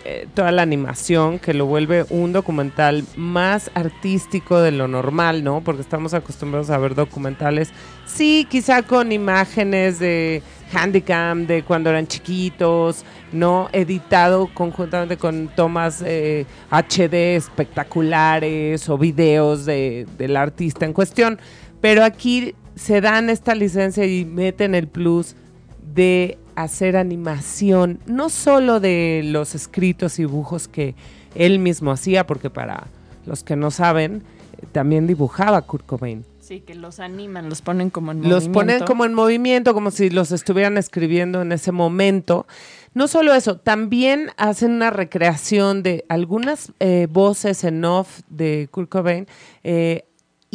eh, 0.06 0.28
toda 0.34 0.52
la 0.52 0.60
animación 0.60 1.38
que 1.38 1.54
lo 1.54 1.64
vuelve 1.64 2.04
un 2.10 2.34
documental 2.34 3.04
más 3.16 3.70
artístico 3.72 4.60
de 4.60 4.70
lo 4.70 4.86
normal, 4.86 5.42
¿no? 5.42 5.62
Porque 5.62 5.80
estamos 5.80 6.12
acostumbrados 6.12 6.68
a 6.68 6.76
ver 6.76 6.94
documentales, 6.94 7.70
sí, 8.04 8.46
quizá 8.50 8.82
con 8.82 9.12
imágenes 9.12 9.98
de 9.98 10.42
handicam 10.74 11.46
de 11.46 11.62
cuando 11.62 11.88
eran 11.88 12.06
chiquitos, 12.06 13.02
¿no? 13.32 13.70
Editado 13.72 14.50
conjuntamente 14.52 15.16
con 15.16 15.48
tomas 15.48 16.02
eh, 16.04 16.44
HD 16.70 17.36
espectaculares 17.36 18.86
o 18.90 18.98
videos 18.98 19.64
de, 19.64 20.06
del 20.18 20.36
artista 20.36 20.84
en 20.84 20.92
cuestión. 20.92 21.40
Pero 21.80 22.04
aquí 22.04 22.54
se 22.76 23.00
dan 23.00 23.30
esta 23.30 23.54
licencia 23.54 24.04
y 24.04 24.26
meten 24.26 24.74
el 24.74 24.86
plus 24.86 25.34
de 25.94 26.36
hacer 26.56 26.96
animación, 26.96 28.00
no 28.06 28.28
solo 28.28 28.80
de 28.80 29.22
los 29.24 29.54
escritos 29.54 30.18
y 30.18 30.22
dibujos 30.22 30.68
que 30.68 30.94
él 31.34 31.58
mismo 31.58 31.90
hacía, 31.90 32.26
porque 32.26 32.50
para 32.50 32.88
los 33.26 33.42
que 33.42 33.56
no 33.56 33.70
saben, 33.70 34.22
también 34.72 35.06
dibujaba 35.06 35.62
Kurt 35.62 35.86
Cobain. 35.86 36.24
Sí, 36.40 36.60
que 36.60 36.74
los 36.74 37.00
animan, 37.00 37.48
los 37.48 37.62
ponen 37.62 37.88
como 37.88 38.12
en 38.12 38.18
movimiento. 38.18 38.46
Los 38.46 38.54
ponen 38.54 38.84
como 38.84 39.06
en 39.06 39.14
movimiento, 39.14 39.72
como 39.72 39.90
si 39.90 40.10
los 40.10 40.30
estuvieran 40.30 40.76
escribiendo 40.76 41.40
en 41.40 41.52
ese 41.52 41.72
momento. 41.72 42.46
No 42.92 43.08
solo 43.08 43.34
eso, 43.34 43.56
también 43.56 44.30
hacen 44.36 44.72
una 44.72 44.90
recreación 44.90 45.82
de 45.82 46.04
algunas 46.10 46.72
eh, 46.80 47.08
voces 47.10 47.64
en 47.64 47.82
off 47.84 48.20
de 48.28 48.68
Kurt 48.70 48.90
Cobain. 48.90 49.26
Eh, 49.62 50.04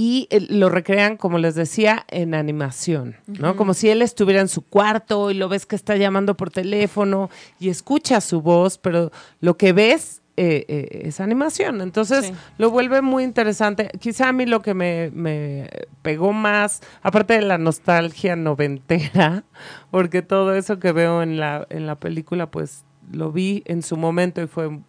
y 0.01 0.27
eh, 0.29 0.39
lo 0.49 0.69
recrean, 0.69 1.17
como 1.17 1.39
les 1.39 1.55
decía, 1.55 2.05
en 2.07 2.33
animación, 2.33 3.17
¿no? 3.27 3.57
Como 3.57 3.73
si 3.73 3.89
él 3.89 4.01
estuviera 4.01 4.39
en 4.39 4.47
su 4.47 4.61
cuarto 4.61 5.29
y 5.29 5.33
lo 5.33 5.49
ves 5.49 5.65
que 5.65 5.75
está 5.75 5.97
llamando 5.97 6.37
por 6.37 6.51
teléfono 6.51 7.29
y 7.59 7.67
escucha 7.67 8.21
su 8.21 8.41
voz, 8.41 8.77
pero 8.77 9.11
lo 9.41 9.57
que 9.57 9.73
ves 9.73 10.21
eh, 10.37 10.63
eh, 10.69 11.01
es 11.03 11.19
animación. 11.19 11.81
Entonces 11.81 12.27
Sí. 12.27 12.33
lo 12.57 12.69
vuelve 12.71 13.01
muy 13.01 13.25
interesante. 13.25 13.89
Quizá 13.99 14.29
a 14.29 14.31
mí 14.31 14.45
lo 14.45 14.61
que 14.61 14.73
me, 14.73 15.11
me 15.13 15.69
pegó 16.01 16.31
más, 16.31 16.79
aparte 17.01 17.33
de 17.33 17.41
la 17.41 17.57
nostalgia 17.57 18.37
noventera, 18.37 19.43
porque 19.91 20.21
todo 20.21 20.55
eso 20.55 20.79
que 20.79 20.93
veo 20.93 21.21
en 21.23 21.41
la, 21.41 21.67
en 21.69 21.85
la 21.87 21.95
película, 21.99 22.49
pues 22.49 22.85
lo 23.11 23.33
vi 23.33 23.63
en 23.65 23.81
su 23.81 23.97
momento 23.97 24.41
y 24.41 24.47
fue 24.47 24.79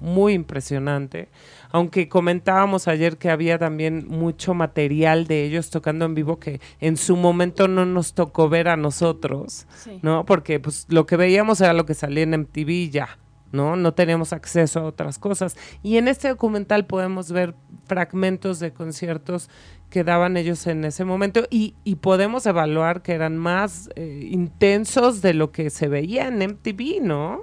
muy 0.00 0.32
impresionante. 0.34 1.28
Aunque 1.72 2.08
comentábamos 2.08 2.88
ayer 2.88 3.16
que 3.16 3.30
había 3.30 3.58
también 3.58 4.06
mucho 4.08 4.54
material 4.54 5.26
de 5.26 5.44
ellos 5.44 5.70
tocando 5.70 6.04
en 6.04 6.14
vivo 6.14 6.40
que 6.40 6.60
en 6.80 6.96
su 6.96 7.16
momento 7.16 7.68
no 7.68 7.86
nos 7.86 8.14
tocó 8.14 8.48
ver 8.48 8.68
a 8.68 8.76
nosotros, 8.76 9.66
Sí. 9.76 9.98
¿no? 10.02 10.24
Porque 10.24 10.58
pues 10.60 10.86
lo 10.88 11.06
que 11.06 11.16
veíamos 11.16 11.60
era 11.60 11.72
lo 11.72 11.86
que 11.86 11.94
salía 11.94 12.24
en 12.24 12.34
MTV 12.34 12.70
y 12.70 12.90
ya, 12.90 13.18
¿no? 13.52 13.76
No 13.76 13.94
teníamos 13.94 14.32
acceso 14.32 14.80
a 14.80 14.84
otras 14.84 15.18
cosas. 15.18 15.56
Y 15.82 15.96
en 15.96 16.08
este 16.08 16.28
documental 16.28 16.86
podemos 16.86 17.30
ver 17.30 17.54
fragmentos 17.86 18.58
de 18.58 18.72
conciertos 18.72 19.48
que 19.90 20.04
daban 20.04 20.36
ellos 20.36 20.66
en 20.68 20.84
ese 20.84 21.04
momento 21.04 21.46
y, 21.50 21.74
y 21.82 21.96
podemos 21.96 22.46
evaluar 22.46 23.02
que 23.02 23.12
eran 23.12 23.36
más 23.36 23.90
eh, 23.96 24.28
intensos 24.30 25.20
de 25.20 25.34
lo 25.34 25.50
que 25.50 25.68
se 25.70 25.88
veía 25.88 26.28
en 26.28 26.38
MTV, 26.42 27.00
¿no? 27.02 27.42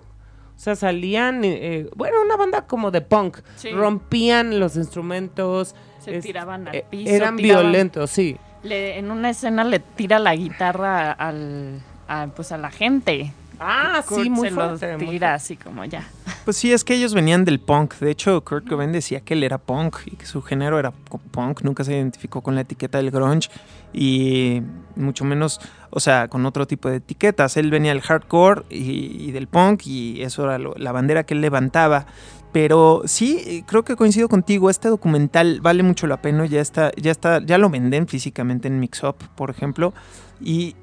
O 0.57 0.59
sea, 0.59 0.75
salían, 0.75 1.43
eh, 1.45 1.87
bueno, 1.95 2.17
una 2.25 2.35
banda 2.35 2.65
como 2.65 2.89
de 2.89 3.01
punk, 3.01 3.37
Sí. 3.57 3.69
rompían 3.69 4.59
los 4.59 4.75
instrumentos. 4.75 5.75
Se 5.99 6.17
es- 6.17 6.23
tiraban 6.25 6.67
al 6.67 6.75
eh, 6.75 6.85
piso, 6.89 7.11
Eran 7.13 7.37
tiraban- 7.37 7.61
violentos, 7.71 8.09
sí. 8.09 8.37
Le- 8.63 8.97
en 8.97 9.11
una 9.11 9.29
escena 9.29 9.63
le 9.63 9.79
tira 9.79 10.17
la 10.17 10.35
guitarra 10.35 11.11
al, 11.11 11.79
a, 12.07 12.27
pues 12.35 12.51
a 12.51 12.57
la 12.57 12.71
gente. 12.71 13.31
Ah, 13.59 14.03
Kurt 14.07 14.23
sí, 14.23 14.29
muy 14.29 14.49
fuerte. 14.49 14.97
muy 14.97 15.17
así 15.23 15.57
como 15.57 15.83
ya. 15.85 16.07
Pues 16.45 16.57
sí, 16.57 16.71
es 16.71 16.83
que 16.83 16.93
ellos 16.95 17.13
venían 17.13 17.43
del 17.43 17.59
punk. 17.59 17.95
De 17.95 18.11
hecho, 18.11 18.41
Kurt 18.43 18.67
Cobain 18.69 18.91
decía 18.91 19.19
que 19.21 19.33
él 19.33 19.43
era 19.43 19.57
punk 19.57 19.97
y 20.05 20.15
que 20.15 20.25
su 20.25 20.41
género 20.41 20.79
era 20.79 20.91
punk. 20.91 21.61
Nunca 21.63 21.83
se 21.83 21.93
identificó 21.95 22.41
con 22.41 22.55
la 22.55 22.61
etiqueta 22.61 22.99
del 22.99 23.11
grunge 23.11 23.49
y 23.93 24.61
mucho 24.95 25.25
menos, 25.25 25.59
o 25.89 25.99
sea, 25.99 26.27
con 26.27 26.45
otro 26.45 26.67
tipo 26.67 26.89
de 26.89 26.97
etiquetas. 26.97 27.57
Él 27.57 27.69
venía 27.71 27.91
del 27.91 28.01
hardcore 28.01 28.63
y, 28.69 29.27
y 29.27 29.31
del 29.31 29.47
punk 29.47 29.87
y 29.87 30.21
eso 30.21 30.43
era 30.43 30.57
lo- 30.57 30.75
la 30.77 30.91
bandera 30.91 31.23
que 31.25 31.33
él 31.33 31.41
levantaba. 31.41 32.05
Pero 32.53 33.01
sí, 33.05 33.63
creo 33.67 33.83
que 33.83 33.95
coincido 33.95 34.29
contigo. 34.29 34.69
Este 34.69 34.87
documental 34.87 35.59
vale 35.61 35.83
mucho 35.83 36.07
la 36.07 36.21
pena. 36.21 36.45
Ya 36.45 36.61
está, 36.61 36.91
ya 36.95 37.11
está, 37.11 37.43
ya 37.45 37.57
lo 37.57 37.69
venden 37.69 38.07
físicamente 38.07 38.67
en 38.67 38.79
Mix 38.79 39.03
Up, 39.03 39.17
por 39.35 39.49
ejemplo. 39.49 39.93
Y 40.39 40.75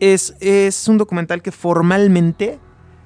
es, 0.00 0.36
es 0.40 0.88
un 0.88 0.98
documental 0.98 1.42
que 1.42 1.52
formalmente 1.52 2.58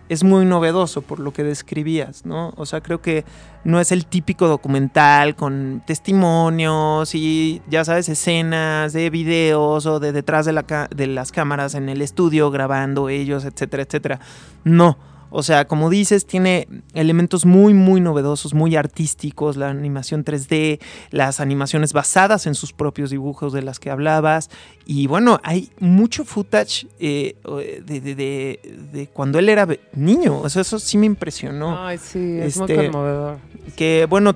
es 0.09 0.25
muy 0.25 0.45
novedoso 0.45 1.03
por 1.03 1.21
lo 1.21 1.33
que 1.33 1.45
describías, 1.45 2.25
¿no? 2.25 2.53
O 2.57 2.67
sea, 2.67 2.81
creo 2.81 3.03
que 3.03 3.25
no 3.65 3.79
es 3.81 3.93
el 3.93 4.07
típico 4.07 4.49
documental 4.49 5.37
con 5.37 5.83
testimonios 5.87 7.15
y, 7.15 7.61
ya 7.69 7.85
sabes, 7.85 8.09
escenas 8.09 8.93
de 8.93 9.11
videos 9.11 9.87
o 9.87 10.01
de 10.01 10.13
detrás 10.13 10.47
de, 10.47 10.53
la 10.53 10.89
de 10.95 11.07
las 11.07 11.31
cámaras 11.31 11.75
en 11.75 11.89
el 11.89 12.01
estudio 12.01 12.51
grabando 12.51 13.09
ellos, 13.09 13.45
etcétera, 13.45 13.83
etcétera. 13.83 14.21
No. 14.65 14.97
O 15.31 15.43
sea, 15.43 15.67
como 15.67 15.91
dices, 15.91 16.25
tiene 16.27 16.67
elementos 16.95 17.45
muy, 17.45 17.75
muy 17.75 18.01
novedosos, 18.01 18.55
muy 18.55 18.77
artísticos, 18.77 19.57
la 19.57 19.69
animación 19.69 20.25
3D, 20.25 20.81
las 21.11 21.41
animaciones 21.41 21.93
basadas 21.93 22.47
en 22.47 22.55
sus 22.55 22.73
propios 22.73 23.11
dibujos 23.11 23.53
de 23.53 23.63
las 23.63 23.79
que 23.79 23.91
hablabas. 23.91 24.49
Y 24.87 25.07
bueno, 25.07 25.39
hay 25.43 25.71
mucho 25.81 26.25
footage 26.25 26.87
eh, 26.99 27.37
de, 27.85 28.01
de- 28.01 28.15
de- 28.15 28.61
de 28.93 29.07
cuando 29.09 29.39
él 29.39 29.49
era 29.51 29.67
niño. 29.95 30.39
O 30.41 30.49
sea, 30.49 30.63
eso 30.63 30.79
sí 30.79 30.97
me 30.97 31.07
impresionó. 31.07 31.77
Ay, 31.79 31.99
sí, 31.99 32.39
es 32.41 32.57
muy 32.57 32.71
Este, 32.71 32.87
conmovedor. 32.91 33.39
Que 33.77 34.07
bueno, 34.09 34.35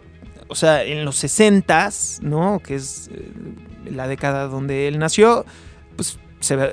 o 0.48 0.54
sea, 0.54 0.84
en 0.84 1.04
los 1.06 1.24
60s, 1.24 2.20
¿no? 2.20 2.60
Que 2.62 2.74
es 2.74 3.08
eh, 3.14 3.32
la 3.90 4.06
década 4.08 4.46
donde 4.48 4.88
él 4.88 4.98
nació, 4.98 5.46
pues 5.96 6.18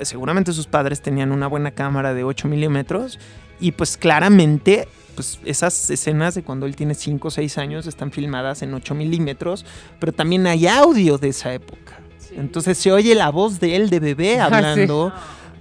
seguramente 0.02 0.52
sus 0.52 0.66
padres 0.66 1.00
tenían 1.00 1.30
una 1.32 1.46
buena 1.46 1.70
cámara 1.70 2.12
de 2.12 2.24
8 2.24 2.48
milímetros 2.48 3.18
y 3.60 3.72
pues 3.72 3.96
claramente 3.96 4.88
pues 5.14 5.38
esas 5.44 5.90
escenas 5.90 6.34
de 6.34 6.42
cuando 6.42 6.66
él 6.66 6.76
tiene 6.76 6.94
5 6.94 7.28
o 7.28 7.30
6 7.30 7.58
años 7.58 7.86
están 7.86 8.10
filmadas 8.10 8.62
en 8.62 8.72
8 8.72 8.94
milímetros, 8.94 9.66
pero 9.98 10.12
también 10.12 10.46
hay 10.46 10.66
audio 10.66 11.18
de 11.18 11.28
esa 11.28 11.52
época. 11.52 11.98
Entonces 12.36 12.78
se 12.78 12.92
oye 12.92 13.14
la 13.14 13.28
voz 13.30 13.60
de 13.60 13.76
él 13.76 13.90
de 13.90 14.00
bebé 14.00 14.40
Ah, 14.40 14.48
sí. 14.48 14.54
hablando, 14.54 15.12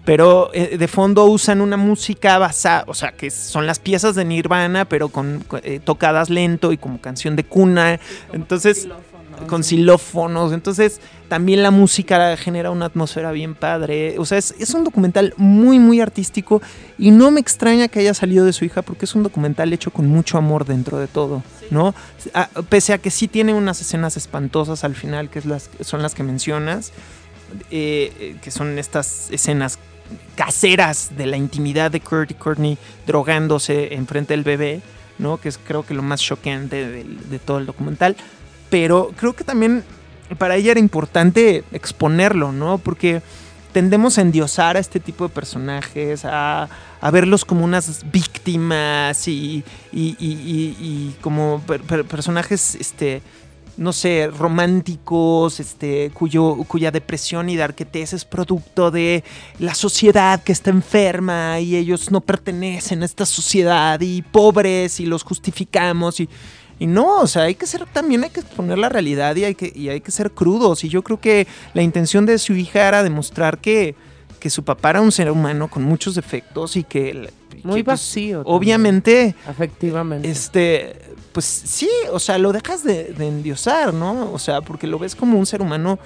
pero 0.06 0.50
eh, 0.54 0.78
de 0.78 0.88
fondo 0.88 1.26
usan 1.26 1.62
una 1.62 1.78
música 1.78 2.38
basada, 2.38 2.86
o 2.88 2.94
sea, 2.94 3.12
que 3.12 3.30
son 3.32 3.68
las 3.68 3.80
piezas 3.80 4.16
de 4.16 4.24
Nirvana, 4.24 4.86
pero 4.86 5.10
con 5.10 5.44
eh, 5.64 5.80
tocadas 5.84 6.30
lento 6.30 6.72
y 6.72 6.78
como 6.78 7.02
canción 7.02 7.36
de 7.36 7.44
cuna. 7.44 8.00
Entonces, 8.32 8.88
con 9.48 9.64
xilófonos. 9.64 10.54
Entonces, 10.54 11.00
también 11.28 11.62
la 11.64 11.72
música 11.72 12.36
genera 12.38 12.72
una 12.72 12.86
atmósfera 12.86 13.32
bien 13.32 13.56
padre. 13.56 14.16
O 14.18 14.26
sea, 14.26 14.38
es, 14.38 14.54
es 14.60 14.74
un 14.74 14.84
documental 14.84 15.34
muy, 15.38 15.80
muy 15.80 16.02
artístico 16.02 16.62
y 16.98 17.12
no 17.12 17.32
me 17.32 17.40
extraña 17.40 17.88
que 17.88 18.00
haya 18.00 18.14
salido 18.14 18.46
de 18.46 18.54
su 18.54 18.66
hija 18.66 18.82
porque 18.82 19.06
es 19.06 19.16
un 19.16 19.24
documental 19.24 19.72
hecho 19.74 19.92
con 19.92 20.08
mucho 20.08 20.38
amor 20.38 20.66
dentro 20.66 20.98
de 20.98 21.08
todo, 21.08 21.44
¿no? 21.72 21.94
A- 22.34 22.50
pese 22.70 22.94
a 22.94 22.98
que 22.98 23.12
sí 23.12 23.28
tiene 23.28 23.54
unas 23.54 23.80
escenas 23.82 24.18
espantosas 24.18 24.84
al 24.84 24.96
final, 24.96 25.30
que 25.30 25.40
es 25.40 25.46
las, 25.46 25.70
son 25.82 26.02
las 26.02 26.16
que 26.16 26.24
mencionas, 26.24 26.92
eh, 27.72 28.12
eh, 28.20 28.36
que 28.42 28.52
son 28.52 28.78
estas 28.80 29.30
escenas 29.32 29.80
caseras 30.36 31.12
de 31.18 31.28
la 31.28 31.38
intimidad 31.38 31.92
de 31.92 32.00
Kurt 32.00 32.32
y 32.32 32.34
Courtney 32.34 32.78
drogándose 33.06 33.94
enfrente 33.94 34.34
del 34.34 34.44
bebé, 34.44 34.82
¿no? 35.20 35.38
Que 35.38 35.50
es 35.50 35.60
creo 35.60 35.86
que 35.86 35.94
lo 35.94 36.02
más 36.02 36.22
choqueante 36.22 36.88
de 36.88 37.40
todo 37.40 37.60
el 37.60 37.66
documental 37.66 38.16
pero 38.70 39.12
creo 39.16 39.34
que 39.34 39.44
también 39.44 39.84
para 40.38 40.56
ella 40.56 40.72
era 40.72 40.80
importante 40.80 41.64
exponerlo, 41.72 42.52
¿no? 42.52 42.78
Porque 42.78 43.22
tendemos 43.72 44.18
a 44.18 44.22
endiosar 44.22 44.78
a 44.78 44.80
este 44.80 45.00
tipo 45.00 45.28
de 45.28 45.34
personajes, 45.34 46.24
a, 46.26 46.70
verlos 47.12 47.46
como 47.46 47.64
unas 47.66 48.04
víctimas 48.12 49.28
y, 49.28 49.64
como 51.22 51.62
per- 51.66 51.82
per- 51.82 52.06
personajes, 52.06 52.76
este, 52.76 53.22
no 53.78 53.94
sé, 53.94 54.30
románticos, 54.36 55.60
este, 55.60 56.12
cuyo, 56.14 56.56
cuya 56.68 56.92
depresión 56.92 57.50
y 57.50 57.56
darquetez 57.56 58.14
es 58.14 58.26
producto 58.26 58.92
de 58.92 59.24
la 59.60 59.74
sociedad 59.74 60.44
que 60.44 60.52
está 60.52 60.70
enferma 60.70 61.60
y 61.60 61.76
ellos 61.76 62.12
no 62.12 62.22
pertenecen 62.22 63.04
a 63.04 63.06
esta 63.06 63.26
sociedad 63.26 64.00
y 64.02 64.22
pobres 64.22 65.00
y 65.00 65.06
los 65.06 65.24
justificamos 65.24 66.20
y, 66.20 66.30
y 66.80 66.88
no, 66.88 67.20
o 67.20 67.28
sea, 67.28 67.44
hay 67.44 67.56
que 67.56 67.68
ser 67.68 67.86
también 67.86 68.24
hay 68.24 68.30
que 68.30 68.40
exponer 68.40 68.78
la 68.78 68.88
realidad 68.90 69.36
y 69.36 69.44
hay 69.44 69.54
que, 69.56 69.72
y 69.76 69.90
hay 69.90 70.00
que 70.02 70.12
ser 70.12 70.32
crudos. 70.32 70.84
Y 70.84 70.90
yo 70.90 71.04
creo 71.04 71.20
que 71.20 71.46
la 71.74 71.82
intención 71.82 72.26
de 72.26 72.38
su 72.40 72.54
hija 72.54 72.88
era 72.88 73.04
demostrar 73.04 73.58
que, 73.60 73.96
que 74.40 74.50
su 74.50 74.64
papá 74.64 74.92
era 74.92 75.02
un 75.02 75.12
ser 75.12 75.30
humano 75.30 75.68
con 75.70 75.84
muchos 75.84 76.16
defectos 76.16 76.78
y 76.78 76.84
que, 76.86 77.30
Muy 77.64 77.80
que, 77.80 77.84
pues, 77.84 77.86
vacío. 77.86 78.42
obviamente, 78.46 79.36
Efectivamente. 79.50 80.30
este, 80.30 80.96
pues 81.34 81.46
sí, 81.46 81.90
o 82.12 82.20
sea, 82.20 82.38
lo 82.38 82.52
dejas 82.54 82.84
de, 82.84 83.14
de 83.14 83.28
endiosar, 83.28 83.94
¿no? 83.94 84.32
O 84.32 84.40
sea, 84.40 84.62
porque 84.62 84.88
lo 84.88 84.98
ves 84.98 85.16
como 85.16 85.38
un 85.38 85.46
ser 85.46 85.62
humano 85.62 86.00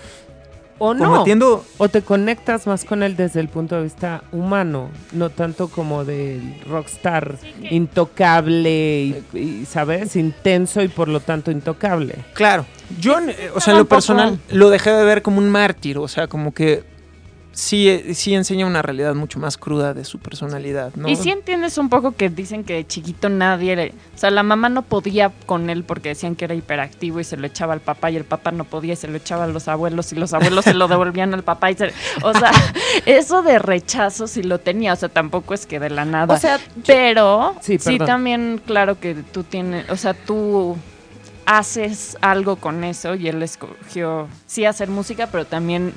O 0.86 0.94
no. 0.94 1.06
combatiendo 1.06 1.64
O 1.78 1.88
te 1.88 2.02
conectas 2.02 2.68
más 2.68 2.84
con 2.84 3.04
él 3.04 3.16
desde 3.16 3.40
el 3.40 3.48
punto 3.48 3.78
de 3.78 3.84
vista 3.84 4.26
humano, 4.34 4.90
no 5.14 5.30
tanto 5.30 5.70
como 5.70 6.04
del 6.04 6.60
rockstar 6.68 7.38
intocable 7.72 9.24
y, 9.34 9.38
y, 9.38 9.66
¿sabes? 9.66 10.18
Intenso 10.18 10.82
y 10.82 10.90
por 10.90 11.08
lo 11.08 11.22
tanto 11.22 11.52
intocable. 11.52 12.16
Claro, 12.34 12.66
yo, 13.00 13.18
eh, 13.20 13.50
o 13.56 13.62
sea, 13.62 13.72
en 13.72 13.80
lo 13.80 13.86
personal 13.86 14.40
lo 14.50 14.70
dejé 14.70 14.92
de 14.92 15.06
ver 15.06 15.22
como 15.22 15.38
un 15.38 15.50
mártir, 15.50 15.98
o 15.98 16.10
sea, 16.10 16.28
como 16.28 16.54
que 16.54 16.84
sí, 17.54 17.88
eh, 17.88 18.14
sí 18.14 18.34
enseña 18.34 18.66
una 18.66 18.82
realidad 18.82 19.16
mucho 19.16 19.40
más 19.40 19.58
cruda 19.58 19.94
de 19.94 20.04
su 20.06 20.20
personalidad, 20.20 20.94
¿no? 20.96 21.08
Y 21.08 21.16
sí 21.16 21.30
entiendes 21.32 21.78
un 21.78 21.88
poco 21.88 22.12
que 22.14 22.30
dicen 22.30 22.64
que 22.64 22.74
de 22.74 22.88
chiquito 22.88 23.30
nadie, 23.30 23.76
le- 23.76 23.94
o 24.14 24.18
sea, 24.18 24.30
la 24.32 24.44
mamá 24.44 24.68
no 24.70 24.82
podía 24.82 25.32
con 25.46 25.70
él 25.70 25.84
porque 25.84 26.10
decían 26.10 26.36
que 26.36 26.46
era 26.46 26.56
hiperactivo 26.56 27.20
y 27.20 27.24
se 27.24 27.38
lo 27.38 27.48
echaba 27.48 27.74
al 27.74 27.80
papá 27.80 28.12
y 28.12 28.16
el 28.18 28.26
papá 28.26 28.52
no 28.52 28.64
podía 28.66 28.94
y 28.94 28.96
se 28.98 29.08
lo 29.08 29.16
echaba 29.18 29.44
a 29.46 29.48
los 29.48 29.68
abuelos 29.68 30.12
y 30.12 30.16
los 30.16 30.34
abuelos 30.34 30.66
se 30.66 30.74
lo 30.74 30.88
devolvían 30.88 31.34
al 31.34 31.44
papá 31.44 31.72
y 31.72 31.76
se, 31.76 31.94
o 32.24 32.34
sea, 32.34 32.52
eso 33.06 33.42
de 33.44 33.60
rechazo 33.60 34.28
sí 34.28 34.44
lo 34.44 34.60
tenía, 34.60 34.94
o 34.94 34.96
sea, 34.96 35.10
tampoco 35.10 35.54
es 35.54 35.66
que 35.66 35.80
de 35.80 35.90
la 35.90 36.06
nada. 36.06 36.34
O 36.34 36.38
sea, 36.38 36.60
pero 36.86 37.56
Sí, 37.62 37.78
sí, 37.80 37.98
también 38.06 38.62
claro 38.66 39.00
que 39.00 39.14
tú 39.16 39.44
tienes, 39.44 39.90
o 39.90 39.96
sea, 39.96 40.14
tú 40.14 40.76
haces 41.46 42.18
algo 42.22 42.56
con 42.56 42.84
eso 42.84 43.16
y 43.16 43.28
él 43.28 43.44
escogió 43.44 44.28
sí 44.48 44.66
hacer 44.66 44.90
música, 44.90 45.28
pero 45.32 45.46
también 45.46 45.94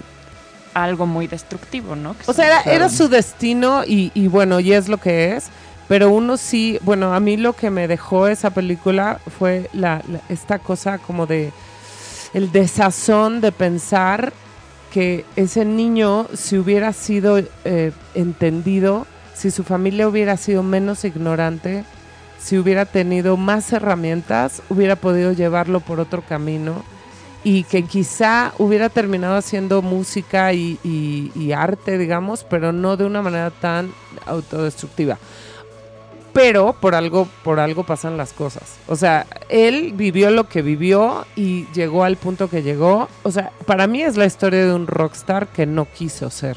algo 0.84 1.06
muy 1.06 1.26
destructivo, 1.26 1.96
¿no? 1.96 2.14
Que 2.16 2.30
O 2.30 2.32
sea, 2.32 2.60
era, 2.62 2.88
su 2.88 3.08
destino 3.08 3.82
y, 3.84 4.10
y 4.14 4.28
bueno, 4.28 4.60
y 4.60 4.72
es 4.72 4.88
lo 4.88 4.98
que 4.98 5.34
es. 5.36 5.46
Pero 5.88 6.10
uno 6.10 6.36
sí, 6.36 6.78
bueno, 6.82 7.14
a 7.14 7.20
mí 7.20 7.36
lo 7.36 7.52
que 7.52 7.70
me 7.70 7.86
dejó 7.86 8.26
esa 8.26 8.50
película 8.50 9.20
fue 9.38 9.70
la, 9.72 10.02
la- 10.08 10.20
esta 10.28 10.58
cosa 10.58 10.98
como 10.98 11.26
de 11.26 11.52
el 12.34 12.50
desazón 12.50 13.40
de 13.40 13.52
pensar 13.52 14.32
que 14.92 15.24
ese 15.36 15.64
niño, 15.64 16.26
si 16.34 16.58
hubiera 16.58 16.92
sido 16.92 17.38
eh, 17.64 17.92
entendido, 18.14 19.06
si 19.34 19.50
su 19.50 19.62
familia 19.64 20.08
hubiera 20.08 20.36
sido 20.36 20.62
menos 20.62 21.04
ignorante, 21.04 21.84
si 22.38 22.58
hubiera 22.58 22.84
tenido 22.84 23.36
más 23.36 23.72
herramientas, 23.72 24.62
hubiera 24.68 24.96
podido 24.96 25.32
llevarlo 25.32 25.80
por 25.80 26.00
otro 26.00 26.22
camino 26.22 26.82
y 27.46 27.62
que 27.62 27.84
quizá 27.84 28.52
hubiera 28.58 28.88
terminado 28.88 29.36
haciendo 29.36 29.80
música 29.80 30.52
y, 30.52 31.52
arte, 31.56 31.96
digamos, 31.96 32.42
pero 32.42 32.72
no 32.72 32.96
de 32.96 33.04
una 33.04 33.22
manera 33.22 33.52
tan 33.52 33.92
autodestructiva. 34.26 35.16
Pero 36.32 36.72
por 36.72 36.96
algo, 36.96 37.28
por 37.44 37.60
algo 37.60 37.84
pasan 37.84 38.16
las 38.16 38.32
cosas. 38.32 38.78
O 38.88 38.96
sea, 38.96 39.28
él 39.48 39.92
vivió 39.94 40.32
lo 40.32 40.48
que 40.48 40.60
vivió 40.60 41.24
y 41.36 41.68
llegó 41.72 42.02
al 42.02 42.16
punto 42.16 42.50
que 42.50 42.64
llegó. 42.64 43.08
O 43.22 43.30
sea, 43.30 43.52
para 43.64 43.86
mí 43.86 44.02
es 44.02 44.16
la 44.16 44.26
historia 44.26 44.66
de 44.66 44.74
un 44.74 44.88
rockstar 44.88 45.46
que 45.46 45.66
no 45.66 45.84
quiso 45.84 46.30
ser. 46.30 46.56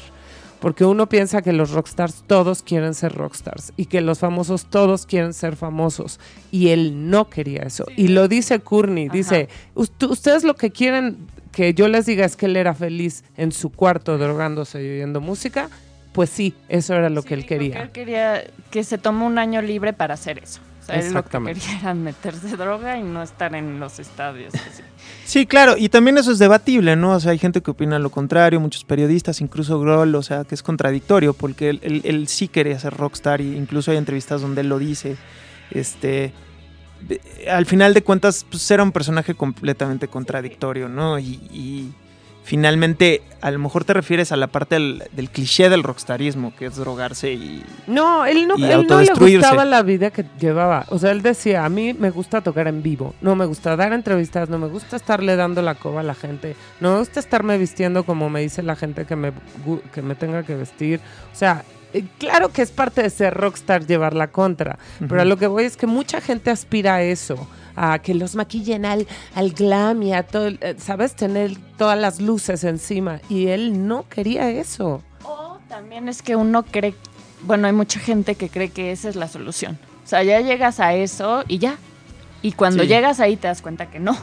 Porque 0.60 0.84
uno 0.84 1.08
piensa 1.08 1.40
que 1.42 1.52
los 1.52 1.70
rockstars 1.70 2.22
todos 2.26 2.62
quieren 2.62 2.94
ser 2.94 3.12
rockstars 3.14 3.72
y 3.76 3.86
que 3.86 4.00
los 4.02 4.18
famosos 4.18 4.66
todos 4.66 5.06
quieren 5.06 5.32
ser 5.32 5.56
famosos. 5.56 6.20
Y 6.50 6.68
él 6.68 7.08
no 7.10 7.30
quería 7.30 7.62
eso. 7.62 7.86
Y 7.96 8.08
lo 8.08 8.28
dice 8.28 8.60
Courtney, 8.60 9.06
Ajá. 9.06 9.16
dice, 9.16 9.48
"Ust- 9.74 10.08
ustedes 10.10 10.44
lo 10.44 10.54
que 10.54 10.70
quieren 10.70 11.16
que 11.52 11.74
yo 11.74 11.88
les 11.88 12.06
diga 12.06 12.24
es 12.24 12.36
que 12.36 12.46
él 12.46 12.56
era 12.56 12.74
feliz 12.74 13.24
en 13.36 13.50
su 13.52 13.70
cuarto 13.70 14.18
drogándose 14.18 14.82
y 14.84 14.90
oyendo 14.90 15.20
música. 15.20 15.68
Pues 16.12 16.28
sí, 16.30 16.54
eso 16.68 16.94
era 16.94 17.08
lo 17.08 17.22
que 17.22 17.34
él 17.34 17.46
quería. 17.46 17.82
Él 17.82 17.90
quería 17.90 18.44
que 18.70 18.84
se 18.84 18.98
tomó 18.98 19.26
un 19.26 19.38
año 19.38 19.62
libre 19.62 19.92
para 19.92 20.14
hacer 20.14 20.38
eso. 20.38 20.60
Él 20.94 21.12
lo 21.14 21.24
que 21.24 21.38
quería 21.60 21.78
era 21.80 21.94
meterse 21.94 22.56
droga 22.56 22.96
y 22.98 23.02
no 23.02 23.22
estar 23.22 23.54
en 23.54 23.80
los 23.80 23.98
estadios. 23.98 24.54
así. 24.54 24.82
Sí, 25.24 25.46
claro, 25.46 25.76
y 25.76 25.88
también 25.88 26.18
eso 26.18 26.32
es 26.32 26.38
debatible, 26.38 26.96
¿no? 26.96 27.12
O 27.12 27.20
sea, 27.20 27.32
hay 27.32 27.38
gente 27.38 27.60
que 27.60 27.70
opina 27.70 27.98
lo 27.98 28.10
contrario, 28.10 28.60
muchos 28.60 28.84
periodistas, 28.84 29.40
incluso 29.40 29.78
Grohl, 29.80 30.14
o 30.14 30.22
sea, 30.22 30.44
que 30.44 30.54
es 30.54 30.62
contradictorio, 30.62 31.32
porque 31.34 31.70
él, 31.70 31.80
él- 31.82 32.02
él 32.04 32.28
sí 32.28 32.48
quería 32.48 32.78
ser 32.78 32.94
rockstar, 32.94 33.40
y 33.40 33.56
incluso 33.56 33.90
hay 33.90 33.96
entrevistas 33.96 34.40
donde 34.42 34.60
él 34.62 34.68
lo 34.68 34.78
dice. 34.78 35.16
Este, 35.70 36.32
al 37.50 37.64
final 37.66 37.94
de 37.94 38.02
cuentas, 38.02 38.44
pues 38.50 38.70
era 38.70 38.82
un 38.82 38.92
personaje 38.92 39.34
completamente 39.34 40.08
contradictorio, 40.08 40.88
¿no? 40.88 41.18
Y, 41.18 41.40
y 41.52 41.92
finalmente, 42.42 43.22
a 43.40 43.50
lo 43.50 43.58
mejor 43.58 43.84
te 43.84 43.92
refieres 43.92 44.32
a 44.32 44.36
la 44.36 44.46
parte 44.46 44.74
del, 44.76 45.04
del 45.12 45.30
cliché 45.30 45.68
del 45.68 45.82
rockstarismo, 45.82 46.54
que 46.56 46.66
es 46.66 46.76
drogarse 46.76 47.32
y... 47.32 47.64
No, 47.86 48.26
él 48.26 48.46
no, 48.48 48.56
Y 48.56 48.64
él 48.64 48.86
no 48.88 49.00
le 49.00 49.12
gustaba 49.12 49.64
la 49.64 49.82
vida 49.82 50.10
que 50.10 50.24
llevaba. 50.38 50.86
O 50.88 50.98
sea, 50.98 51.10
él 51.10 51.22
decía, 51.22 51.64
a 51.64 51.68
mí 51.68 51.94
me 51.94 52.10
gusta 52.10 52.40
tocar 52.40 52.68
en 52.68 52.82
vivo, 52.82 53.14
no 53.20 53.36
me 53.36 53.44
gusta 53.44 53.76
dar 53.76 53.92
entrevistas, 53.92 54.48
no 54.48 54.58
me 54.58 54.68
gusta 54.68 54.96
estarle 54.96 55.36
dando 55.36 55.62
la 55.62 55.74
coba 55.74 56.00
a 56.00 56.04
la 56.04 56.14
gente, 56.14 56.56
no 56.80 56.92
me 56.92 56.98
gusta 56.98 57.20
estarme 57.20 57.58
vistiendo 57.58 58.04
como 58.04 58.30
me 58.30 58.40
dice 58.40 58.62
la 58.62 58.76
gente 58.76 59.04
que 59.04 59.16
me, 59.16 59.32
que 59.92 60.02
me 60.02 60.14
tenga 60.14 60.42
que 60.42 60.54
vestir. 60.54 61.00
O 61.32 61.36
sea, 61.36 61.64
claro 62.18 62.50
que 62.50 62.62
es 62.62 62.70
parte 62.70 63.02
de 63.02 63.10
ser 63.10 63.34
rockstar 63.34 63.86
llevar 63.86 64.14
la 64.14 64.28
contra, 64.28 64.78
pero 65.00 65.22
a 65.22 65.24
lo 65.24 65.36
que 65.36 65.46
voy 65.46 65.64
es 65.64 65.76
que 65.76 65.86
mucha 65.86 66.20
gente 66.20 66.50
aspira 66.50 66.96
a 66.96 67.02
eso. 67.02 67.48
A 67.76 68.00
que 68.00 68.14
los 68.14 68.34
maquillen 68.34 68.84
al, 68.84 69.06
al 69.34 69.52
glam 69.52 70.02
y 70.02 70.12
a 70.12 70.24
todo, 70.24 70.48
eh, 70.48 70.74
¿sabes? 70.78 71.14
Tener 71.14 71.56
todas 71.78 71.98
las 71.98 72.20
luces 72.20 72.64
encima. 72.64 73.20
Y 73.28 73.46
él 73.46 73.86
no 73.86 74.06
quería 74.08 74.50
eso. 74.50 75.02
O 75.22 75.58
también 75.68 76.08
es 76.08 76.20
que 76.20 76.36
uno 76.36 76.64
cree, 76.64 76.94
bueno, 77.42 77.68
hay 77.68 77.72
mucha 77.72 78.00
gente 78.00 78.34
que 78.34 78.48
cree 78.48 78.70
que 78.70 78.90
esa 78.90 79.08
es 79.08 79.16
la 79.16 79.28
solución. 79.28 79.78
O 80.04 80.08
sea, 80.08 80.22
ya 80.24 80.40
llegas 80.40 80.80
a 80.80 80.94
eso 80.94 81.44
y 81.46 81.58
ya. 81.58 81.78
Y 82.42 82.52
cuando 82.52 82.84
Sí. 82.84 82.88
llegas 82.88 83.20
ahí 83.20 83.36
te 83.36 83.48
das 83.48 83.60
cuenta 83.60 83.90
que 83.90 84.00
no, 84.00 84.16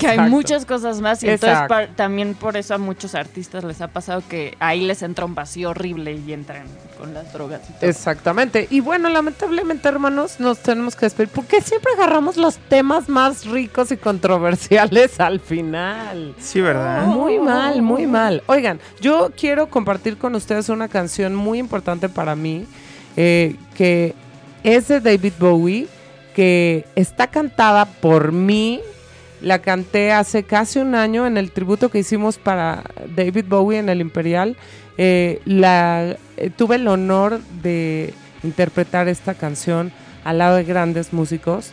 que 0.00 0.08
hay 0.08 0.18
muchas 0.28 0.66
cosas 0.66 1.00
más 1.00 1.22
y 1.22 1.28
entonces 1.28 1.60
Exacto. 1.62 1.92
también 1.94 2.34
por 2.34 2.56
eso 2.56 2.74
a 2.74 2.78
muchos 2.78 3.14
artistas 3.14 3.62
les 3.62 3.80
ha 3.80 3.86
pasado 3.88 4.22
que 4.28 4.56
ahí 4.58 4.80
les 4.84 5.02
entra 5.02 5.24
un 5.24 5.36
vacío 5.36 5.70
horrible 5.70 6.12
y 6.26 6.32
entran 6.32 6.64
con 6.98 7.14
las 7.14 7.32
drogas 7.32 7.60
y 7.70 7.72
todo. 7.74 7.88
Exactamente. 7.88 8.66
Y 8.68 8.80
bueno, 8.80 9.08
lamentablemente, 9.10 9.86
hermanos, 9.88 10.40
nos 10.40 10.58
tenemos 10.58 10.96
que 10.96 11.06
despedir 11.06 11.28
porque 11.32 11.60
siempre 11.60 11.92
agarramos 11.92 12.36
los 12.36 12.56
temas 12.58 13.08
más 13.08 13.44
ricos 13.46 13.92
y 13.92 13.96
controversiales 13.96 15.20
al 15.20 15.38
final. 15.38 16.34
Sí, 16.40 16.60
¿verdad? 16.60 17.06
Muy 17.06 17.38
mal, 17.38 17.80
muy 17.80 18.06
mal. 18.08 18.42
Oigan, 18.46 18.80
yo 19.00 19.30
quiero 19.38 19.68
compartir 19.68 20.18
con 20.18 20.34
ustedes 20.34 20.68
una 20.68 20.88
canción 20.88 21.34
muy 21.36 21.58
importante 21.60 22.08
para 22.08 22.34
mí, 22.34 22.66
eh, 23.16 23.54
que 23.76 24.14
es 24.64 24.88
de 24.88 25.00
David 25.00 25.32
Bowie, 25.38 25.86
que 26.34 26.84
está 26.96 27.28
cantada 27.28 27.86
por 27.86 28.32
mí. 28.32 28.80
La 29.40 29.60
canté 29.60 30.12
hace 30.12 30.44
casi 30.44 30.78
un 30.78 30.94
año 30.94 31.26
en 31.26 31.36
el 31.36 31.50
tributo 31.50 31.90
que 31.90 31.98
hicimos 31.98 32.38
para 32.38 32.84
David 33.16 33.46
Bowie 33.48 33.78
en 33.78 33.88
el 33.88 34.00
Imperial. 34.00 34.56
Eh, 34.98 35.40
eh, 35.46 36.50
tuve 36.56 36.76
el 36.76 36.86
honor 36.86 37.40
de 37.62 38.14
interpretar 38.44 39.08
esta 39.08 39.34
canción 39.34 39.92
al 40.24 40.38
lado 40.38 40.56
de 40.56 40.64
grandes 40.64 41.12
músicos 41.12 41.72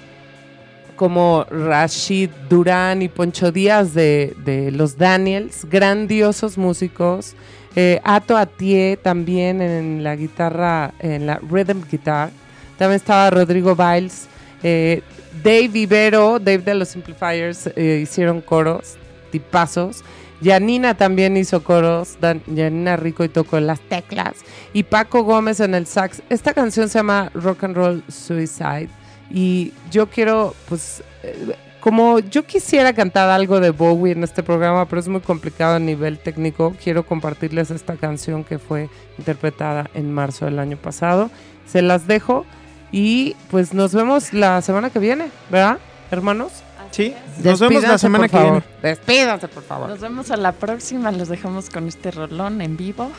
como 1.00 1.46
Rashid 1.50 2.30
Durán 2.50 3.02
y 3.02 3.08
Poncho 3.08 3.54
Díaz 3.54 3.94
de, 3.94 4.70
los 4.74 4.98
Daniels, 4.98 5.64
grandiosos 5.64 6.58
músicos. 6.58 7.36
Eh, 7.78 8.02
Ato 8.04 8.36
Atié 8.36 8.98
también 8.98 9.62
en 9.62 10.04
la 10.04 10.18
guitarra, 10.18 10.94
en 11.00 11.26
la 11.26 11.40
rhythm 11.50 11.84
guitar. 11.90 12.32
También 12.78 12.98
estaba 12.98 13.30
Rodrigo 13.30 13.78
Biles. 13.78 14.28
Eh, 14.64 15.02
Dave 15.44 15.70
Ibero, 15.74 16.40
Dave 16.40 16.60
de 16.60 16.76
los 16.76 16.90
Simplifiers, 16.90 17.68
eh, 17.76 18.00
hicieron 18.04 18.42
coros, 18.42 18.96
tipazos. 19.32 20.04
Yanina 20.42 20.96
también 20.96 21.36
hizo 21.38 21.64
coros, 21.64 22.18
Dan- 22.22 22.42
Yanina 22.48 22.96
Rico 22.96 23.24
y 23.24 23.30
tocó 23.30 23.60
las 23.60 23.80
teclas. 23.82 24.36
Y 24.74 24.84
Paco 24.84 25.24
Gómez 25.24 25.60
en 25.60 25.76
el 25.76 25.86
sax. 25.86 26.22
Esta 26.30 26.54
canción 26.54 26.88
se 26.90 27.00
llama 27.00 27.30
Rock 27.34 27.66
and 27.66 27.76
Roll 27.76 28.04
Suicide. 28.08 28.90
Y 29.30 29.74
yo 29.92 30.08
quiero, 30.08 30.56
pues, 30.68 31.04
eh, 31.24 31.54
como 31.82 32.20
yo 32.20 32.46
quisiera 32.46 32.94
cantar 32.94 33.30
algo 33.30 33.60
de 33.60 33.70
Bowie 33.72 34.12
en 34.14 34.24
este 34.24 34.42
programa, 34.44 34.86
pero 34.88 35.00
es 35.00 35.08
muy 35.08 35.22
complicado 35.22 35.76
a 35.76 35.80
nivel 35.80 36.20
técnico, 36.20 36.76
quiero 36.84 37.06
compartirles 37.06 37.72
esta 37.72 37.96
canción 37.96 38.44
que 38.44 38.60
fue 38.60 38.90
interpretada 39.18 39.90
en 39.94 40.12
marzo 40.12 40.46
del 40.46 40.60
año 40.60 40.78
pasado. 40.78 41.30
Se 41.68 41.82
las 41.82 42.08
dejo 42.08 42.46
y 42.92 43.36
pues 43.52 43.74
nos 43.74 43.94
vemos 43.94 44.34
la 44.34 44.62
semana 44.62 44.90
que 44.90 45.00
viene, 45.00 45.32
¿verdad, 45.50 45.80
hermanos? 46.12 46.52
Sí, 46.92 47.14
nos 47.44 47.60
vemos 47.60 47.84
la 47.84 47.98
semana 47.98 48.28
que 48.28 48.40
viene. 48.40 48.64
Despídanse, 48.82 49.48
por 49.48 49.64
favor. 49.64 49.90
Nos 49.90 50.00
vemos 50.00 50.32
a 50.32 50.38
la 50.38 50.54
próxima. 50.54 51.12
Los 51.12 51.30
dejamos 51.30 51.70
con 51.70 51.88
este 51.88 52.12
rolón 52.12 52.62
en 52.62 52.78
vivo. 52.78 53.12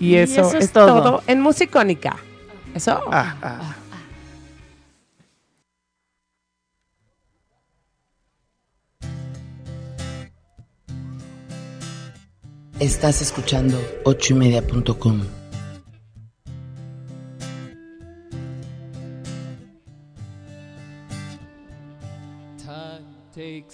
Y, 0.00 0.12
y 0.12 0.16
eso, 0.16 0.48
eso, 0.48 0.58
es, 0.58 0.72
todo. 0.72 1.22
en 1.26 1.40
Musicónica. 1.40 2.16
Eso. 2.74 3.00
Ah, 3.10 3.36
ah. 3.42 3.58
Ah. 3.60 3.76
Estás 12.80 13.22
escuchando 13.22 13.78
8ymedia.com. 14.04 15.41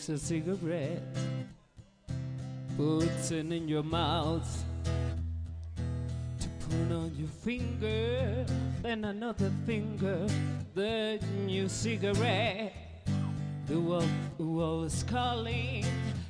a 0.08 0.16
cigarette, 0.16 1.02
puts 2.76 3.30
it 3.30 3.52
in 3.52 3.68
your 3.68 3.82
mouth 3.82 4.64
to 6.40 6.48
put 6.60 6.92
on 6.92 7.12
your 7.16 7.28
finger, 7.28 8.46
then 8.82 9.04
another 9.04 9.50
finger, 9.66 10.26
then 10.74 11.20
your 11.48 11.68
cigarette. 11.68 12.72
The 13.66 13.78
world, 13.78 14.08
the 14.38 14.84
is 14.86 15.02
calling, 15.02 15.84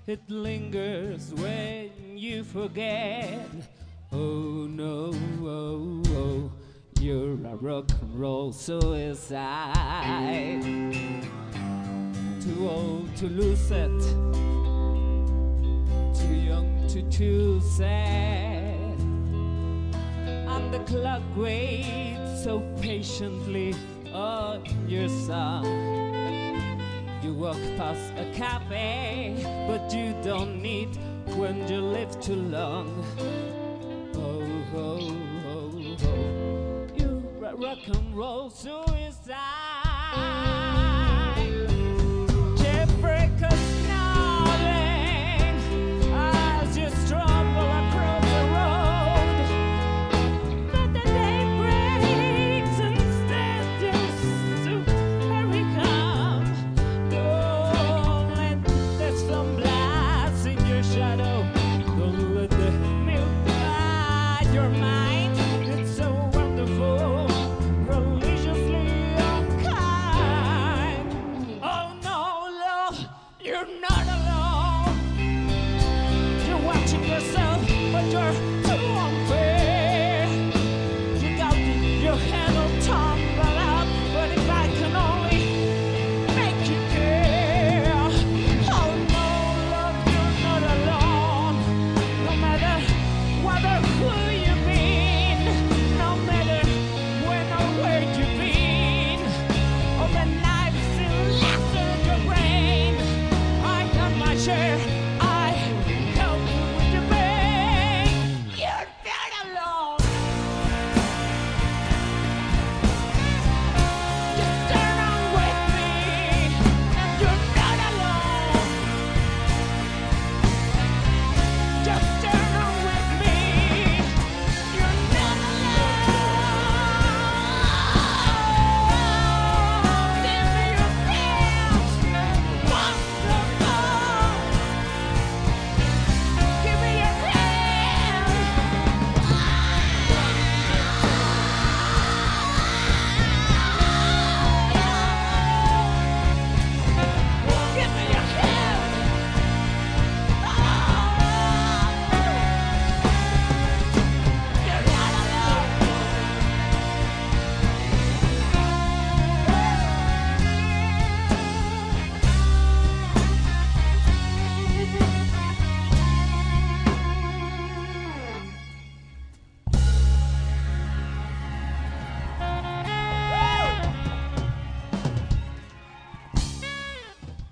it 0.07 0.29
lingers 0.29 1.33
when 1.35 1.91
you 2.17 2.43
forget. 2.43 3.47
Oh 4.11 4.67
no, 4.69 5.13
oh, 5.43 6.03
oh, 6.09 6.51
you're 7.01 7.35
a 7.35 7.57
rock 7.57 7.91
and 8.01 8.19
roll 8.19 8.53
suicide. 8.53 9.69
Too 12.49 12.65
old 12.71 13.13
to 13.17 13.27
lose 13.27 13.71
it, 13.71 14.01
too 16.19 16.35
young 16.35 16.87
to 16.89 17.03
choose 17.11 17.79
it. 17.79 18.99
And 20.49 20.73
the 20.73 20.79
clock 20.87 21.21
waits 21.37 22.43
so 22.43 22.61
patiently 22.81 23.75
on 24.15 24.65
your 24.89 25.11
song. 25.11 25.67
You 27.23 27.35
walk 27.35 27.61
past 27.77 28.15
a 28.17 28.25
cafe, 28.33 29.37
but 29.69 29.93
you 29.93 30.15
don't 30.23 30.63
need 30.63 30.97
when 31.37 31.69
you 31.69 31.83
live 31.83 32.19
too 32.19 32.35
long. 32.35 33.05
Oh, 34.15 34.43
oh, 34.75 35.13
oh, 35.49 35.97
oh. 36.03 36.87
You're 36.97 37.23
a 37.45 37.55
rock 37.57 37.87
and 37.89 38.17
roll 38.17 38.49
suicide. 38.49 40.58